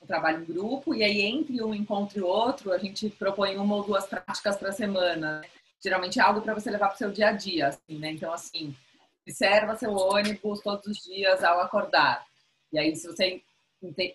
o 0.00 0.06
trabalho 0.06 0.42
em 0.42 0.44
grupo 0.44 0.94
e 0.94 1.02
aí 1.02 1.22
entre 1.22 1.62
um 1.62 1.74
encontro 1.74 2.18
e 2.18 2.22
outro 2.22 2.72
a 2.72 2.78
gente 2.78 3.08
propõe 3.10 3.56
uma 3.56 3.76
ou 3.76 3.84
duas 3.84 4.06
práticas 4.06 4.56
para 4.56 4.70
semana. 4.70 5.42
Geralmente 5.82 6.18
é 6.18 6.22
algo 6.22 6.42
para 6.42 6.54
você 6.54 6.70
levar 6.70 6.88
para 6.88 6.94
o 6.94 6.98
seu 6.98 7.10
dia 7.10 7.28
a 7.28 7.32
dia, 7.32 7.68
assim, 7.68 7.98
né? 7.98 8.10
Então 8.10 8.32
assim, 8.32 8.76
observa 9.22 9.76
seu 9.76 9.92
ônibus 9.92 10.60
todos 10.60 10.86
os 10.86 10.98
dias 11.04 11.42
ao 11.42 11.60
acordar. 11.60 12.26
E 12.74 12.78
aí 12.78 12.94
se 12.94 13.06
você 13.06 13.40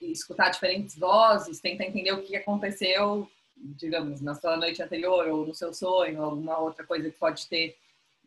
escutar 0.02 0.50
diferentes 0.50 0.98
vozes, 0.98 1.60
tenta 1.60 1.84
entender 1.84 2.12
o 2.12 2.22
que 2.22 2.36
aconteceu 2.36 3.30
digamos, 3.60 4.22
na 4.22 4.36
sua 4.36 4.58
noite 4.58 4.82
anterior 4.82 5.28
ou 5.28 5.46
no 5.46 5.54
seu 5.54 5.74
sonho, 5.74 6.24
alguma 6.24 6.58
outra 6.60 6.86
coisa 6.86 7.10
que 7.10 7.18
pode 7.18 7.48
ter 7.48 7.78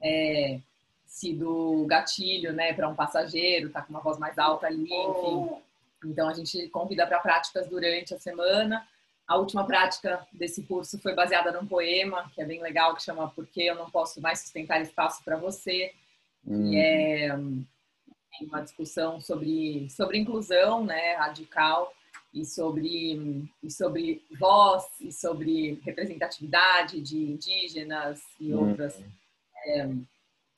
é, 0.01 0.61
sido 1.07 1.87
gatilho, 1.87 2.53
né, 2.53 2.73
para 2.73 2.89
um 2.89 2.95
passageiro, 2.95 3.71
tá 3.71 3.83
com 3.83 3.91
uma 3.91 4.01
voz 4.01 4.19
mais 4.19 4.39
alta 4.39 4.67
ali, 4.67 4.93
enfim. 4.93 5.51
Então 6.05 6.29
a 6.29 6.35
gente 6.35 6.69
convida 6.69 7.07
para 7.07 7.21
práticas 7.21 7.69
durante 7.69 8.15
a 8.15 8.19
semana. 8.19 8.87
A 9.27 9.37
última 9.37 9.65
prática 9.65 10.27
desse 10.33 10.63
curso 10.65 10.99
foi 10.99 11.15
baseada 11.15 11.53
num 11.53 11.67
poema 11.67 12.31
que 12.35 12.43
é 12.43 12.45
bem 12.45 12.61
legal, 12.61 12.95
que 12.95 13.03
chama 13.03 13.31
Por 13.31 13.47
que 13.47 13.65
eu 13.65 13.77
não 13.77 13.91
posso 13.91 14.21
mais 14.21 14.41
sustentar 14.41 14.83
espaço 14.83 15.23
para 15.25 15.37
você? 15.37 15.93
Hum. 16.47 16.73
E 16.73 16.77
é 16.77 17.39
uma 18.41 18.61
discussão 18.61 19.21
sobre 19.21 19.89
sobre 19.91 20.19
inclusão, 20.19 20.85
né, 20.85 21.15
radical 21.15 21.93
e 22.33 22.45
sobre, 22.45 23.45
e 23.63 23.71
sobre 23.71 24.25
voz 24.39 24.85
e 25.01 25.13
sobre 25.13 25.79
representatividade 25.85 27.01
de 27.01 27.19
indígenas 27.19 28.23
e 28.41 28.53
uhum. 28.53 28.71
outras 28.71 28.99
é, 29.67 29.89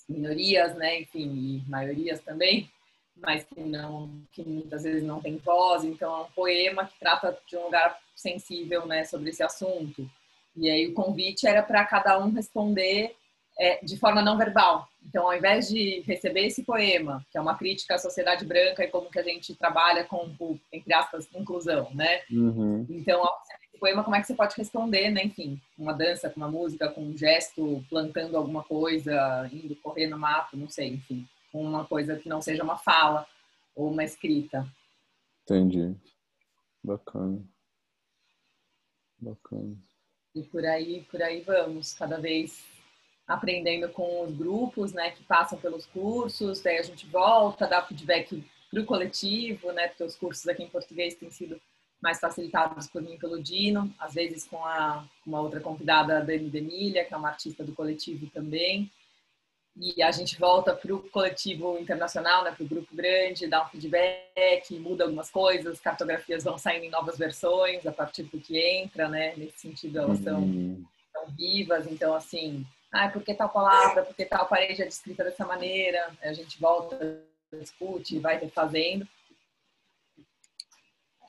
minorias, 0.08 0.74
né, 0.76 1.00
enfim, 1.00 1.28
e 1.66 1.68
maiorias 1.68 2.20
também, 2.20 2.70
mas 3.16 3.44
que 3.44 3.60
não, 3.60 4.10
que 4.32 4.42
muitas 4.42 4.84
vezes 4.84 5.02
não 5.02 5.20
tem 5.20 5.36
voz. 5.38 5.84
Então 5.84 6.14
é 6.16 6.22
um 6.22 6.30
poema 6.30 6.86
que 6.86 6.98
trata 6.98 7.36
de 7.46 7.56
um 7.56 7.64
lugar 7.64 7.98
sensível, 8.14 8.86
né, 8.86 9.04
sobre 9.04 9.30
esse 9.30 9.42
assunto. 9.42 10.08
E 10.56 10.70
aí 10.70 10.86
o 10.86 10.94
convite 10.94 11.46
era 11.46 11.62
para 11.62 11.84
cada 11.84 12.16
um 12.18 12.30
responder 12.30 13.16
é, 13.58 13.84
de 13.84 13.96
forma 13.98 14.22
não 14.22 14.36
verbal. 14.36 14.88
Então, 15.06 15.26
ao 15.26 15.34
invés 15.36 15.68
de 15.68 16.00
receber 16.00 16.46
esse 16.46 16.64
poema, 16.64 17.24
que 17.30 17.38
é 17.38 17.40
uma 17.40 17.56
crítica 17.56 17.94
à 17.94 17.98
sociedade 17.98 18.44
branca 18.44 18.84
e 18.84 18.88
como 18.88 19.10
que 19.10 19.18
a 19.18 19.22
gente 19.22 19.54
trabalha 19.54 20.04
com, 20.04 20.58
entre 20.72 20.92
aspas, 20.92 21.28
inclusão, 21.34 21.88
né? 21.94 22.22
Uhum. 22.30 22.86
Então, 22.88 23.20
ao 23.20 23.38
receber 23.40 23.64
esse 23.68 23.78
poema, 23.78 24.02
como 24.02 24.16
é 24.16 24.20
que 24.20 24.26
você 24.26 24.34
pode 24.34 24.56
responder, 24.56 25.10
né? 25.10 25.24
Enfim, 25.24 25.60
uma 25.78 25.92
dança, 25.92 26.30
com 26.30 26.40
uma 26.40 26.50
música, 26.50 26.88
com 26.88 27.02
um 27.02 27.16
gesto, 27.16 27.84
plantando 27.88 28.36
alguma 28.36 28.64
coisa, 28.64 29.48
indo 29.52 29.76
correr 29.76 30.06
no 30.06 30.18
mato, 30.18 30.56
não 30.56 30.68
sei, 30.68 30.88
enfim. 30.88 31.26
Uma 31.52 31.84
coisa 31.84 32.16
que 32.16 32.28
não 32.28 32.42
seja 32.42 32.64
uma 32.64 32.76
fala 32.76 33.26
ou 33.76 33.92
uma 33.92 34.02
escrita. 34.02 34.66
Entendi. 35.44 35.94
Bacana. 36.82 37.40
Bacana. 39.18 39.76
E 40.34 40.42
por 40.42 40.64
aí, 40.66 41.06
por 41.10 41.22
aí 41.22 41.42
vamos, 41.42 41.94
cada 41.94 42.18
vez 42.18 42.73
aprendendo 43.26 43.88
com 43.88 44.22
os 44.22 44.32
grupos, 44.32 44.92
né, 44.92 45.10
que 45.10 45.22
passam 45.24 45.58
pelos 45.58 45.86
cursos, 45.86 46.60
daí 46.60 46.78
a 46.78 46.82
gente 46.82 47.06
volta, 47.06 47.66
dá 47.66 47.82
feedback 47.82 48.44
para 48.70 48.80
o 48.80 48.84
coletivo, 48.84 49.72
né, 49.72 49.88
porque 49.88 50.04
os 50.04 50.16
cursos 50.16 50.46
aqui 50.46 50.62
em 50.62 50.68
português 50.68 51.14
têm 51.14 51.30
sido 51.30 51.60
mais 52.02 52.20
facilitados 52.20 52.86
por 52.86 53.00
mim 53.00 53.16
pelo 53.16 53.42
Dino, 53.42 53.92
às 53.98 54.12
vezes 54.12 54.46
com 54.46 54.62
a, 54.64 55.06
uma 55.26 55.40
outra 55.40 55.60
convidada, 55.60 56.18
a 56.18 56.20
Dani 56.20 56.50
Demilha, 56.50 57.04
que 57.04 57.14
é 57.14 57.16
uma 57.16 57.30
artista 57.30 57.64
do 57.64 57.72
coletivo 57.72 58.26
também. 58.26 58.90
E 59.76 60.02
a 60.02 60.12
gente 60.12 60.38
volta 60.38 60.72
para 60.74 60.94
o 60.94 61.00
coletivo 61.08 61.78
internacional, 61.78 62.44
né, 62.44 62.52
para 62.52 62.62
o 62.62 62.68
grupo 62.68 62.94
grande, 62.94 63.48
dá 63.48 63.64
um 63.64 63.68
feedback, 63.70 64.78
muda 64.78 65.04
algumas 65.04 65.30
coisas, 65.30 65.80
cartografias 65.80 66.44
vão 66.44 66.58
saindo 66.58 66.84
em 66.84 66.90
novas 66.90 67.18
versões 67.18 67.84
a 67.86 67.90
partir 67.90 68.24
do 68.24 68.38
que 68.38 68.56
entra, 68.56 69.08
né? 69.08 69.34
Nesse 69.36 69.58
sentido, 69.58 69.98
elas 69.98 70.20
são, 70.20 70.42
uhum. 70.42 70.84
são 71.10 71.26
vivas, 71.34 71.88
então, 71.90 72.14
assim, 72.14 72.64
ah, 72.94 73.08
por 73.08 73.24
que 73.24 73.34
tal 73.34 73.48
palavra, 73.48 74.04
por 74.04 74.14
que 74.14 74.24
tal 74.24 74.46
parede 74.46 74.80
é 74.80 74.86
descrita 74.86 75.24
dessa 75.24 75.44
maneira, 75.44 76.16
a 76.22 76.32
gente 76.32 76.60
volta, 76.60 77.20
discute, 77.52 78.20
vai 78.20 78.38
refazendo. 78.38 79.04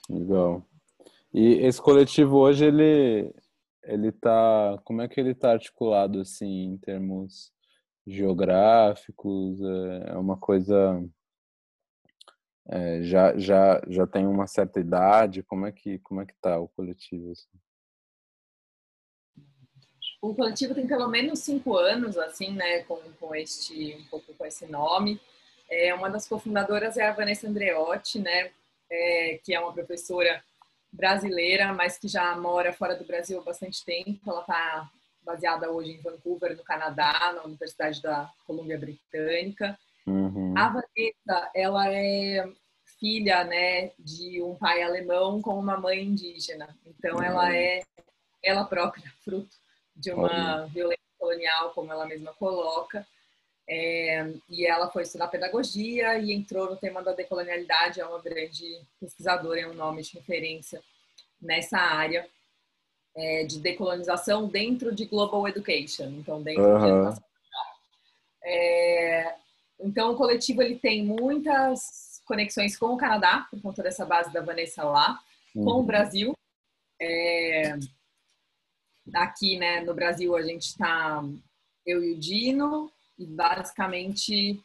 Legal. 0.08 0.64
E 1.34 1.56
esse 1.66 1.82
coletivo 1.82 2.38
hoje, 2.38 2.66
ele, 2.66 3.34
ele 3.84 4.12
tá, 4.12 4.80
como 4.84 5.02
é 5.02 5.08
que 5.08 5.20
ele 5.20 5.34
tá 5.34 5.54
articulado, 5.54 6.22
assim, 6.22 6.66
em 6.66 6.78
termos 6.78 7.52
geográficos? 8.06 9.60
É, 9.60 10.12
é 10.12 10.18
uma 10.18 10.38
coisa... 10.38 11.04
É, 12.68 13.02
já, 13.02 13.36
já, 13.38 13.82
já 13.88 14.06
tem 14.06 14.28
uma 14.28 14.46
certa 14.46 14.80
idade? 14.80 15.42
Como 15.42 15.66
é 15.66 15.72
que, 15.72 15.98
como 16.00 16.22
é 16.22 16.26
que 16.28 16.36
tá 16.40 16.60
o 16.60 16.68
coletivo? 16.70 17.32
Assim? 17.32 17.50
O 20.26 20.34
coletivo 20.34 20.74
tem 20.74 20.88
pelo 20.88 21.08
menos 21.08 21.38
cinco 21.40 21.78
anos, 21.78 22.18
assim, 22.18 22.52
né, 22.52 22.80
com, 22.86 23.00
com 23.20 23.36
este, 23.36 23.96
um 23.96 24.06
pouco 24.06 24.34
com 24.34 24.44
esse 24.44 24.66
nome. 24.66 25.22
É, 25.70 25.94
uma 25.94 26.10
das 26.10 26.28
cofundadoras 26.28 26.98
é 26.98 27.06
a 27.06 27.14
Vanessa 27.14 27.48
Andreotti, 27.48 28.18
né, 28.18 28.50
é, 28.90 29.40
que 29.44 29.54
é 29.54 29.60
uma 29.60 29.72
professora 29.72 30.44
brasileira, 30.92 31.72
mas 31.74 32.00
que 32.00 32.08
já 32.08 32.36
mora 32.38 32.74
fora 32.74 32.96
do 32.96 33.06
Brasil 33.06 33.40
há 33.40 33.44
bastante 33.44 33.86
tempo. 33.86 34.20
Ela 34.26 34.42
está 34.42 34.90
baseada 35.24 35.70
hoje 35.70 35.92
em 35.92 36.02
Vancouver, 36.02 36.58
no 36.58 36.64
Canadá, 36.64 37.32
na 37.36 37.44
Universidade 37.44 38.02
da 38.02 38.28
Colômbia 38.48 38.80
Britânica. 38.80 39.78
Uhum. 40.08 40.56
A 40.58 40.70
Vanessa, 40.70 41.52
ela 41.54 41.94
é 41.94 42.50
filha, 43.00 43.44
né, 43.44 43.92
de 44.00 44.42
um 44.42 44.56
pai 44.56 44.82
alemão 44.82 45.40
com 45.40 45.60
uma 45.60 45.78
mãe 45.78 46.04
indígena. 46.04 46.76
Então, 46.84 47.18
uhum. 47.18 47.24
ela 47.24 47.56
é 47.56 47.84
ela 48.42 48.64
própria 48.64 49.12
fruto 49.24 49.65
de 49.96 50.12
uma 50.12 50.62
uhum. 50.62 50.68
violência 50.68 51.04
colonial, 51.18 51.72
como 51.72 51.92
ela 51.92 52.06
mesma 52.06 52.34
coloca. 52.34 53.06
É, 53.68 54.32
e 54.48 54.66
ela 54.66 54.92
foi 54.92 55.04
estudar 55.04 55.28
pedagogia 55.28 56.20
e 56.20 56.32
entrou 56.32 56.70
no 56.70 56.78
tema 56.78 57.02
da 57.02 57.14
decolonialidade, 57.14 58.00
é 58.00 58.06
uma 58.06 58.22
grande 58.22 58.80
pesquisadora, 59.00 59.62
é 59.62 59.68
um 59.68 59.74
nome 59.74 60.04
de 60.04 60.14
referência 60.14 60.84
nessa 61.42 61.80
área 61.80 62.28
é, 63.16 63.44
de 63.44 63.60
decolonização 63.60 64.48
dentro 64.48 64.94
de 64.94 65.06
global 65.06 65.48
education, 65.48 66.06
então 66.20 66.44
dentro 66.44 66.64
uhum. 66.64 66.80
de 66.80 66.88
educação. 66.88 67.24
É, 68.44 69.36
então 69.80 70.12
o 70.12 70.16
coletivo 70.16 70.62
ele 70.62 70.78
tem 70.78 71.04
muitas 71.04 72.22
conexões 72.26 72.78
com 72.78 72.88
o 72.88 72.98
Canadá 72.98 73.48
por 73.50 73.62
conta 73.62 73.82
dessa 73.82 74.06
base 74.06 74.32
da 74.32 74.42
Vanessa 74.42 74.84
lá, 74.84 75.20
uhum. 75.56 75.64
com 75.64 75.72
o 75.72 75.78
uhum. 75.78 75.86
Brasil. 75.86 76.34
É, 77.02 77.78
aqui, 79.14 79.58
né, 79.58 79.82
no 79.82 79.94
Brasil 79.94 80.36
a 80.36 80.42
gente 80.42 80.64
está 80.64 81.24
eu 81.86 82.04
e 82.04 82.14
o 82.14 82.18
Dino 82.18 82.92
e 83.18 83.26
basicamente 83.26 84.60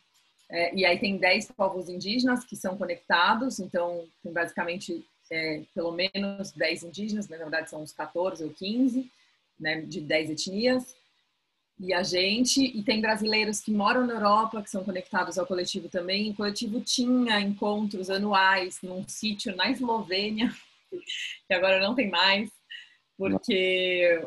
é, 0.51 0.75
e 0.75 0.85
aí 0.85 0.99
tem 0.99 1.17
10 1.17 1.53
povos 1.53 1.89
indígenas 1.89 2.45
que 2.45 2.57
são 2.57 2.77
conectados, 2.77 3.61
então 3.61 4.05
tem 4.23 4.33
basicamente 4.33 5.05
é, 5.31 5.63
pelo 5.73 5.93
menos 5.93 6.51
10 6.53 6.85
indígenas, 6.85 7.29
mas 7.29 7.39
na 7.39 7.45
verdade 7.45 7.71
são 7.71 7.83
uns 7.83 7.93
14 7.93 8.43
ou 8.43 8.51
15, 8.51 9.09
né, 9.59 9.81
de 9.83 10.01
10 10.01 10.31
etnias. 10.31 10.97
E 11.79 11.95
a 11.95 12.03
gente, 12.03 12.63
e 12.63 12.83
tem 12.83 13.01
brasileiros 13.01 13.61
que 13.61 13.71
moram 13.71 14.07
na 14.07 14.15
Europa, 14.15 14.61
que 14.61 14.69
são 14.69 14.85
conectados 14.85 15.39
ao 15.39 15.47
coletivo 15.47 15.89
também. 15.89 16.31
O 16.31 16.35
coletivo 16.35 16.81
tinha 16.81 17.41
encontros 17.41 18.11
anuais 18.11 18.83
num 18.83 19.07
sítio 19.09 19.57
na 19.57 19.71
Eslovênia, 19.71 20.53
que 21.49 21.55
agora 21.55 21.81
não 21.81 21.95
tem 21.95 22.11
mais, 22.11 22.51
porque 23.21 24.27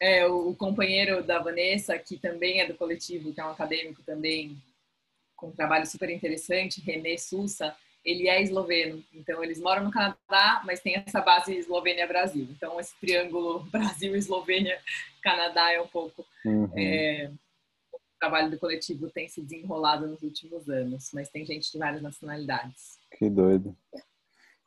é, 0.00 0.24
o 0.26 0.54
companheiro 0.54 1.24
da 1.24 1.40
Vanessa, 1.40 1.98
que 1.98 2.16
também 2.16 2.60
é 2.60 2.66
do 2.66 2.74
coletivo, 2.74 3.34
que 3.34 3.40
é 3.40 3.44
um 3.44 3.50
acadêmico 3.50 4.00
também, 4.04 4.56
com 5.34 5.48
um 5.48 5.52
trabalho 5.52 5.86
super 5.86 6.08
interessante, 6.08 6.80
René 6.80 7.16
Sousa, 7.16 7.74
ele 8.04 8.28
é 8.28 8.40
esloveno. 8.40 9.02
Então, 9.12 9.42
eles 9.42 9.60
moram 9.60 9.82
no 9.82 9.90
Canadá, 9.90 10.62
mas 10.64 10.80
tem 10.80 11.02
essa 11.04 11.20
base 11.20 11.56
Eslovênia-Brasil. 11.56 12.46
Então, 12.50 12.78
esse 12.78 12.94
triângulo 13.00 13.64
Brasil-Eslovênia-Canadá 13.72 15.72
é 15.72 15.80
um 15.80 15.88
pouco... 15.88 16.24
Uhum. 16.44 16.70
É, 16.76 17.28
o 17.92 17.98
trabalho 18.20 18.52
do 18.52 18.58
coletivo 18.58 19.10
tem 19.10 19.28
se 19.28 19.42
desenrolado 19.42 20.06
nos 20.06 20.22
últimos 20.22 20.68
anos, 20.68 21.10
mas 21.12 21.28
tem 21.28 21.44
gente 21.44 21.72
de 21.72 21.78
várias 21.78 22.00
nacionalidades. 22.00 22.98
Que 23.18 23.28
doido. 23.28 23.76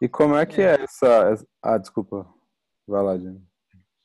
E 0.01 0.09
como 0.09 0.35
é 0.35 0.45
que 0.45 0.61
é, 0.61 0.75
é 0.75 0.83
essa... 0.83 1.41
Ah, 1.61 1.77
desculpa. 1.77 2.34
Vai 2.87 3.03
lá, 3.03 3.17
Jane. 3.17 3.43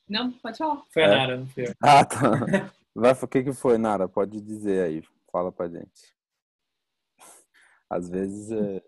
Não, 0.09 0.31
pode 0.31 0.57
falar. 0.57 0.83
Foi 0.91 1.03
a 1.03 1.07
é. 1.07 1.09
Nara, 1.09 1.37
não 1.37 1.47
foi 1.47 1.67
eu. 1.67 1.73
Ah, 1.81 2.05
tá. 2.05 2.73
Vai, 2.93 3.13
o 3.13 3.27
que, 3.27 3.43
que 3.43 3.53
foi, 3.53 3.77
Nara? 3.77 4.09
Pode 4.09 4.41
dizer 4.41 4.83
aí. 4.83 5.03
Fala 5.31 5.51
pra 5.51 5.69
gente. 5.69 6.13
Às 7.89 8.09
vezes 8.09 8.51
é, 8.51 8.81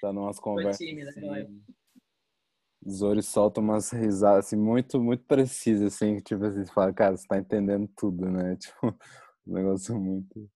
tá 0.00 0.12
numas 0.12 0.38
conversas. 0.38 0.78
Tímida, 0.78 1.10
assim, 1.10 1.62
Zori 2.88 3.22
solta 3.22 3.60
umas 3.60 3.90
risadas 3.90 4.46
assim, 4.46 4.56
muito, 4.56 5.00
muito 5.00 5.24
precisas, 5.24 5.94
assim, 5.94 6.20
tipo 6.20 6.44
assim, 6.44 6.64
você 6.64 6.72
fala, 6.72 6.92
cara, 6.92 7.16
você 7.16 7.26
tá 7.26 7.38
entendendo 7.38 7.88
tudo, 7.96 8.30
né? 8.30 8.56
Tipo, 8.60 8.96
um 9.46 9.52
negócio 9.54 9.98
muito. 9.98 10.48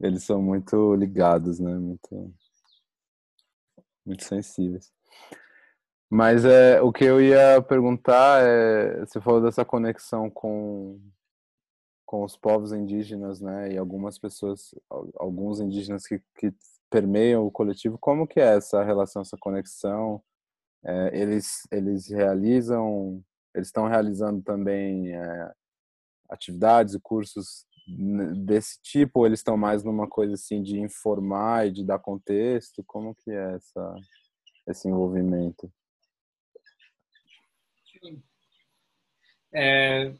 Eles 0.00 0.24
são 0.24 0.40
muito 0.40 0.94
ligados, 0.94 1.58
né? 1.58 1.74
Muito, 1.74 2.34
muito 4.04 4.24
sensíveis. 4.24 4.92
Mas 6.10 6.44
é, 6.44 6.80
o 6.80 6.92
que 6.92 7.04
eu 7.04 7.20
ia 7.20 7.60
perguntar 7.62 8.40
é, 8.42 9.00
você 9.04 9.20
falou 9.20 9.42
dessa 9.42 9.64
conexão 9.64 10.30
com, 10.30 11.00
com 12.06 12.22
os 12.22 12.36
povos 12.36 12.72
indígenas, 12.72 13.40
né? 13.40 13.72
E 13.72 13.76
algumas 13.78 14.16
pessoas, 14.18 14.72
alguns 15.16 15.60
indígenas 15.60 16.06
que, 16.06 16.20
que 16.38 16.54
permeiam 16.88 17.44
o 17.44 17.50
coletivo. 17.50 17.98
Como 17.98 18.26
que 18.26 18.40
é 18.40 18.56
essa 18.56 18.84
relação, 18.84 19.22
essa 19.22 19.36
conexão? 19.38 20.22
É, 20.84 21.20
eles, 21.20 21.62
eles 21.72 22.08
realizam, 22.08 23.20
eles 23.52 23.68
estão 23.68 23.88
realizando 23.88 24.40
também 24.42 25.12
é, 25.12 25.52
atividades 26.30 26.94
e 26.94 27.00
cursos 27.00 27.66
desse 28.44 28.80
tipo? 28.80 29.20
Ou 29.20 29.26
eles 29.26 29.40
estão 29.40 29.56
mais 29.56 29.82
numa 29.82 30.08
coisa 30.08 30.34
assim 30.34 30.62
de 30.62 30.78
informar 30.78 31.66
e 31.66 31.72
de 31.72 31.84
dar 31.84 31.98
contexto? 31.98 32.84
Como 32.86 33.12
que 33.12 33.32
é 33.32 33.54
essa, 33.56 33.94
esse 34.68 34.88
envolvimento? 34.88 35.68
É, 39.52 40.12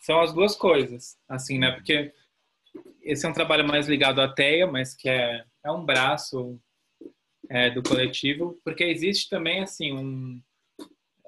são 0.00 0.20
as 0.20 0.32
duas 0.32 0.54
coisas, 0.54 1.18
assim, 1.28 1.58
né? 1.58 1.72
Porque 1.72 2.12
esse 3.02 3.26
é 3.26 3.28
um 3.28 3.32
trabalho 3.32 3.66
mais 3.66 3.88
ligado 3.88 4.20
à 4.20 4.28
TEA, 4.32 4.66
mas 4.66 4.94
que 4.94 5.08
é, 5.08 5.44
é 5.64 5.70
um 5.70 5.84
braço 5.84 6.60
é, 7.48 7.70
do 7.70 7.82
coletivo, 7.82 8.58
porque 8.64 8.84
existe 8.84 9.28
também, 9.28 9.62
assim, 9.62 9.92
um, 9.92 10.40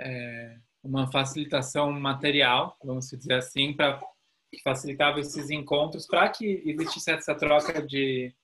é, 0.00 0.56
uma 0.82 1.10
facilitação 1.10 1.92
material, 1.92 2.76
vamos 2.82 3.08
dizer 3.10 3.34
assim, 3.34 3.72
para 3.72 4.00
que 4.52 4.62
facilitava 4.62 5.20
esses 5.20 5.50
encontros, 5.50 6.06
para 6.06 6.28
que 6.28 6.62
existisse 6.64 7.10
essa 7.10 7.34
troca 7.34 7.82
de, 7.82 8.34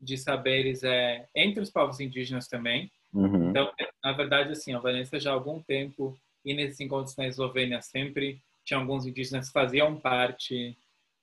de 0.00 0.18
saberes 0.18 0.82
é, 0.82 1.28
entre 1.34 1.62
os 1.62 1.70
povos 1.70 2.00
indígenas 2.00 2.48
também. 2.48 2.90
Uhum. 3.12 3.50
Então, 3.50 3.70
na 4.02 4.12
verdade, 4.12 4.52
assim, 4.52 4.74
a 4.74 4.80
Vanessa 4.80 5.20
já 5.20 5.30
há 5.30 5.34
algum 5.34 5.62
tempo 5.62 6.18
e 6.44 6.54
nesses 6.54 6.80
encontros 6.80 7.16
na 7.16 7.26
Eslovênia 7.26 7.80
sempre 7.80 8.40
tinha 8.64 8.78
alguns 8.78 9.06
indígenas 9.06 9.48
que 9.48 9.52
faziam 9.52 9.96
parte 9.96 10.76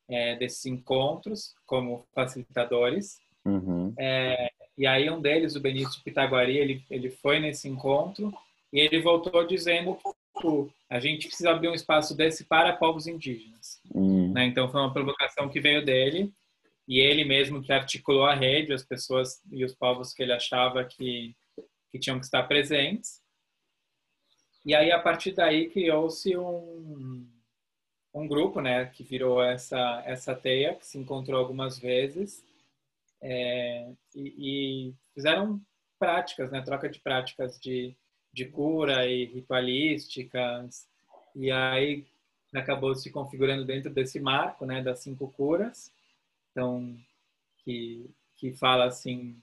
é, 0.10 0.36
desses 0.36 0.66
encontros 0.66 1.54
como 1.66 2.06
facilitadores. 2.14 3.20
Uhum. 3.46 3.94
É, 3.98 4.52
e 4.78 4.86
aí 4.88 5.10
um 5.10 5.22
deles, 5.22 5.56
o 5.56 5.60
Benício 5.62 6.02
Pitaguari, 6.04 6.58
ele, 6.58 6.84
ele 6.90 7.10
foi 7.10 7.40
nesse 7.40 7.68
encontro 7.68 8.34
e 8.72 8.80
ele 8.80 9.02
voltou 9.02 9.46
dizendo 9.46 9.96
que 9.96 10.10
tipo, 10.40 10.74
a 10.90 11.00
gente 11.00 11.28
precisa 11.28 11.52
abrir 11.52 11.68
um 11.68 11.74
espaço 11.74 12.16
desse 12.16 12.46
para 12.46 12.76
povos 12.76 13.08
indígenas. 13.08 13.80
Uhum. 13.94 14.32
Né? 14.32 14.46
Então 14.46 14.70
foi 14.70 14.80
uma 14.82 14.94
provocação 14.94 15.50
que 15.50 15.60
veio 15.60 15.84
dele 15.84 16.32
e 16.88 17.00
ele 17.00 17.24
mesmo 17.24 17.62
que 17.62 17.72
articulou 17.72 18.26
a 18.26 18.34
rede, 18.34 18.74
as 18.74 18.84
pessoas 18.84 19.42
e 19.52 19.64
os 19.64 19.76
povos 19.76 20.14
que 20.14 20.24
ele 20.24 20.34
achava 20.34 20.84
que, 20.84 21.36
que 21.92 22.00
tinham 22.00 22.20
que 22.20 22.26
estar 22.26 22.44
presentes. 22.44 23.22
E 24.66 24.76
aí, 24.76 24.92
a 24.92 25.00
partir 25.00 25.32
daí, 25.32 25.70
criou-se 25.70 26.36
um, 26.38 27.28
um 28.14 28.28
grupo, 28.28 28.62
né, 28.62 28.86
que 28.88 29.04
virou 29.04 29.42
essa, 29.42 30.04
essa 30.06 30.36
teia, 30.36 30.76
que 30.76 30.86
se 30.86 30.98
encontrou 30.98 31.40
algumas 31.40 31.80
vezes, 31.80 32.44
é, 33.22 33.92
e, 34.16 34.90
e, 34.90 34.94
fizeram 35.14 35.62
práticas, 35.98 36.52
né, 36.52 36.62
troca 36.62 36.90
de 36.90 37.00
práticas 37.00 37.60
de, 37.60 37.96
de 38.34 38.46
cura 38.46 39.06
e 39.06 39.26
ritualísticas, 39.26 40.88
e 41.36 41.52
aí 41.52 42.06
acabou 42.54 42.96
se 42.96 43.12
configurando 43.12 43.64
dentro 43.66 43.90
desse 43.94 44.20
marco, 44.20 44.66
né, 44.66 44.82
das 44.82 45.00
cinco 45.00 45.32
curas, 45.32 45.92
então, 46.52 46.98
que, 47.64 48.10
que 48.36 48.54
fala, 48.54 48.86
assim, 48.86 49.40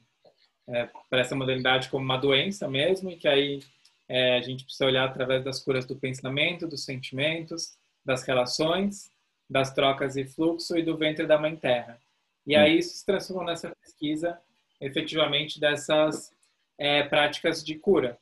é, 0.69 0.89
para 1.09 1.21
essa 1.21 1.37
modalidade 1.37 1.89
como 1.89 2.05
uma 2.05 2.17
doença 2.17 2.69
mesmo, 2.69 3.11
e 3.11 3.17
que 3.17 3.29
aí 3.29 3.61
é, 4.09 4.37
a 4.37 4.41
gente 4.41 4.65
precisa 4.65 4.87
olhar 4.87 5.05
através 5.05 5.45
das 5.45 5.63
curas 5.63 5.85
do 5.85 5.97
pensamento, 5.97 6.67
dos 6.67 6.85
sentimentos, 6.85 7.77
das 8.05 8.23
relações, 8.23 9.11
das 9.49 9.73
trocas 9.73 10.17
e 10.17 10.25
fluxo 10.25 10.77
e 10.77 10.83
do 10.83 10.97
ventre 10.97 11.27
da 11.27 11.39
Mãe 11.39 11.57
Terra. 11.57 11.99
E 12.47 12.55
aí 12.55 12.79
isso 12.79 12.97
se 12.97 13.05
transformou 13.05 13.45
nessa 13.45 13.75
pesquisa, 13.83 14.39
efetivamente, 14.81 15.59
dessas 15.59 16.33
é, 16.79 17.03
práticas 17.03 17.65
de 17.65 17.77
cura, 17.77 18.19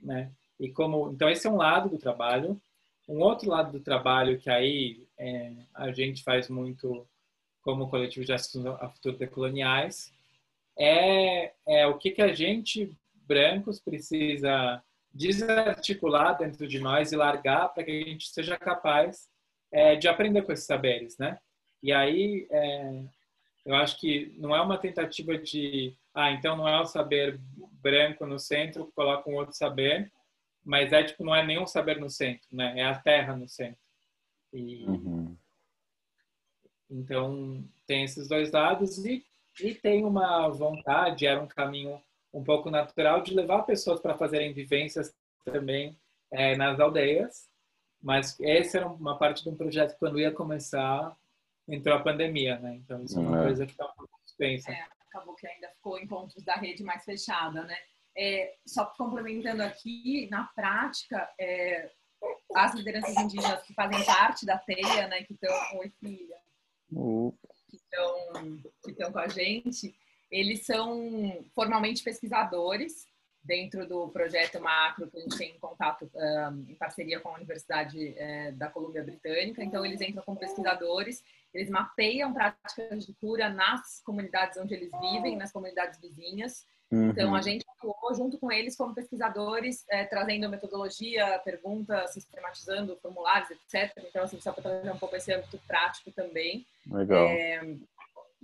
né? 0.00 0.30
E 0.60 0.68
como 0.68 1.10
então 1.10 1.28
esse 1.28 1.46
é 1.46 1.50
um 1.50 1.56
lado 1.56 1.88
do 1.88 1.98
trabalho. 1.98 2.60
Um 3.08 3.20
outro 3.20 3.50
lado 3.50 3.72
do 3.72 3.80
trabalho 3.80 4.38
que 4.38 4.48
aí 4.48 5.06
é, 5.18 5.52
a 5.74 5.90
gente 5.92 6.22
faz 6.22 6.48
muito 6.48 7.06
como 7.62 7.88
coletivo 7.88 8.24
de 8.24 8.32
assuntos 8.32 8.76
a 8.80 8.88
futuro 8.88 9.16
decoloniais 9.16 10.12
é, 10.76 11.52
é 11.66 11.86
o 11.86 11.96
que 11.96 12.10
que 12.10 12.22
a 12.22 12.32
gente 12.32 12.94
brancos 13.26 13.80
precisa 13.80 14.82
desarticular 15.14 16.36
dentro 16.36 16.66
de 16.66 16.80
nós 16.80 17.12
e 17.12 17.16
largar 17.16 17.68
para 17.68 17.84
que 17.84 17.90
a 17.90 18.08
gente 18.08 18.28
seja 18.28 18.58
capaz 18.58 19.28
é, 19.70 19.94
de 19.94 20.08
aprender 20.08 20.42
com 20.42 20.52
esses 20.52 20.66
saberes, 20.66 21.16
né? 21.18 21.38
E 21.82 21.92
aí, 21.92 22.46
é, 22.50 23.04
eu 23.64 23.74
acho 23.76 23.98
que 24.00 24.34
não 24.38 24.54
é 24.54 24.60
uma 24.60 24.78
tentativa 24.78 25.38
de 25.38 25.96
ah, 26.12 26.30
então 26.32 26.56
não 26.56 26.68
é 26.68 26.80
o 26.80 26.86
saber 26.86 27.40
branco 27.82 28.26
no 28.26 28.38
centro, 28.38 28.92
coloca 28.94 29.28
um 29.28 29.34
outro 29.34 29.54
saber, 29.54 30.12
mas 30.64 30.92
é 30.92 31.02
tipo, 31.02 31.24
não 31.24 31.34
é 31.34 31.44
nenhum 31.44 31.66
saber 31.66 31.98
no 32.00 32.08
centro, 32.08 32.46
né? 32.52 32.78
É 32.78 32.84
a 32.84 32.98
terra 32.98 33.36
no 33.36 33.48
centro. 33.48 33.80
E, 34.52 34.84
uhum. 34.84 35.36
Então, 36.88 37.64
tem 37.86 38.04
esses 38.04 38.28
dois 38.28 38.52
lados 38.52 39.04
e, 39.04 39.24
e 39.60 39.74
tem 39.74 40.04
uma 40.04 40.48
vontade, 40.48 41.26
era 41.26 41.42
um 41.42 41.46
caminho 41.46 42.00
um 42.34 42.42
pouco 42.42 42.70
natural 42.70 43.22
de 43.22 43.32
levar 43.32 43.62
pessoas 43.62 44.00
para 44.00 44.18
fazerem 44.18 44.52
vivências 44.52 45.14
também 45.44 45.96
é, 46.30 46.56
nas 46.56 46.80
aldeias, 46.80 47.48
mas 48.02 48.38
essa 48.40 48.78
era 48.78 48.88
uma 48.88 49.16
parte 49.16 49.42
de 49.42 49.48
um 49.48 49.56
projeto 49.56 49.92
que 49.92 49.98
quando 49.98 50.18
ia 50.18 50.32
começar, 50.32 51.16
entrou 51.68 51.96
a 51.96 52.02
pandemia, 52.02 52.58
né? 52.58 52.74
Então, 52.74 53.02
isso 53.02 53.18
é 53.18 53.22
uma 53.22 53.40
é. 53.40 53.44
coisa 53.44 53.64
que 53.64 53.72
está 53.72 53.86
um 53.86 53.94
pouco 53.96 54.20
suspensa. 54.22 54.72
É, 54.72 54.84
acabou 55.08 55.34
que 55.36 55.46
ainda 55.46 55.68
ficou 55.70 55.98
em 55.98 56.06
pontos 56.06 56.42
da 56.44 56.56
rede 56.56 56.82
mais 56.82 57.04
fechada, 57.04 57.62
né? 57.62 57.76
É, 58.16 58.56
só 58.66 58.84
complementando 58.86 59.62
aqui, 59.62 60.28
na 60.30 60.44
prática, 60.44 61.32
é, 61.38 61.90
as 62.54 62.74
lideranças 62.74 63.16
indígenas 63.16 63.62
que 63.62 63.74
fazem 63.74 64.04
parte 64.04 64.44
da 64.44 64.58
teia, 64.58 65.08
né, 65.08 65.22
que 65.24 65.34
estão, 65.34 65.78
oi 65.78 65.90
filha, 66.00 66.36
que 67.68 67.76
estão 67.76 68.62
que 68.82 68.90
estão 68.90 69.12
com 69.12 69.18
a 69.18 69.28
gente, 69.28 69.96
eles 70.34 70.66
são 70.66 71.44
formalmente 71.54 72.02
pesquisadores 72.02 73.06
dentro 73.40 73.86
do 73.86 74.08
projeto 74.08 74.60
macro 74.60 75.08
que 75.08 75.18
a 75.18 75.20
gente 75.20 75.38
tem 75.38 75.50
em 75.54 75.58
contato 75.60 76.10
um, 76.12 76.64
em 76.68 76.74
parceria 76.74 77.20
com 77.20 77.28
a 77.28 77.34
Universidade 77.34 78.14
é, 78.18 78.50
da 78.50 78.68
Colômbia 78.68 79.04
Britânica. 79.04 79.62
Então 79.62 79.86
eles 79.86 80.00
entram 80.00 80.24
como 80.24 80.38
pesquisadores, 80.38 81.22
eles 81.52 81.70
mapeiam 81.70 82.32
práticas 82.32 83.06
de 83.06 83.12
cura 83.14 83.48
nas 83.48 84.00
comunidades 84.04 84.58
onde 84.58 84.74
eles 84.74 84.90
vivem, 85.00 85.36
nas 85.36 85.52
comunidades 85.52 86.00
vizinhas. 86.00 86.66
Uhum. 86.90 87.10
Então, 87.10 87.34
a 87.34 87.40
gente 87.40 87.64
atuou 87.76 88.14
junto 88.14 88.38
com 88.38 88.52
eles 88.52 88.76
como 88.76 88.94
pesquisadores, 88.94 89.84
é, 89.90 90.04
trazendo 90.04 90.48
metodologia, 90.48 91.40
perguntas, 91.44 92.12
sistematizando 92.12 92.96
formulários, 93.02 93.50
etc. 93.50 93.92
Então, 94.08 94.22
assim, 94.22 94.40
só 94.40 94.52
para 94.52 94.62
trazer 94.62 94.92
um 94.92 94.98
pouco 94.98 95.16
esse 95.16 95.32
âmbito 95.32 95.58
prático 95.66 96.12
também. 96.12 96.64
Legal. 96.86 97.26
É, 97.26 97.60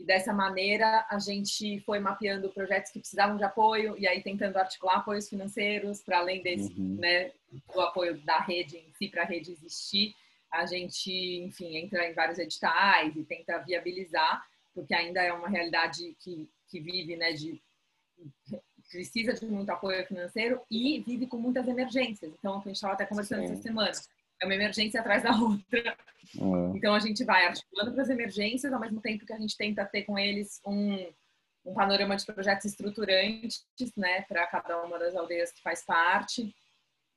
e 0.01 0.05
dessa 0.05 0.33
maneira, 0.33 1.07
a 1.11 1.19
gente 1.19 1.79
foi 1.81 1.99
mapeando 1.99 2.49
projetos 2.49 2.91
que 2.91 2.99
precisavam 2.99 3.37
de 3.37 3.45
apoio 3.45 3.95
e 3.99 4.09
aí 4.09 4.23
tentando 4.23 4.57
articular 4.57 4.97
apoios 4.97 5.29
financeiros 5.29 6.01
para 6.01 6.21
além 6.21 6.43
desse, 6.43 6.73
uhum. 6.73 6.97
né, 6.99 7.33
do 7.53 7.81
apoio 7.83 8.19
da 8.23 8.41
rede 8.41 8.79
em 8.79 8.91
si, 8.95 9.09
para 9.09 9.25
a 9.25 9.27
rede 9.27 9.53
existir. 9.53 10.15
A 10.51 10.65
gente, 10.65 11.13
enfim, 11.43 11.77
entra 11.77 12.09
em 12.09 12.15
vários 12.15 12.39
editais 12.39 13.15
e 13.15 13.23
tenta 13.25 13.59
viabilizar, 13.59 14.43
porque 14.73 14.95
ainda 14.95 15.23
é 15.23 15.35
uma 15.35 15.51
realidade 15.51 16.17
que, 16.19 16.49
que 16.67 16.81
vive, 16.81 17.15
né, 17.15 17.33
de 17.33 17.61
precisa 18.91 19.35
de 19.35 19.45
muito 19.47 19.71
apoio 19.71 20.05
financeiro 20.07 20.63
e 20.71 21.01
vive 21.01 21.27
com 21.27 21.37
muitas 21.37 21.69
emergências. 21.69 22.33
Então, 22.39 22.55
a 22.55 22.59
gente 22.61 22.75
estava 22.75 22.95
até 22.95 23.05
conversando 23.05 23.47
Sim. 23.47 23.53
essa 23.53 23.63
semana. 23.63 23.93
É 24.41 24.45
uma 24.47 24.55
emergência 24.55 25.01
atrás 25.01 25.23
da 25.23 25.31
outra. 25.33 25.97
Uhum. 26.37 26.77
Então, 26.77 26.95
a 26.95 27.01
gente 27.01 27.25
vai 27.25 27.47
articulando 27.47 27.93
para 27.93 28.03
as 28.03 28.09
emergências, 28.09 28.73
ao 28.73 28.81
mesmo 28.81 29.01
tempo 29.01 29.27
que 29.27 29.33
a 29.33 29.39
gente 29.39 29.57
tenta 29.57 29.85
ter 29.85 30.05
com 30.05 30.19
eles 30.19 30.61
um, 30.65 31.13
um 31.65 31.75
panorama 31.75 32.17
de 32.17 32.25
projetos 32.25 32.65
estruturantes, 32.67 33.65
né, 33.97 34.23
para 34.23 34.47
cada 34.47 34.83
uma 34.83 34.99
das 34.99 35.15
aldeias 35.15 35.53
que 35.53 35.63
faz 35.63 35.85
parte. 35.85 36.55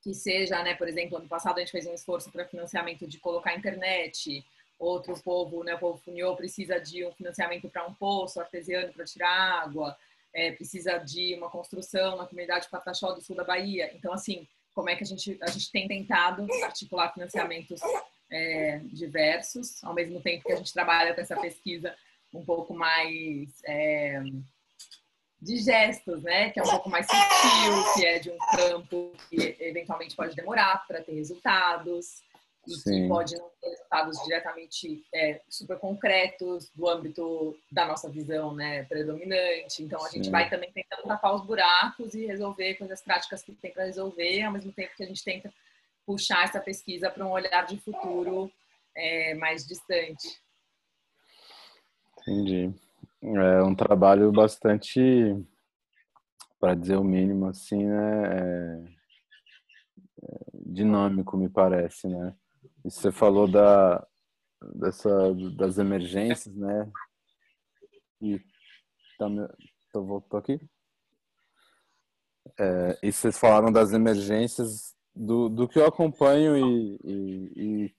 Que 0.02 0.14
seja, 0.14 0.62
né, 0.64 0.76
por 0.76 0.88
exemplo, 0.88 1.18
ano 1.18 1.28
passado 1.28 1.58
a 1.58 1.60
gente 1.62 1.72
fez 1.72 1.88
um 1.88 1.94
esforço 1.94 2.32
para 2.32 2.46
financiamento 2.46 3.08
de 3.08 3.20
colocar 3.20 3.56
internet, 3.56 4.46
outro 4.78 5.14
povo, 5.24 5.64
né, 5.64 5.76
o 5.76 5.80
povo 5.80 5.98
Funiô 5.98 6.36
precisa 6.36 6.80
de 6.80 7.06
um 7.06 7.12
financiamento 7.14 7.70
para 7.70 7.88
um 7.88 7.94
poço 7.94 8.42
artesiano 8.42 8.92
para 8.92 9.06
tirar 9.06 9.64
água 9.64 9.96
é, 10.34 10.52
precisa 10.52 10.98
de 10.98 11.36
uma 11.36 11.50
construção 11.50 12.18
na 12.18 12.26
comunidade 12.26 12.68
Pataxó 12.70 13.12
do 13.12 13.22
sul 13.22 13.36
da 13.36 13.44
Bahia. 13.44 13.92
Então, 13.96 14.12
assim, 14.12 14.48
como 14.74 14.90
é 14.90 14.96
que 14.96 15.04
a 15.04 15.08
gente, 15.08 15.38
a 15.42 15.50
gente 15.50 15.72
tem 15.72 15.88
tentado 15.88 16.48
articular 16.64 17.14
financiamentos 17.14 17.80
é, 18.32 18.80
diversos, 18.86 19.84
ao 19.84 19.94
mesmo 19.94 20.22
tempo 20.22 20.44
que 20.44 20.52
a 20.52 20.56
gente 20.56 20.74
trabalha 20.74 21.14
com 21.14 21.22
essa 21.22 21.40
pesquisa 21.40 21.96
um 22.34 22.44
pouco 22.44 22.74
mais 22.74 23.62
é, 23.66 24.22
de 25.40 25.58
gestos, 25.58 26.24
né? 26.24 26.50
Que 26.50 26.60
é 26.60 26.64
um 26.64 26.70
pouco 26.70 26.90
mais 26.90 27.06
sutil, 27.06 27.94
que 27.94 28.06
é 28.06 28.20
de 28.20 28.32
um 28.32 28.38
campo 28.56 29.14
que 29.30 29.56
eventualmente 29.60 30.16
pode 30.16 30.36
demorar 30.36 30.86
para 30.88 31.02
ter 31.02 31.14
resultados 31.14 32.24
e 32.68 32.74
Sim. 32.76 33.04
que 33.04 33.08
pode 33.08 33.36
não 33.38 33.50
ter 33.62 33.70
resultados 33.70 34.18
diretamente 34.24 35.06
é, 35.14 35.42
super 35.50 35.78
concretos 35.80 36.70
do 36.74 36.88
âmbito 36.88 37.56
da 37.72 37.86
nossa 37.86 38.10
visão 38.10 38.56
né, 38.56 38.84
predominante. 38.84 39.84
Então, 39.84 40.04
a 40.04 40.10
gente 40.10 40.26
Sim. 40.26 40.32
vai 40.32 40.50
também 40.50 40.72
tentando 40.72 41.08
tapar 41.08 41.36
os 41.36 41.46
buracos 41.46 42.14
e 42.14 42.26
resolver 42.26 42.76
coisas 42.76 43.02
práticas 43.02 43.44
que 43.44 43.54
tem 43.54 43.72
para 43.72 43.86
resolver, 43.86 44.44
ao 44.44 44.54
mesmo 44.54 44.72
tempo 44.72 44.96
que 44.96 45.04
a 45.04 45.08
gente 45.08 45.24
tenta 45.24 45.54
puxar 46.06 46.44
essa 46.44 46.60
pesquisa 46.60 47.10
para 47.10 47.26
um 47.26 47.32
olhar 47.32 47.66
de 47.66 47.78
futuro 47.80 48.52
é, 48.96 49.34
mais 49.36 49.66
distante. 49.66 50.42
Entendi. 52.22 52.74
É 53.22 53.64
um 53.64 53.76
trabalho 53.76 54.32
bastante, 54.32 55.00
para 56.60 56.76
dizer 56.76 56.98
o 56.98 57.04
mínimo, 57.04 57.48
assim, 57.48 57.86
né? 57.86 58.24
É, 58.24 58.84
é 60.24 60.40
dinâmico, 60.66 61.38
me 61.38 61.50
parece, 61.50 62.08
né? 62.08 62.36
E 62.86 62.92
você 62.92 63.12
falou 63.12 63.50
da, 63.50 64.06
dessa, 64.76 65.10
das 65.56 65.78
emergências, 65.78 66.54
né? 66.56 66.92
E 68.22 68.40
tá, 69.18 69.28
tô, 69.92 70.24
aqui? 70.38 70.60
É, 72.60 73.00
e 73.02 73.12
vocês 73.12 73.38
falaram 73.38 73.72
das 73.72 73.94
emergências 73.94 74.96
do, 75.16 75.48
do 75.48 75.68
que 75.68 75.80
eu 75.80 75.86
acompanho 75.86 76.58
e, 76.58 77.00
e, 77.04 77.54
e, 77.56 77.96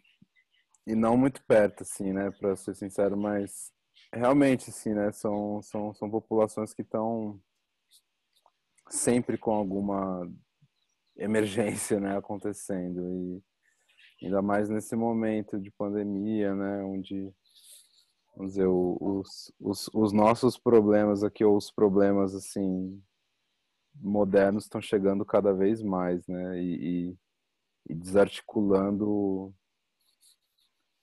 e 0.88 0.94
não 0.94 1.16
muito 1.16 1.42
perto, 1.44 1.82
assim, 1.82 2.12
né? 2.12 2.30
Para 2.30 2.54
ser 2.56 2.74
sincero, 2.74 3.16
mas 3.16 3.72
realmente, 4.12 4.68
assim, 4.68 4.92
né? 4.92 5.12
São, 5.12 5.62
são, 5.62 5.94
são 5.94 6.10
populações 6.10 6.74
que 6.74 6.82
estão 6.82 7.40
sempre 8.90 9.38
com 9.38 9.52
alguma 9.52 10.30
emergência, 11.16 11.98
né? 11.98 12.18
Acontecendo 12.18 13.00
e 13.10 13.53
Ainda 14.24 14.40
mais 14.40 14.70
nesse 14.70 14.96
momento 14.96 15.60
de 15.60 15.70
pandemia, 15.70 16.54
né? 16.54 16.82
Onde, 16.82 17.30
vamos 18.34 18.52
dizer, 18.52 18.66
os, 18.66 19.52
os, 19.60 19.90
os 19.92 20.12
nossos 20.14 20.56
problemas 20.56 21.22
aqui, 21.22 21.44
ou 21.44 21.54
os 21.54 21.70
problemas, 21.70 22.34
assim, 22.34 23.02
modernos 23.94 24.64
estão 24.64 24.80
chegando 24.80 25.26
cada 25.26 25.52
vez 25.52 25.82
mais, 25.82 26.26
né? 26.26 26.58
E, 26.58 26.74
e, 26.74 27.16
e, 27.90 27.94
desarticulando 27.94 29.54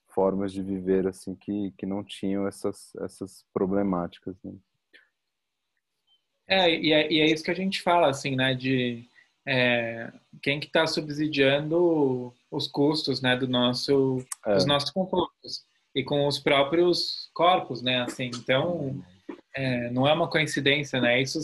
formas 0.10 0.52
de 0.52 0.64
viver, 0.64 1.08
assim, 1.08 1.36
que, 1.36 1.72
que 1.78 1.86
não 1.86 2.04
tinham 2.04 2.48
essas, 2.48 2.96
essas 2.96 3.46
problemáticas, 3.54 4.36
né? 4.44 4.54
É, 6.48 6.70
e 6.70 6.92
é, 6.92 7.12
e 7.12 7.22
é 7.22 7.32
isso 7.32 7.44
que 7.44 7.52
a 7.52 7.56
gente 7.56 7.84
fala, 7.84 8.10
assim, 8.10 8.36
né? 8.36 8.56
De 8.56 9.08
é, 9.46 10.12
quem 10.42 10.60
que 10.60 10.66
está 10.66 10.88
subsidiando 10.88 12.34
os 12.52 12.68
custos, 12.68 13.22
né, 13.22 13.36
do 13.36 13.48
nosso, 13.48 14.24
é. 14.46 14.54
dos 14.54 14.66
nossos 14.66 14.92
confortos 14.92 15.64
e 15.96 16.04
com 16.04 16.28
os 16.28 16.38
próprios 16.38 17.30
corpos, 17.34 17.82
né, 17.82 18.02
assim. 18.02 18.30
Então, 18.36 19.02
é, 19.56 19.90
não 19.90 20.08
é 20.08 20.14
uma 20.14 20.30
coincidência, 20.30 21.00
né? 21.00 21.22
Isso 21.22 21.40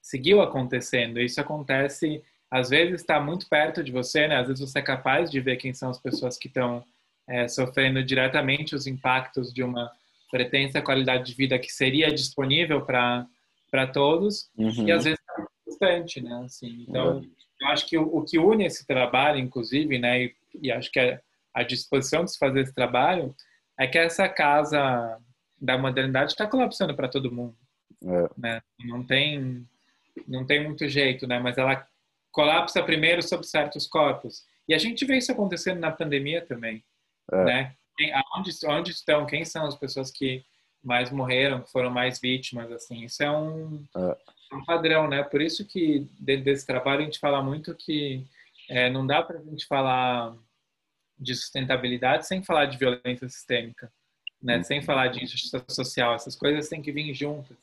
seguiu 0.00 0.40
acontecendo. 0.40 1.20
Isso 1.20 1.40
acontece, 1.40 2.22
às 2.50 2.70
vezes 2.70 3.00
está 3.00 3.20
muito 3.20 3.48
perto 3.48 3.82
de 3.82 3.92
você, 3.92 4.28
né? 4.28 4.36
Às 4.36 4.48
vezes 4.48 4.70
você 4.70 4.78
é 4.78 4.82
capaz 4.82 5.30
de 5.30 5.40
ver 5.40 5.56
quem 5.56 5.72
são 5.72 5.90
as 5.90 5.98
pessoas 5.98 6.36
que 6.36 6.48
estão 6.48 6.84
é, 7.28 7.48
sofrendo 7.48 8.02
diretamente 8.02 8.74
os 8.74 8.86
impactos 8.86 9.52
de 9.52 9.62
uma 9.62 9.90
pretensa 10.30 10.80
qualidade 10.80 11.26
de 11.26 11.34
vida 11.34 11.58
que 11.58 11.70
seria 11.70 12.10
disponível 12.10 12.84
para 12.84 13.26
para 13.70 13.86
todos 13.86 14.50
uhum. 14.58 14.86
e 14.86 14.92
às 14.92 15.04
vezes 15.04 15.18
está 15.18 15.46
distante, 15.66 16.20
né? 16.20 16.42
Assim, 16.44 16.84
então, 16.86 17.16
uhum. 17.16 17.30
Eu 17.62 17.68
acho 17.68 17.86
que 17.86 17.96
o, 17.96 18.16
o, 18.16 18.24
que 18.24 18.38
une 18.38 18.64
esse 18.64 18.86
trabalho, 18.86 19.38
inclusive, 19.38 19.98
né? 19.98 20.24
E, 20.24 20.34
e 20.60 20.72
acho 20.72 20.90
que 20.90 20.98
a, 20.98 21.20
a, 21.54 21.62
disposição 21.62 22.24
de 22.24 22.32
se 22.32 22.38
fazer 22.38 22.60
esse 22.60 22.74
trabalho 22.74 23.34
é 23.78 23.86
que 23.86 23.98
essa 23.98 24.28
casa 24.28 25.18
da 25.60 25.78
modernidade 25.78 26.32
está 26.32 26.46
colapsando 26.46 26.94
para 26.94 27.08
todo 27.08 27.32
mundo, 27.32 27.56
é. 28.04 28.30
né? 28.36 28.60
Não 28.84 29.04
tem 29.04 29.66
não 30.26 30.44
tem 30.44 30.62
muito 30.62 30.86
jeito, 30.88 31.26
né? 31.26 31.38
Mas 31.38 31.56
ela 31.56 31.86
colapsa 32.30 32.82
primeiro 32.82 33.22
sobre 33.22 33.46
certos 33.46 33.86
corpos. 33.86 34.44
E 34.68 34.74
a 34.74 34.78
gente 34.78 35.04
vê 35.04 35.16
isso 35.16 35.32
acontecendo 35.32 35.78
na 35.78 35.90
pandemia 35.90 36.44
também, 36.44 36.84
é. 37.32 37.44
né? 37.44 37.76
Onde, 38.36 38.50
onde 38.66 38.90
estão? 38.90 39.24
Quem 39.26 39.44
são 39.44 39.66
as 39.66 39.76
pessoas 39.76 40.10
que 40.10 40.44
mais 40.82 41.10
morreram, 41.10 41.62
que 41.62 41.70
foram 41.70 41.90
mais 41.90 42.20
vítimas, 42.20 42.70
assim? 42.72 43.04
Isso 43.04 43.22
é 43.22 43.30
um, 43.30 43.84
é 43.96 44.16
um 44.56 44.64
padrão, 44.64 45.08
né? 45.08 45.22
Por 45.22 45.40
isso 45.40 45.66
que 45.66 46.06
dentro 46.18 46.44
desse 46.44 46.66
trabalho 46.66 47.02
a 47.02 47.04
gente 47.04 47.18
fala 47.18 47.42
muito 47.42 47.74
que 47.74 48.26
é, 48.68 48.90
não 48.90 49.06
dá 49.06 49.22
para 49.22 49.38
a 49.38 49.42
gente 49.42 49.66
falar 49.66 50.36
de 51.18 51.34
sustentabilidade 51.34 52.26
sem 52.26 52.42
falar 52.42 52.66
de 52.66 52.78
violência 52.78 53.28
sistêmica, 53.28 53.92
né? 54.42 54.62
Sem 54.62 54.82
falar 54.82 55.08
de 55.08 55.22
injustiça 55.22 55.64
social. 55.68 56.14
Essas 56.14 56.36
coisas 56.36 56.68
têm 56.68 56.82
que 56.82 56.92
vir 56.92 57.12
juntas. 57.14 57.56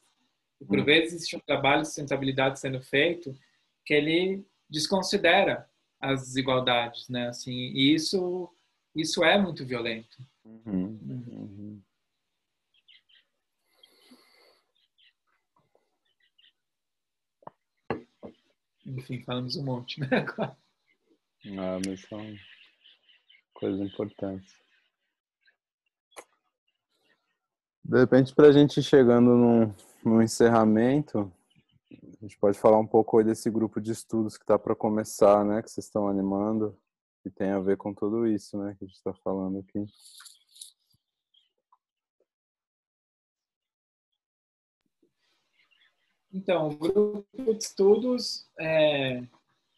E 0.61 0.65
por 0.65 0.79
hum. 0.79 0.83
vezes 0.83 1.13
existe 1.13 1.35
um 1.35 1.39
trabalho 1.39 1.81
de 1.81 1.87
sustentabilidade 1.87 2.59
sendo 2.59 2.81
feito 2.81 3.35
que 3.85 3.93
ele 3.93 4.45
desconsidera 4.69 5.67
as 5.99 6.21
desigualdades, 6.21 7.09
né? 7.09 7.27
Assim, 7.29 7.51
e 7.51 7.93
isso 7.93 8.49
isso 8.95 9.23
é 9.23 9.37
muito 9.37 9.65
violento. 9.65 10.17
Uhum. 10.43 10.61
Uhum. 10.65 10.99
Enfim, 18.89 19.21
falamos 19.23 19.55
um 19.55 19.63
monte, 19.63 19.99
né? 19.99 20.07
Agora. 20.11 20.57
Ah, 21.57 21.79
mas 21.85 22.01
são 22.01 22.35
coisas 23.53 23.79
importantes. 23.79 24.51
De 27.83 27.99
repente, 27.99 28.35
para 28.35 28.47
a 28.47 28.51
gente 28.51 28.79
ir 28.79 28.83
chegando 28.83 29.31
no, 29.35 29.75
no 30.03 30.21
encerramento, 30.21 31.31
a 31.91 32.25
gente 32.25 32.37
pode 32.37 32.57
falar 32.57 32.77
um 32.77 32.85
pouco 32.85 33.23
desse 33.23 33.49
grupo 33.49 33.79
de 33.79 33.91
estudos 33.91 34.37
que 34.37 34.43
está 34.43 34.59
para 34.59 34.75
começar, 34.75 35.45
né? 35.45 35.61
Que 35.61 35.69
vocês 35.69 35.85
estão 35.85 36.07
animando, 36.07 36.77
que 37.23 37.29
tem 37.29 37.51
a 37.51 37.59
ver 37.59 37.77
com 37.77 37.93
tudo 37.93 38.27
isso, 38.27 38.57
né? 38.57 38.75
Que 38.77 38.85
a 38.85 38.87
gente 38.87 38.97
está 38.97 39.13
falando 39.23 39.59
aqui. 39.59 39.85
Então, 46.33 46.69
o 46.69 46.75
grupo 46.75 47.25
de 47.53 47.57
estudos, 47.57 48.47
é, 48.59 49.23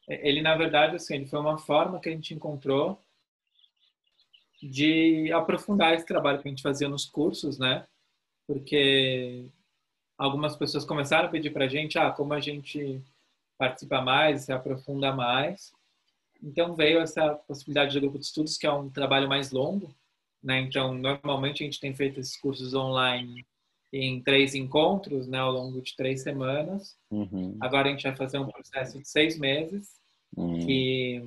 ele 0.08 0.42
na 0.42 0.56
verdade, 0.56 0.96
assim, 0.96 1.16
ele 1.16 1.26
foi 1.26 1.40
uma 1.40 1.58
forma 1.58 2.00
que 2.00 2.10
a 2.10 2.12
gente 2.12 2.34
encontrou 2.34 3.00
de 4.62 5.32
aprofundar 5.32 5.94
esse 5.94 6.06
trabalho 6.06 6.42
que 6.42 6.48
a 6.48 6.52
gente 6.52 6.62
fazia 6.62 6.90
nos 6.90 7.06
cursos, 7.06 7.58
né? 7.58 7.88
Porque 8.46 9.46
algumas 10.18 10.56
pessoas 10.56 10.86
começaram 10.86 11.28
a 11.28 11.32
pedir 11.32 11.52
para 11.52 11.66
a 11.66 11.70
gente, 11.70 11.98
ah, 11.98 12.12
como 12.12 12.34
a 12.34 12.40
gente 12.40 13.02
participa 13.58 14.02
mais, 14.02 14.44
se 14.44 14.52
aprofunda 14.52 15.14
mais. 15.14 15.74
Então 16.44 16.76
veio 16.76 17.00
essa 17.00 17.36
possibilidade 17.48 17.92
de 17.92 18.00
grupo 18.00 18.20
de 18.20 18.26
estudos, 18.26 18.58
que 18.58 18.68
é 18.68 18.72
um 18.72 18.90
trabalho 18.90 19.30
mais 19.30 19.52
longo, 19.52 19.96
né? 20.44 20.60
Então 20.60 20.94
normalmente 20.94 21.64
a 21.64 21.66
gente 21.66 21.80
tem 21.80 21.94
feito 21.96 22.20
esses 22.20 22.36
cursos 22.36 22.74
online 22.74 23.46
em 23.92 24.22
três 24.22 24.56
encontros, 24.56 25.28
né, 25.28 25.40
ao 25.40 25.52
longo 25.52 25.82
de 25.82 25.96
três 25.96 26.22
semanas. 26.24 26.98
Uhum. 27.10 27.58
Agora 27.60 27.90
a 27.90 27.92
gente 27.92 28.04
vai 28.04 28.16
fazer 28.16 28.38
um 28.38 28.48
processo 28.48 29.00
de 29.00 29.08
seis 29.08 29.38
meses, 29.38 30.00
uhum. 30.36 30.60
que 30.66 31.22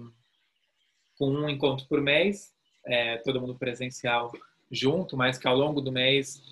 com 1.19 1.29
um 1.29 1.49
encontro 1.49 1.87
por 1.87 2.01
mês, 2.01 2.53
é, 2.87 3.19
todo 3.19 3.41
mundo 3.41 3.55
presencial 3.55 4.33
junto, 4.71 5.17
mas 5.17 5.39
que 5.39 5.47
ao 5.47 5.57
longo 5.57 5.81
do 5.81 5.93
mês 5.93 6.43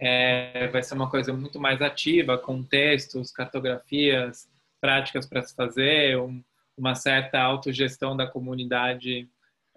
é, 0.00 0.68
vai 0.68 0.82
ser 0.82 0.94
uma 0.94 1.10
coisa 1.10 1.32
muito 1.32 1.60
mais 1.60 1.82
ativa, 1.82 2.38
com 2.38 2.62
textos, 2.62 3.30
cartografias, 3.30 4.48
práticas 4.80 5.26
para 5.26 5.42
se 5.42 5.54
fazer, 5.54 6.18
um, 6.18 6.42
uma 6.76 6.94
certa 6.94 7.40
autogestão 7.40 8.16
da 8.16 8.26
comunidade, 8.26 9.28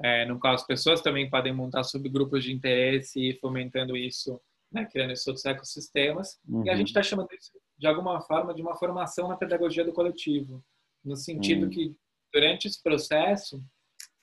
é, 0.04 0.26
no 0.26 0.40
qual 0.40 0.54
as 0.54 0.66
pessoas 0.66 1.02
também 1.02 1.30
podem 1.30 1.54
montar 1.54 1.84
subgrupos 1.84 2.44
de 2.44 2.54
interesse 2.54 3.30
e 3.30 3.34
fomentando 3.40 3.98
isso, 3.98 4.40
né, 4.72 4.86
criando 4.86 5.12
esses 5.12 5.28
outros 5.28 5.46
ecossistemas. 5.46 6.40
Uhum. 6.48 6.66
E 6.66 6.70
a 6.70 6.72
uhum. 6.72 6.78
gente 6.78 6.88
está 6.88 7.04
chamando 7.04 7.30
isso, 7.34 7.52
de 7.78 7.88
alguma 7.88 8.22
forma, 8.22 8.54
de 8.54 8.62
uma 8.62 8.76
formação 8.76 9.28
na 9.28 9.36
pedagogia 9.36 9.84
do 9.84 9.94
coletivo, 9.94 10.64
no 11.04 11.16
sentido 11.16 11.64
uhum. 11.64 11.70
que, 11.70 11.96
durante 12.34 12.68
esse 12.68 12.82
processo, 12.82 13.62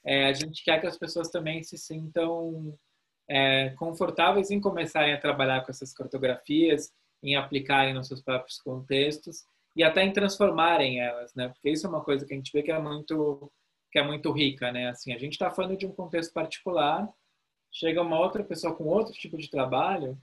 é, 0.05 0.26
a 0.26 0.32
gente 0.32 0.64
quer 0.64 0.80
que 0.80 0.86
as 0.86 0.96
pessoas 0.96 1.28
também 1.28 1.62
se 1.62 1.76
sintam 1.76 2.74
é, 3.28 3.70
confortáveis 3.70 4.51
em 4.51 4.61
começarem 4.61 5.12
a 5.12 5.20
trabalhar 5.20 5.62
com 5.62 5.70
essas 5.70 5.92
cartografias, 5.92 6.90
em 7.22 7.36
aplicarem 7.36 7.92
nos 7.92 8.09
seus 8.09 8.22
próprios 8.22 8.59
contextos 8.59 9.44
e 9.76 9.82
até 9.82 10.03
em 10.03 10.12
transformarem 10.12 11.01
elas, 11.01 11.34
né? 11.34 11.49
Porque 11.49 11.70
isso 11.70 11.86
é 11.86 11.90
uma 11.90 12.03
coisa 12.03 12.24
que 12.24 12.32
a 12.32 12.36
gente 12.36 12.53
vê 12.53 12.62
que 12.62 12.72
é 12.72 12.78
muito 12.78 13.53
que 13.90 13.99
é 13.99 14.03
muito 14.03 14.30
rica, 14.32 14.70
né? 14.70 14.88
Assim, 14.88 15.14
a 15.14 15.18
gente 15.18 15.32
está 15.32 15.51
falando 15.51 15.76
de 15.76 15.86
um 15.86 15.92
contexto 15.92 16.32
particular, 16.32 17.09
chega 17.72 18.03
uma 18.03 18.20
outra 18.20 18.44
pessoa 18.44 18.74
com 18.74 18.84
outro 18.84 19.12
tipo 19.14 19.36
de 19.38 19.51
trabalho 19.51 20.18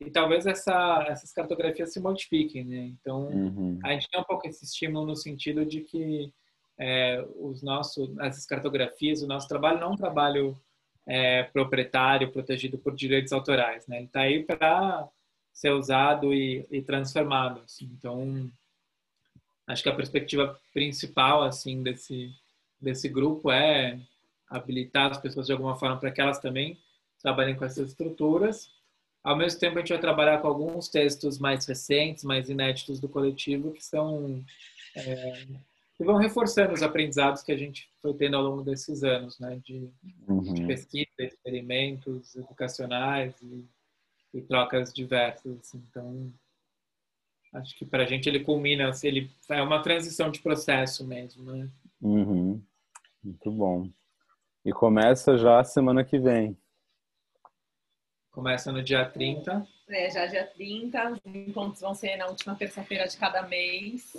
e 0.00 0.10
talvez 0.10 0.46
essa, 0.46 1.04
essas 1.08 1.32
cartografias 1.32 1.92
se 1.92 2.00
modifiquem, 2.00 2.64
né? 2.64 2.92
Então, 3.00 3.28
uhum. 3.28 3.78
a 3.82 3.92
gente 3.92 4.08
tem 4.08 4.20
um 4.20 4.24
pouco 4.24 4.46
esse 4.46 4.64
estímulo 4.64 5.06
no 5.06 5.16
sentido 5.16 5.64
de 5.64 5.80
que 5.80 6.32
é, 6.78 7.26
os 7.36 7.62
nossos, 7.62 8.16
essas 8.18 8.44
cartografias, 8.44 9.22
o 9.22 9.26
nosso 9.26 9.48
trabalho 9.48 9.80
não 9.80 9.88
é 9.88 9.92
um 9.92 9.96
trabalho 9.96 10.56
é, 11.06 11.44
proprietário, 11.44 12.32
protegido 12.32 12.78
por 12.78 12.94
direitos 12.94 13.32
autorais. 13.32 13.86
Né? 13.86 13.98
Ele 13.98 14.06
está 14.06 14.20
aí 14.20 14.44
para 14.44 15.08
ser 15.52 15.70
usado 15.70 16.34
e, 16.34 16.66
e 16.70 16.82
transformado. 16.82 17.62
Assim. 17.64 17.86
Então, 17.96 18.50
acho 19.66 19.82
que 19.82 19.88
a 19.88 19.94
perspectiva 19.94 20.60
principal 20.72 21.42
assim 21.42 21.82
desse 21.82 22.30
desse 22.80 23.08
grupo 23.08 23.50
é 23.50 23.98
habilitar 24.48 25.10
as 25.10 25.18
pessoas 25.18 25.46
de 25.46 25.52
alguma 25.52 25.76
forma 25.76 25.98
para 25.98 26.10
que 26.10 26.20
elas 26.20 26.38
também 26.38 26.78
trabalhem 27.20 27.56
com 27.56 27.64
essas 27.64 27.88
estruturas. 27.88 28.70
Ao 29.26 29.36
mesmo 29.36 29.58
tempo, 29.58 29.76
a 29.76 29.80
gente 29.80 29.88
vai 29.88 29.98
trabalhar 29.98 30.38
com 30.38 30.46
alguns 30.46 30.88
textos 30.88 31.36
mais 31.36 31.66
recentes, 31.66 32.22
mais 32.22 32.48
inéditos 32.48 33.00
do 33.00 33.08
coletivo, 33.08 33.72
que 33.72 33.84
são 33.84 34.44
é, 34.94 35.46
e 35.98 36.04
vão 36.04 36.14
reforçando 36.14 36.72
os 36.72 36.80
aprendizados 36.80 37.42
que 37.42 37.50
a 37.50 37.56
gente 37.56 37.90
foi 38.00 38.14
tendo 38.14 38.36
ao 38.36 38.42
longo 38.44 38.62
desses 38.62 39.02
anos, 39.02 39.40
né, 39.40 39.60
de, 39.64 39.90
uhum. 40.28 40.54
de 40.54 40.64
pesquisa, 40.64 41.08
experimentos 41.18 42.36
educacionais 42.36 43.34
e, 43.42 43.64
e 44.32 44.42
trocas 44.42 44.92
diversas. 44.92 45.58
Assim. 45.58 45.82
Então, 45.90 46.32
acho 47.54 47.76
que 47.76 47.84
para 47.84 48.04
a 48.04 48.06
gente 48.06 48.28
ele 48.28 48.44
culmina, 48.44 48.90
assim, 48.90 49.08
ele 49.08 49.30
é 49.50 49.60
uma 49.60 49.82
transição 49.82 50.30
de 50.30 50.38
processo 50.38 51.04
mesmo, 51.04 51.50
né? 51.50 51.68
Uhum. 52.00 52.62
Muito 53.24 53.50
bom. 53.50 53.90
E 54.64 54.72
começa 54.72 55.36
já 55.36 55.64
semana 55.64 56.04
que 56.04 56.16
vem. 56.16 56.56
Começa 58.36 58.70
no 58.70 58.82
dia 58.82 59.02
30. 59.02 59.66
É, 59.88 60.10
já 60.10 60.26
dia 60.26 60.46
30. 60.46 61.12
Os 61.12 61.20
encontros 61.24 61.80
vão 61.80 61.94
ser 61.94 62.18
na 62.18 62.26
última 62.26 62.54
terça-feira 62.54 63.08
de 63.08 63.16
cada 63.16 63.40
mês. 63.48 64.14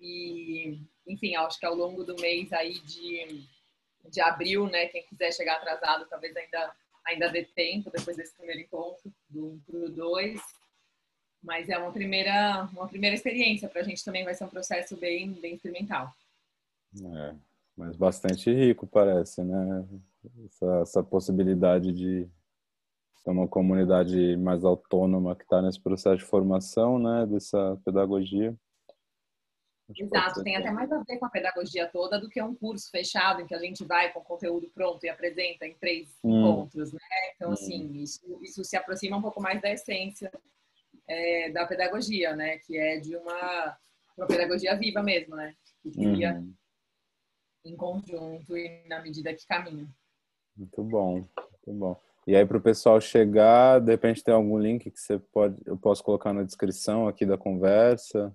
E 0.00 0.80
enfim, 1.06 1.36
acho 1.36 1.60
que 1.60 1.66
ao 1.66 1.74
longo 1.74 2.02
do 2.04 2.16
mês 2.18 2.50
aí 2.54 2.78
de, 2.80 3.46
de 4.10 4.20
abril, 4.22 4.66
né, 4.70 4.86
quem 4.86 5.02
quiser 5.02 5.30
chegar 5.30 5.56
atrasado, 5.56 6.06
talvez 6.08 6.34
ainda, 6.34 6.72
ainda 7.06 7.28
dê 7.28 7.44
tempo 7.44 7.90
depois 7.90 8.16
desse 8.16 8.34
primeiro 8.34 8.62
encontro, 8.62 9.12
do 9.28 9.60
1 9.68 9.90
2. 9.92 10.40
Mas 11.42 11.68
é 11.68 11.76
uma 11.76 11.92
primeira, 11.92 12.66
uma 12.72 12.88
primeira 12.88 13.14
experiência 13.14 13.68
para 13.68 13.82
a 13.82 13.84
gente 13.84 14.02
também, 14.02 14.24
vai 14.24 14.32
ser 14.32 14.44
um 14.44 14.48
processo 14.48 14.96
bem, 14.96 15.30
bem 15.32 15.56
experimental. 15.56 16.10
É, 16.98 17.34
mas 17.76 17.94
bastante 17.94 18.50
rico, 18.50 18.86
parece, 18.86 19.44
né? 19.44 19.86
Essa, 20.46 20.80
essa 20.80 21.02
possibilidade 21.02 21.92
de 21.92 22.26
ter 23.24 23.30
uma 23.30 23.48
comunidade 23.48 24.36
mais 24.36 24.64
autônoma 24.64 25.34
que 25.34 25.44
está 25.44 25.62
nesse 25.62 25.80
processo 25.80 26.18
de 26.18 26.24
formação, 26.24 26.98
né, 26.98 27.26
dessa 27.26 27.80
pedagogia. 27.84 28.54
Exato, 29.96 30.42
tem 30.42 30.56
até 30.56 30.70
mais 30.70 30.90
a 30.90 31.02
ver 31.02 31.18
com 31.18 31.26
a 31.26 31.30
pedagogia 31.30 31.86
toda 31.90 32.18
do 32.18 32.28
que 32.28 32.42
um 32.42 32.54
curso 32.54 32.90
fechado 32.90 33.42
em 33.42 33.46
que 33.46 33.54
a 33.54 33.58
gente 33.58 33.84
vai 33.84 34.12
com 34.12 34.20
conteúdo 34.20 34.70
pronto 34.74 35.04
e 35.04 35.08
apresenta 35.10 35.66
em 35.66 35.74
três 35.74 36.18
hum. 36.24 36.40
encontros, 36.40 36.92
né? 36.92 37.00
Então, 37.34 37.50
hum. 37.50 37.52
assim, 37.52 37.92
isso, 37.94 38.40
isso 38.42 38.64
se 38.64 38.76
aproxima 38.76 39.18
um 39.18 39.22
pouco 39.22 39.42
mais 39.42 39.60
da 39.60 39.70
essência 39.70 40.30
é, 41.06 41.50
da 41.50 41.66
pedagogia, 41.66 42.34
né? 42.34 42.58
Que 42.58 42.78
é 42.78 42.98
de 42.98 43.14
uma, 43.14 43.76
uma 44.16 44.26
pedagogia 44.26 44.74
viva 44.74 45.02
mesmo, 45.02 45.36
né? 45.36 45.54
Que 45.82 45.90
cria 45.90 46.32
hum. 46.32 46.54
em 47.66 47.76
conjunto 47.76 48.56
e 48.56 48.86
na 48.88 49.02
medida 49.02 49.34
que 49.34 49.46
caminha. 49.46 49.86
Muito 50.56 50.82
bom, 50.82 51.16
muito 51.16 51.78
bom. 51.78 52.00
E 52.26 52.34
aí, 52.34 52.46
para 52.46 52.56
o 52.56 52.62
pessoal 52.62 53.00
chegar, 53.00 53.80
de 53.80 53.90
repente 53.90 54.24
tem 54.24 54.34
algum 54.34 54.58
link 54.58 54.90
que 54.90 54.98
você 54.98 55.18
pode, 55.18 55.56
eu 55.66 55.76
posso 55.76 56.02
colocar 56.02 56.32
na 56.32 56.42
descrição 56.42 57.06
aqui 57.06 57.26
da 57.26 57.36
conversa? 57.36 58.34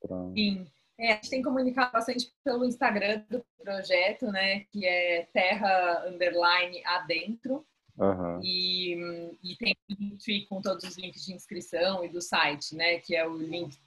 Pra... 0.00 0.16
Sim. 0.34 0.66
É, 0.98 1.12
a 1.12 1.14
gente 1.14 1.30
tem 1.30 1.42
comunicado 1.42 1.92
bastante 1.92 2.30
pelo 2.44 2.64
Instagram 2.64 3.22
do 3.30 3.42
projeto, 3.62 4.26
né? 4.26 4.60
Que 4.70 4.86
é 4.86 5.26
terra 5.32 6.06
underline 6.06 6.82
adentro. 6.84 7.66
Uhum. 7.98 8.40
E, 8.42 8.94
e 9.42 9.56
tem 9.56 9.74
o 9.90 9.94
link 9.94 10.46
com 10.46 10.60
todos 10.60 10.84
os 10.84 10.96
links 10.96 11.24
de 11.24 11.34
inscrição 11.34 12.04
e 12.04 12.08
do 12.08 12.20
site, 12.20 12.76
né? 12.76 12.98
Que 12.98 13.16
é 13.16 13.26
o 13.26 13.36
link 13.36 13.78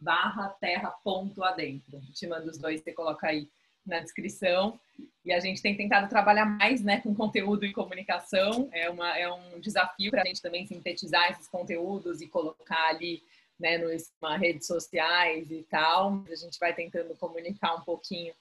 barra 0.00 0.48
terra 0.60 0.90
ponto 1.04 1.44
adentro. 1.44 2.00
Te 2.12 2.26
manda 2.26 2.50
os 2.50 2.58
dois, 2.58 2.80
você 2.80 2.92
coloca 2.92 3.26
aí 3.26 3.48
na 3.86 4.00
descrição. 4.00 4.78
E 5.24 5.32
a 5.32 5.40
gente 5.40 5.62
tem 5.62 5.76
tentado 5.76 6.08
trabalhar 6.08 6.46
mais 6.46 6.82
né, 6.82 7.00
com 7.00 7.14
conteúdo 7.14 7.64
e 7.64 7.72
comunicação. 7.72 8.68
É, 8.72 8.88
uma, 8.90 9.18
é 9.18 9.30
um 9.32 9.60
desafio 9.60 10.10
para 10.10 10.22
a 10.22 10.24
gente 10.24 10.42
também 10.42 10.66
sintetizar 10.66 11.30
esses 11.30 11.48
conteúdos 11.48 12.20
e 12.20 12.28
colocar 12.28 12.88
ali 12.88 13.22
né, 13.58 13.78
nas 13.78 14.40
redes 14.40 14.66
sociais 14.66 15.50
e 15.50 15.62
tal. 15.64 16.24
A 16.30 16.34
gente 16.34 16.58
vai 16.58 16.74
tentando 16.74 17.14
comunicar 17.16 17.74
um 17.74 17.82
pouquinho 17.82 18.32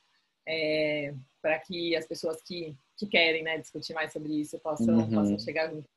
é, 0.48 1.14
para 1.42 1.60
que 1.60 1.96
as 1.96 2.08
pessoas 2.08 2.42
que, 2.42 2.76
que 2.98 3.06
querem 3.06 3.44
né, 3.44 3.58
discutir 3.58 3.94
mais 3.94 4.12
sobre 4.12 4.34
isso 4.40 4.58
possam, 4.60 4.98
uhum. 4.98 5.10
possam 5.10 5.38
chegar 5.40 5.70
junto. 5.70 5.88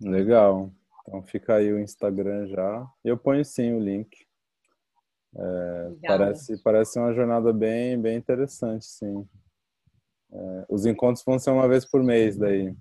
Legal. 0.00 0.70
Então 1.02 1.22
fica 1.22 1.56
aí 1.56 1.72
o 1.72 1.78
Instagram 1.78 2.46
já. 2.48 2.86
Eu 3.04 3.16
ponho 3.16 3.44
sim 3.44 3.72
o 3.72 3.80
link. 3.80 4.27
É, 5.38 6.06
parece, 6.06 6.58
parece 6.58 6.98
uma 6.98 7.14
jornada 7.14 7.52
bem, 7.52 8.00
bem 8.00 8.16
interessante, 8.16 8.84
sim. 8.86 9.26
É, 10.32 10.66
os 10.68 10.84
encontros 10.84 11.24
vão 11.24 11.38
ser 11.38 11.50
uma 11.50 11.68
vez 11.68 11.84
por 11.84 12.02
mês 12.02 12.36
daí. 12.36 12.74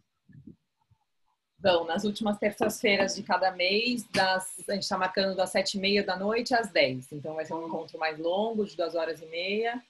Vão, 1.59 1.85
nas 1.85 2.03
últimas 2.03 2.37
terças-feiras 2.37 3.15
de 3.15 3.23
cada 3.23 3.51
mês, 3.51 4.07
das, 4.11 4.63
a 4.67 4.73
gente 4.73 4.83
está 4.83 4.97
marcando 4.97 5.35
das 5.35 5.51
sete 5.51 5.77
e 5.77 5.81
meia 5.81 6.03
da 6.03 6.17
noite 6.17 6.53
às 6.53 6.71
dez. 6.71 7.11
Então 7.11 7.35
vai 7.35 7.45
ser 7.45 7.53
um 7.53 7.67
encontro 7.67 7.97
mais 7.99 8.17
longo, 8.17 8.65
de 8.65 8.75
duas 8.75 8.95
horas 8.95 9.21
e 9.21 9.25
meia. 9.27 9.81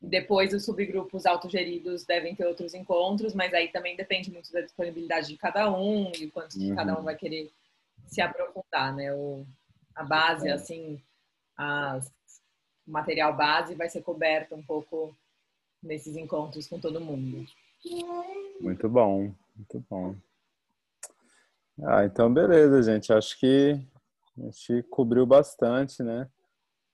Depois 0.00 0.52
os 0.52 0.64
subgrupos 0.64 1.24
autogeridos 1.24 2.04
devem 2.04 2.34
ter 2.34 2.46
outros 2.46 2.74
encontros, 2.74 3.34
mas 3.34 3.54
aí 3.54 3.68
também 3.68 3.96
depende 3.96 4.30
muito 4.30 4.52
da 4.52 4.60
disponibilidade 4.60 5.28
de 5.28 5.36
cada 5.38 5.70
um 5.72 6.12
e 6.18 6.30
quanto 6.30 6.58
uhum. 6.58 6.74
cada 6.74 6.98
um 6.98 7.02
vai 7.02 7.16
querer 7.16 7.50
se 8.06 8.20
aprofundar, 8.20 8.94
né? 8.94 9.12
O, 9.14 9.46
a 9.94 10.04
base, 10.04 10.48
é. 10.48 10.52
assim, 10.52 11.00
as, 11.56 12.12
o 12.86 12.90
material 12.90 13.34
base 13.36 13.74
vai 13.74 13.88
ser 13.88 14.02
coberto 14.02 14.54
um 14.54 14.62
pouco 14.62 15.16
nesses 15.82 16.16
encontros 16.16 16.66
com 16.66 16.80
todo 16.80 17.00
mundo. 17.00 17.46
Muito 18.60 18.88
bom, 18.88 19.34
muito 19.56 19.84
bom. 19.88 20.16
Ah, 21.82 22.04
então 22.04 22.32
beleza, 22.32 22.82
gente. 22.82 23.12
Acho 23.12 23.38
que 23.38 23.78
a 24.38 24.42
gente 24.42 24.82
cobriu 24.84 25.26
bastante, 25.26 26.02
né? 26.02 26.28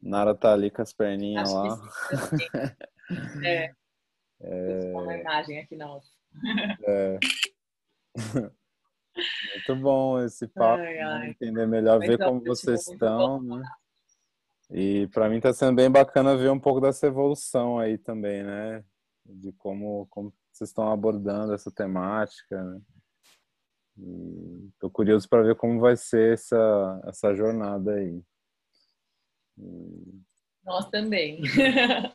Nara 0.01 0.35
tá 0.35 0.53
ali 0.53 0.71
com 0.71 0.83
as 0.83 0.93
perninhas 0.93 1.53
Acho 1.53 1.63
lá. 1.63 2.77
é. 3.45 3.73
é. 4.41 4.93
Uma 4.95 5.17
imagem 5.17 5.59
aqui 5.61 5.77
nossa. 5.77 6.09
É. 6.87 7.19
Muito 9.55 9.83
bom 9.83 10.23
esse 10.23 10.47
papo, 10.49 10.83
ai, 10.83 10.99
ai. 10.99 11.31
Entender 11.31 11.67
melhor, 11.67 11.99
Mas 11.99 12.09
ver 12.09 12.19
como 12.19 12.41
vocês 12.43 12.87
estão, 12.89 13.43
né? 13.43 13.63
E 14.73 15.09
para 15.09 15.29
mim 15.29 15.37
está 15.37 15.53
sendo 15.53 15.75
bem 15.75 15.91
bacana 15.91 16.37
ver 16.37 16.51
um 16.51 16.61
pouco 16.61 16.81
dessa 16.81 17.07
evolução 17.07 17.79
aí 17.79 17.99
também, 17.99 18.43
né? 18.43 18.85
De 19.27 19.53
como, 19.53 20.07
como 20.09 20.33
vocês 20.53 20.71
estão 20.71 20.91
abordando 20.91 21.53
essa 21.53 21.71
temática, 21.73 22.63
né? 22.63 22.81
Estou 24.73 24.91
curioso 24.91 25.29
para 25.29 25.43
ver 25.43 25.57
como 25.57 25.81
vai 25.81 25.97
ser 25.97 26.35
essa, 26.35 27.03
essa 27.05 27.35
jornada 27.35 27.95
aí. 27.95 28.23
E... 29.59 30.21
Nós 30.65 30.89
também. 30.89 31.41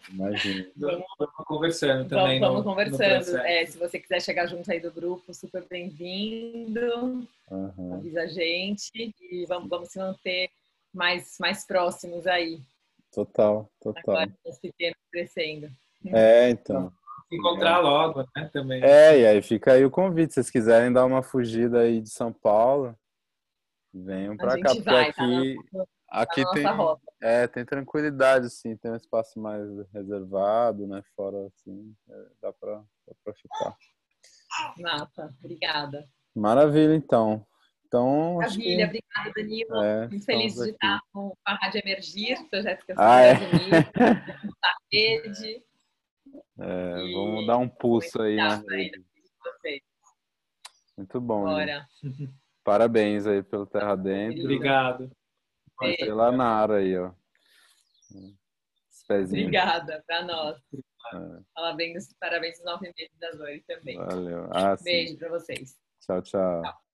Imagina. 0.10 0.72
Vamos, 0.78 1.06
vamos 1.18 1.46
conversando 1.46 2.08
também. 2.08 2.40
Vamos, 2.40 2.64
vamos 2.64 2.66
no, 2.66 2.72
conversando. 2.72 3.38
No 3.38 3.46
é, 3.46 3.66
se 3.66 3.78
você 3.78 4.00
quiser 4.00 4.22
chegar 4.22 4.46
junto 4.46 4.72
aí 4.72 4.80
do 4.80 4.92
grupo, 4.92 5.34
super 5.34 5.66
bem-vindo. 5.68 7.28
Uhum. 7.50 7.96
Avisa 7.96 8.22
a 8.22 8.28
gente 8.28 9.14
e 9.20 9.46
vamos, 9.48 9.68
vamos 9.68 9.90
se 9.90 9.98
manter 9.98 10.50
mais, 10.96 11.38
mais 11.40 11.66
próximos 11.66 12.26
aí. 12.26 12.60
Total, 13.14 13.70
total. 13.80 14.16
Agora, 14.16 14.38
os 14.46 14.58
pequenos 14.60 14.98
crescendo. 15.12 15.70
É, 16.08 16.50
então. 16.50 16.92
Se 17.30 17.36
encontrar 17.36 17.80
logo, 17.80 18.26
né, 18.36 18.50
também. 18.52 18.84
É, 18.84 19.20
e 19.20 19.26
aí 19.26 19.42
fica 19.42 19.74
aí 19.74 19.86
o 19.86 19.92
convite. 19.92 20.34
Se 20.34 20.36
vocês 20.36 20.50
quiserem 20.50 20.92
dar 20.92 21.06
uma 21.06 21.22
fugida 21.22 21.82
aí 21.82 22.02
de 22.02 22.10
São 22.10 22.32
Paulo, 22.32 22.98
venham 23.94 24.38
para 24.38 24.60
cá, 24.60 24.70
porque 24.70 24.82
vai, 24.82 25.14
tá 25.14 25.24
aqui, 25.24 25.56
tá 25.72 25.86
aqui 26.10 26.44
tem, 26.52 26.66
é, 27.22 27.48
tem 27.48 27.66
tranquilidade, 27.66 28.50
sim, 28.50 28.76
tem 28.76 28.92
um 28.92 28.96
espaço 28.96 29.40
mais 29.40 29.66
reservado, 29.92 30.86
né, 30.86 31.02
fora, 31.16 31.48
assim, 31.48 31.96
é, 32.10 32.26
dá 32.42 32.54
para 32.54 32.84
ficar. 33.34 33.76
Mata, 34.78 35.34
obrigada. 35.40 36.08
Maravilha, 36.36 36.94
então. 36.94 37.46
Então, 37.96 38.36
Maravilha, 38.36 38.90
que... 38.90 38.98
obrigada, 38.98 39.32
Danilo. 39.34 39.84
É, 39.84 40.08
Muito 40.10 40.26
feliz 40.26 40.56
de 40.56 40.70
estar 40.72 41.00
com 41.14 41.34
a 41.46 41.54
Rádio 41.56 41.82
Emergir, 41.82 42.50
projeto 42.50 42.86
que 42.86 42.92
eu 42.92 42.96
ah, 43.00 43.22
é? 43.22 43.34
rede. 44.92 45.64
É, 46.60 46.98
e... 47.00 47.14
Vamos 47.14 47.48
dar 47.48 47.58
um 47.58 47.70
pulso 47.70 48.22
aí 48.22 48.36
na 48.36 48.58
rede. 48.58 49.02
Muito 50.98 51.22
bom. 51.22 51.44
Bora. 51.44 51.88
Parabéns 52.66 53.26
aí 53.28 53.42
pelo 53.42 53.66
Terra 53.66 53.96
Dentro. 53.96 54.44
Obrigado. 54.44 55.10
Sei 55.80 56.12
lá 56.12 56.32
na 56.32 56.48
área 56.48 56.76
aí, 56.76 56.98
ó. 56.98 57.14
Obrigada, 59.10 60.04
para 60.06 60.24
nós. 60.26 60.58
É. 61.14 61.42
Parabéns, 61.54 62.14
parabéns 62.20 62.58
aos 62.60 62.66
nove 62.66 62.94
meses 62.98 63.18
das 63.20 63.40
oito 63.40 63.66
também. 63.68 63.96
Valeu. 63.96 64.50
Ah, 64.52 64.76
Beijo 64.84 65.18
para 65.18 65.30
vocês. 65.30 65.78
Tchau, 66.02 66.22
tchau. 66.22 66.62
tchau. 66.62 66.85